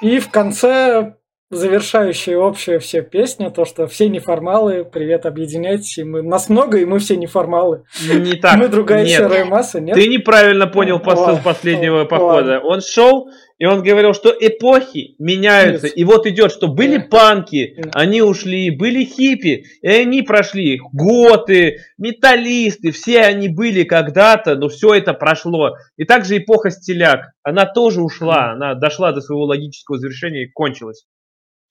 И 0.00 0.20
в 0.20 0.30
конце 0.30 1.16
завершающая 1.50 2.36
общая 2.36 2.78
все 2.80 3.02
песня, 3.02 3.50
то, 3.50 3.64
что 3.64 3.86
все 3.86 4.08
неформалы, 4.08 4.84
привет, 4.84 5.26
объединяйтесь, 5.26 5.98
и 5.98 6.04
мы, 6.04 6.22
нас 6.22 6.48
много, 6.48 6.78
и 6.78 6.84
мы 6.84 6.98
все 6.98 7.16
неформалы. 7.16 7.84
Не 8.02 8.34
так. 8.34 8.56
Мы 8.56 8.68
другая 8.68 9.04
нет. 9.04 9.18
серая 9.18 9.44
масса, 9.44 9.80
нет? 9.80 9.94
Ты 9.94 10.08
неправильно 10.08 10.66
понял 10.66 10.98
посыл 10.98 11.38
последнего 11.38 12.02
о, 12.02 12.04
похода. 12.04 12.58
Он 12.58 12.80
шел, 12.80 13.30
и 13.58 13.64
он 13.64 13.82
говорил, 13.84 14.12
что 14.12 14.34
эпохи 14.38 15.14
меняются. 15.20 15.86
Нет. 15.86 15.96
И 15.96 16.04
вот 16.04 16.26
идет, 16.26 16.50
что 16.50 16.66
были 16.66 16.96
Нет. 16.96 17.10
панки, 17.10 17.74
Нет. 17.76 17.90
они 17.94 18.22
ушли, 18.22 18.70
были 18.70 19.04
хиппи, 19.04 19.64
и 19.82 19.88
они 19.88 20.22
прошли. 20.22 20.80
Готы, 20.92 21.78
металлисты, 21.96 22.90
все 22.90 23.20
они 23.22 23.48
были 23.48 23.84
когда-то, 23.84 24.56
но 24.56 24.68
все 24.68 24.94
это 24.94 25.14
прошло. 25.14 25.76
И 25.96 26.04
также 26.04 26.38
эпоха 26.38 26.70
стиляк, 26.70 27.30
она 27.44 27.66
тоже 27.66 28.02
ушла, 28.02 28.52
она 28.52 28.74
дошла 28.74 29.12
до 29.12 29.20
своего 29.20 29.44
логического 29.44 29.98
завершения 29.98 30.44
и 30.44 30.50
кончилась. 30.50 31.06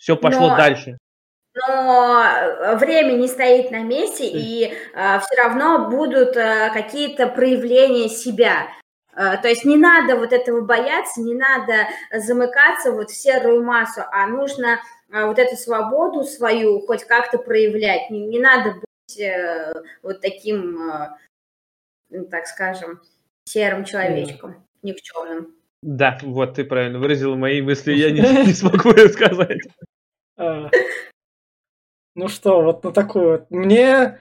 Все 0.06 0.16
пошло 0.16 0.50
но, 0.50 0.56
дальше. 0.56 1.00
Но 1.68 2.24
э, 2.24 2.76
время 2.76 3.14
не 3.14 3.28
стоит 3.28 3.72
на 3.72 3.82
месте, 3.82 4.28
и 4.28 4.66
э, 4.66 4.72
все 4.94 5.42
равно 5.42 5.90
будут 5.90 6.38
э, 6.38 6.70
какие-то 6.72 7.26
проявления 7.26 8.08
себя. 8.08 8.68
Э, 9.16 9.38
то 9.42 9.48
есть 9.48 9.66
не 9.66 9.78
надо 9.78 10.18
вот 10.18 10.32
этого 10.32 10.62
бояться, 10.62 11.22
не 11.22 11.34
надо 11.34 11.88
замыкаться 12.14 12.92
вот 12.92 13.10
в 13.10 13.16
серую 13.16 13.64
массу, 13.64 14.02
а 14.12 14.28
нужно 14.28 14.80
э, 15.12 15.26
вот 15.26 15.40
эту 15.40 15.56
свободу 15.56 16.24
свою 16.24 16.82
хоть 16.86 17.04
как-то 17.06 17.40
проявлять. 17.40 18.12
Не, 18.12 18.28
не 18.28 18.38
надо 18.38 18.76
быть 18.76 19.20
э, 19.20 19.74
вот 20.04 20.22
таким, 20.22 20.78
так 22.30 22.46
скажем, 22.46 23.02
серым 23.46 23.86
человечком, 23.86 24.68
никчемным. 24.84 25.56
Да, 25.82 26.20
вот 26.22 26.54
ты 26.54 26.64
правильно 26.64 27.00
выразил 27.00 27.36
мои 27.36 27.64
мысли, 27.64 27.94
я 27.94 28.12
не, 28.12 28.20
не 28.46 28.54
смогу 28.54 28.92
рассказать. 28.92 29.62
А. 29.80 29.85
Ну 30.38 32.30
что, 32.30 32.62
вот 32.62 32.84
на 32.84 32.92
такую 32.92 33.30
вот. 33.32 33.52
Мне, 33.52 34.20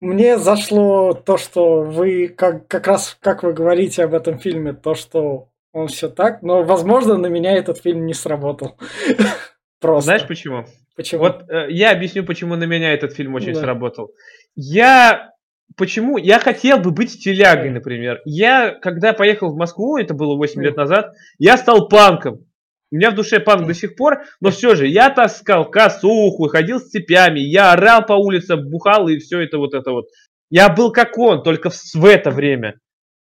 мне 0.00 0.38
зашло 0.38 1.14
то, 1.14 1.38
что 1.38 1.82
вы, 1.82 2.28
как, 2.28 2.68
как 2.68 2.86
раз, 2.86 3.16
как 3.20 3.42
вы 3.42 3.54
говорите 3.54 4.04
об 4.04 4.12
этом 4.12 4.38
фильме, 4.38 4.74
то, 4.74 4.94
что 4.94 5.48
он 5.72 5.88
все 5.88 6.08
так, 6.08 6.42
но, 6.42 6.62
возможно, 6.62 7.16
на 7.16 7.26
меня 7.26 7.52
этот 7.52 7.78
фильм 7.78 8.04
не 8.04 8.14
сработал. 8.14 8.76
Просто. 9.80 10.04
Знаешь 10.04 10.28
почему? 10.28 10.66
Почему? 10.94 11.22
Вот 11.22 11.48
э, 11.48 11.70
я 11.70 11.92
объясню, 11.92 12.24
почему 12.24 12.56
на 12.56 12.64
меня 12.64 12.92
этот 12.92 13.14
фильм 13.14 13.34
очень 13.34 13.54
да. 13.54 13.60
сработал. 13.60 14.12
Я 14.54 15.32
почему? 15.76 16.18
Я 16.18 16.38
хотел 16.38 16.78
бы 16.78 16.90
быть 16.90 17.22
телягой, 17.22 17.70
например. 17.70 18.20
Я, 18.26 18.74
когда 18.74 19.14
поехал 19.14 19.50
в 19.50 19.56
Москву, 19.56 19.96
это 19.96 20.12
было 20.12 20.36
8 20.36 20.62
лет 20.62 20.76
назад, 20.76 21.14
я 21.38 21.56
стал 21.56 21.88
панком. 21.88 22.44
У 22.92 22.96
меня 22.96 23.10
в 23.10 23.14
душе 23.14 23.38
панк 23.38 23.66
до 23.66 23.74
сих 23.74 23.94
пор, 23.94 24.24
но 24.40 24.50
все 24.50 24.74
же, 24.74 24.86
я 24.88 25.10
таскал 25.10 25.70
косуху, 25.70 26.48
ходил 26.48 26.80
с 26.80 26.90
цепями, 26.90 27.38
я 27.40 27.72
орал 27.72 28.04
по 28.04 28.14
улицам, 28.14 28.68
бухал 28.68 29.08
и 29.08 29.18
все 29.18 29.40
это 29.40 29.58
вот 29.58 29.74
это 29.74 29.92
вот. 29.92 30.06
Я 30.50 30.68
был 30.68 30.90
как 30.90 31.16
он, 31.16 31.42
только 31.44 31.70
в, 31.70 31.74
в 31.94 32.04
это 32.04 32.30
время. 32.30 32.80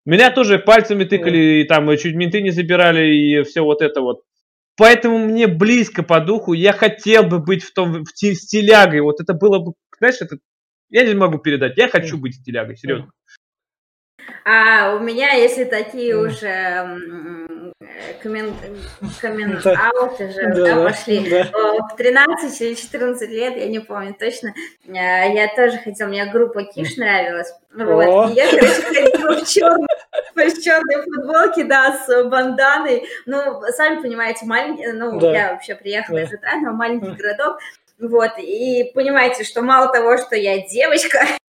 Меня 0.05 0.31
тоже 0.31 0.59
пальцами 0.59 1.05
тыкали, 1.05 1.63
и 1.63 1.65
там 1.65 1.89
чуть 1.97 2.15
менты 2.15 2.43
не 2.43 2.51
забирали, 2.51 3.07
и 3.07 3.43
все 3.45 3.63
вот 3.63 3.81
это 3.81 4.03
вот. 4.03 4.21
Поэтому 4.77 5.19
мне 5.19 5.47
близко 5.47 6.03
по 6.03 6.21
духу, 6.21 6.53
я 6.53 6.73
хотел 6.73 7.25
бы 7.25 7.39
быть 7.39 7.63
в 7.63 7.73
том, 7.73 8.05
в 8.05 8.09
стилягой. 8.11 9.01
Вот 9.01 9.21
это 9.21 9.33
было 9.33 9.61
бы, 9.61 9.73
знаешь, 9.99 10.17
это, 10.21 10.37
я 10.91 11.05
не 11.05 11.15
могу 11.15 11.39
передать, 11.39 11.79
я 11.79 11.89
хочу 11.89 12.19
быть 12.19 12.35
стилягой, 12.35 12.77
серьезно. 12.77 13.11
А 14.45 14.95
у 14.95 14.99
меня, 14.99 15.33
если 15.33 15.65
такие 15.65 16.17
уже 16.17 17.73
коммент, 18.23 18.55
коммент 19.21 19.67
ауты 19.67 20.31
же 20.31 20.43
да, 20.55 20.75
да, 20.75 20.85
пошли. 20.85 21.31
Да. 21.31 21.51
В 21.91 21.97
13 21.97 22.61
или 22.61 22.75
14 22.75 23.31
лет, 23.31 23.57
я 23.57 23.67
не 23.69 23.79
помню 23.79 24.15
точно, 24.19 24.55
э, 24.87 24.93
я 24.93 25.49
тоже 25.55 25.79
хотела, 25.79 26.09
мне 26.09 26.27
группа 26.27 26.65
Киш 26.65 26.97
нравилась. 26.97 27.53
Вот. 27.75 28.31
И 28.31 28.35
я, 28.35 28.51
короче, 28.51 28.83
ходила 28.83 29.45
в 29.45 29.49
черной, 29.49 29.87
в 30.35 30.63
черной 30.63 31.03
футболке, 31.03 31.65
да, 31.65 31.99
с 31.99 32.25
банданой. 32.25 33.05
Ну, 33.27 33.63
сами 33.77 34.01
понимаете, 34.01 34.47
маленький, 34.47 34.87
ну, 34.93 35.19
да. 35.19 35.33
я 35.33 35.53
вообще 35.53 35.75
приехала 35.75 36.19
да. 36.19 36.25
из 36.25 36.33
Италии, 36.33 36.67
маленький 36.67 37.11
городок. 37.11 37.59
Вот, 37.99 38.33
и 38.39 38.91
понимаете, 38.95 39.45
что 39.45 39.63
мало 39.63 39.93
того, 39.93 40.19
что 40.19 40.37
я 40.37 40.67
девочка, 40.67 41.21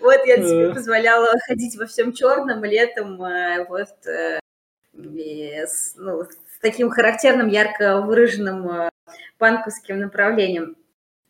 вот 0.00 0.24
я 0.24 0.36
себе 0.36 0.74
позволяла 0.74 1.34
ходить 1.46 1.76
во 1.76 1.86
всем 1.86 2.12
черном 2.12 2.64
летом, 2.64 3.22
э, 3.22 3.64
вот 3.68 3.94
э, 4.06 4.40
с, 4.92 5.94
ну, 5.96 6.24
с 6.24 6.58
таким 6.60 6.90
характерным, 6.90 7.48
ярко 7.48 8.00
выраженным 8.00 8.68
э, 8.68 8.88
панковским 9.38 10.00
направлением. 10.00 10.76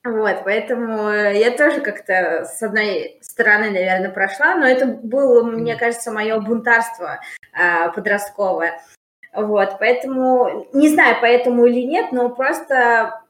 Вот, 0.03 0.45
поэтому 0.45 1.11
я 1.11 1.51
тоже 1.51 1.83
как-то 1.83 2.47
с 2.47 2.63
одной 2.63 3.19
стороны, 3.21 3.71
наверное, 3.71 4.11
прошла, 4.11 4.55
но 4.55 4.67
это 4.67 4.87
было, 4.87 5.43
мне 5.45 5.77
кажется, 5.77 6.11
мое 6.11 6.41
бунтарство 6.41 7.21
подростковое. 7.95 8.81
Вот, 9.35 9.77
поэтому, 9.79 10.67
не 10.73 10.89
знаю, 10.89 11.17
поэтому 11.21 11.67
или 11.67 11.83
нет, 11.83 12.13
но 12.13 12.31
просто 12.31 13.21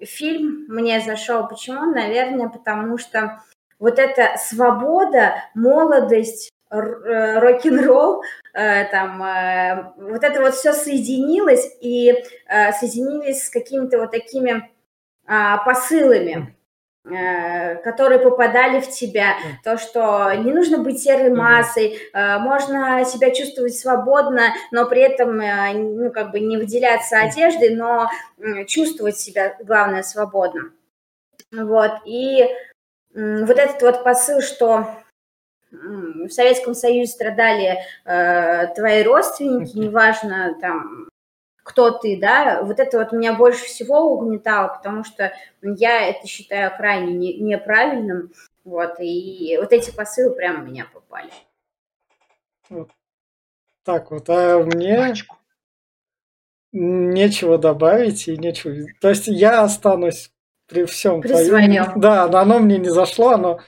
фильм 0.00 0.64
мне 0.68 1.00
зашел. 1.00 1.46
Почему? 1.46 1.92
Наверное, 1.92 2.48
потому 2.48 2.98
что 2.98 3.42
вот 3.78 3.98
эта 3.98 4.36
свобода, 4.38 5.44
молодость, 5.54 6.50
э, 6.70 7.38
рок-н-ролл, 7.38 8.22
э, 8.54 8.84
там, 8.86 9.22
э, 9.22 9.92
вот 9.96 10.24
это 10.24 10.40
вот 10.40 10.54
все 10.54 10.72
соединилось 10.72 11.76
и 11.80 12.14
соединились 12.80 13.46
с 13.46 13.50
какими-то 13.50 13.98
вот 13.98 14.10
такими 14.10 14.70
а, 15.26 15.58
посылами 15.58 16.54
которые 17.84 18.18
попадали 18.18 18.80
в 18.80 18.90
тебя, 18.90 19.36
то, 19.64 19.78
что 19.78 20.30
не 20.34 20.52
нужно 20.52 20.78
быть 20.78 21.02
серой 21.02 21.30
массой, 21.30 21.98
можно 22.12 23.02
себя 23.06 23.30
чувствовать 23.30 23.78
свободно, 23.78 24.52
но 24.72 24.84
при 24.84 25.00
этом, 25.00 25.38
ну, 25.38 26.10
как 26.10 26.32
бы 26.32 26.40
не 26.40 26.58
выделяться 26.58 27.18
одеждой, 27.18 27.70
но 27.70 28.10
чувствовать 28.66 29.16
себя, 29.16 29.56
главное, 29.62 30.02
свободно. 30.02 30.72
Вот, 31.50 31.92
и 32.04 32.46
вот 33.14 33.58
этот 33.58 33.82
вот 33.82 34.04
посыл, 34.04 34.40
что 34.40 34.88
в 35.70 36.28
Советском 36.30 36.74
Союзе 36.74 37.12
страдали 37.12 37.78
э, 38.04 38.74
твои 38.74 39.02
родственники, 39.02 39.76
неважно 39.76 40.56
там 40.60 41.08
кто 41.68 41.90
ты, 41.90 42.18
да, 42.18 42.62
вот 42.62 42.80
это 42.80 42.98
вот 42.98 43.12
меня 43.12 43.34
больше 43.34 43.66
всего 43.66 44.14
угнетало, 44.14 44.68
потому 44.68 45.04
что 45.04 45.34
я 45.60 46.08
это 46.08 46.26
считаю 46.26 46.74
крайне 46.74 47.12
не, 47.12 47.38
неправильным, 47.38 48.32
вот, 48.64 48.94
и 49.00 49.58
вот 49.60 49.70
эти 49.74 49.94
посылы 49.94 50.34
прямо 50.34 50.62
в 50.62 50.66
меня 50.66 50.86
попали. 50.90 51.30
Вот. 52.70 52.90
Так 53.84 54.10
вот, 54.10 54.30
а 54.30 54.60
мне 54.60 54.98
Мачку. 54.98 55.36
нечего 56.72 57.58
добавить 57.58 58.28
и 58.28 58.38
нечего... 58.38 58.74
То 59.02 59.10
есть 59.10 59.26
я 59.26 59.60
останусь 59.62 60.32
при 60.68 60.84
всем 60.84 61.20
при 61.20 61.28
твоем. 61.28 61.92
Да, 61.96 62.24
оно 62.24 62.58
мне 62.58 62.78
не 62.78 62.90
зашло, 62.90 63.30
оно 63.30 63.60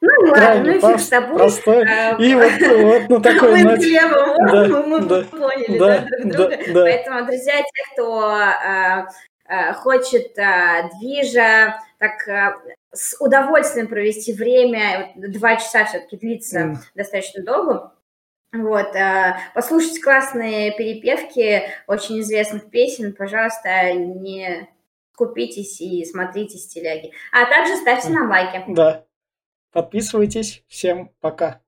ну 0.00 0.30
ладно, 0.30 0.74
ну 0.80 0.90
фиг 0.90 1.00
с 1.00 1.08
тобой. 1.08 1.38
Простой. 1.38 1.84
А, 1.84 2.16
и 2.18 2.34
вот, 2.34 2.52
вот 2.60 3.02
ну 3.08 3.20
такой... 3.20 3.62
Мы 3.62 3.80
слева, 3.80 4.36
да, 4.52 4.82
мы 4.82 5.00
да, 5.00 5.22
поняли 5.24 5.78
да, 5.78 5.98
да, 5.98 6.06
друг 6.18 6.32
друга. 6.32 6.56
Да, 6.68 6.80
Поэтому, 6.82 7.26
друзья, 7.26 7.54
те, 7.58 7.92
кто 7.92 8.20
а, 8.20 9.08
а, 9.48 9.72
хочет 9.74 10.38
а, 10.38 10.88
движа, 10.98 11.80
так 11.98 12.28
а, 12.28 12.56
с 12.92 13.16
удовольствием 13.20 13.88
провести 13.88 14.32
время, 14.32 15.12
два 15.16 15.56
часа 15.56 15.84
все-таки 15.84 16.16
длится 16.16 16.60
mm. 16.60 16.76
достаточно 16.94 17.42
долго, 17.42 17.92
вот, 18.52 18.94
послушать 19.54 20.00
классные 20.00 20.72
перепевки 20.76 21.62
очень 21.86 22.20
известных 22.20 22.70
песен, 22.70 23.12
пожалуйста, 23.12 23.92
не 23.92 24.68
купитесь 25.16 25.80
и 25.80 26.04
смотрите 26.04 26.58
стиляги. 26.58 27.12
А 27.32 27.46
также 27.46 27.76
ставьте 27.76 28.10
нам 28.10 28.28
лайки. 28.28 28.64
Да. 28.68 29.06
Подписывайтесь. 29.72 30.62
Всем 30.68 31.10
пока. 31.20 31.60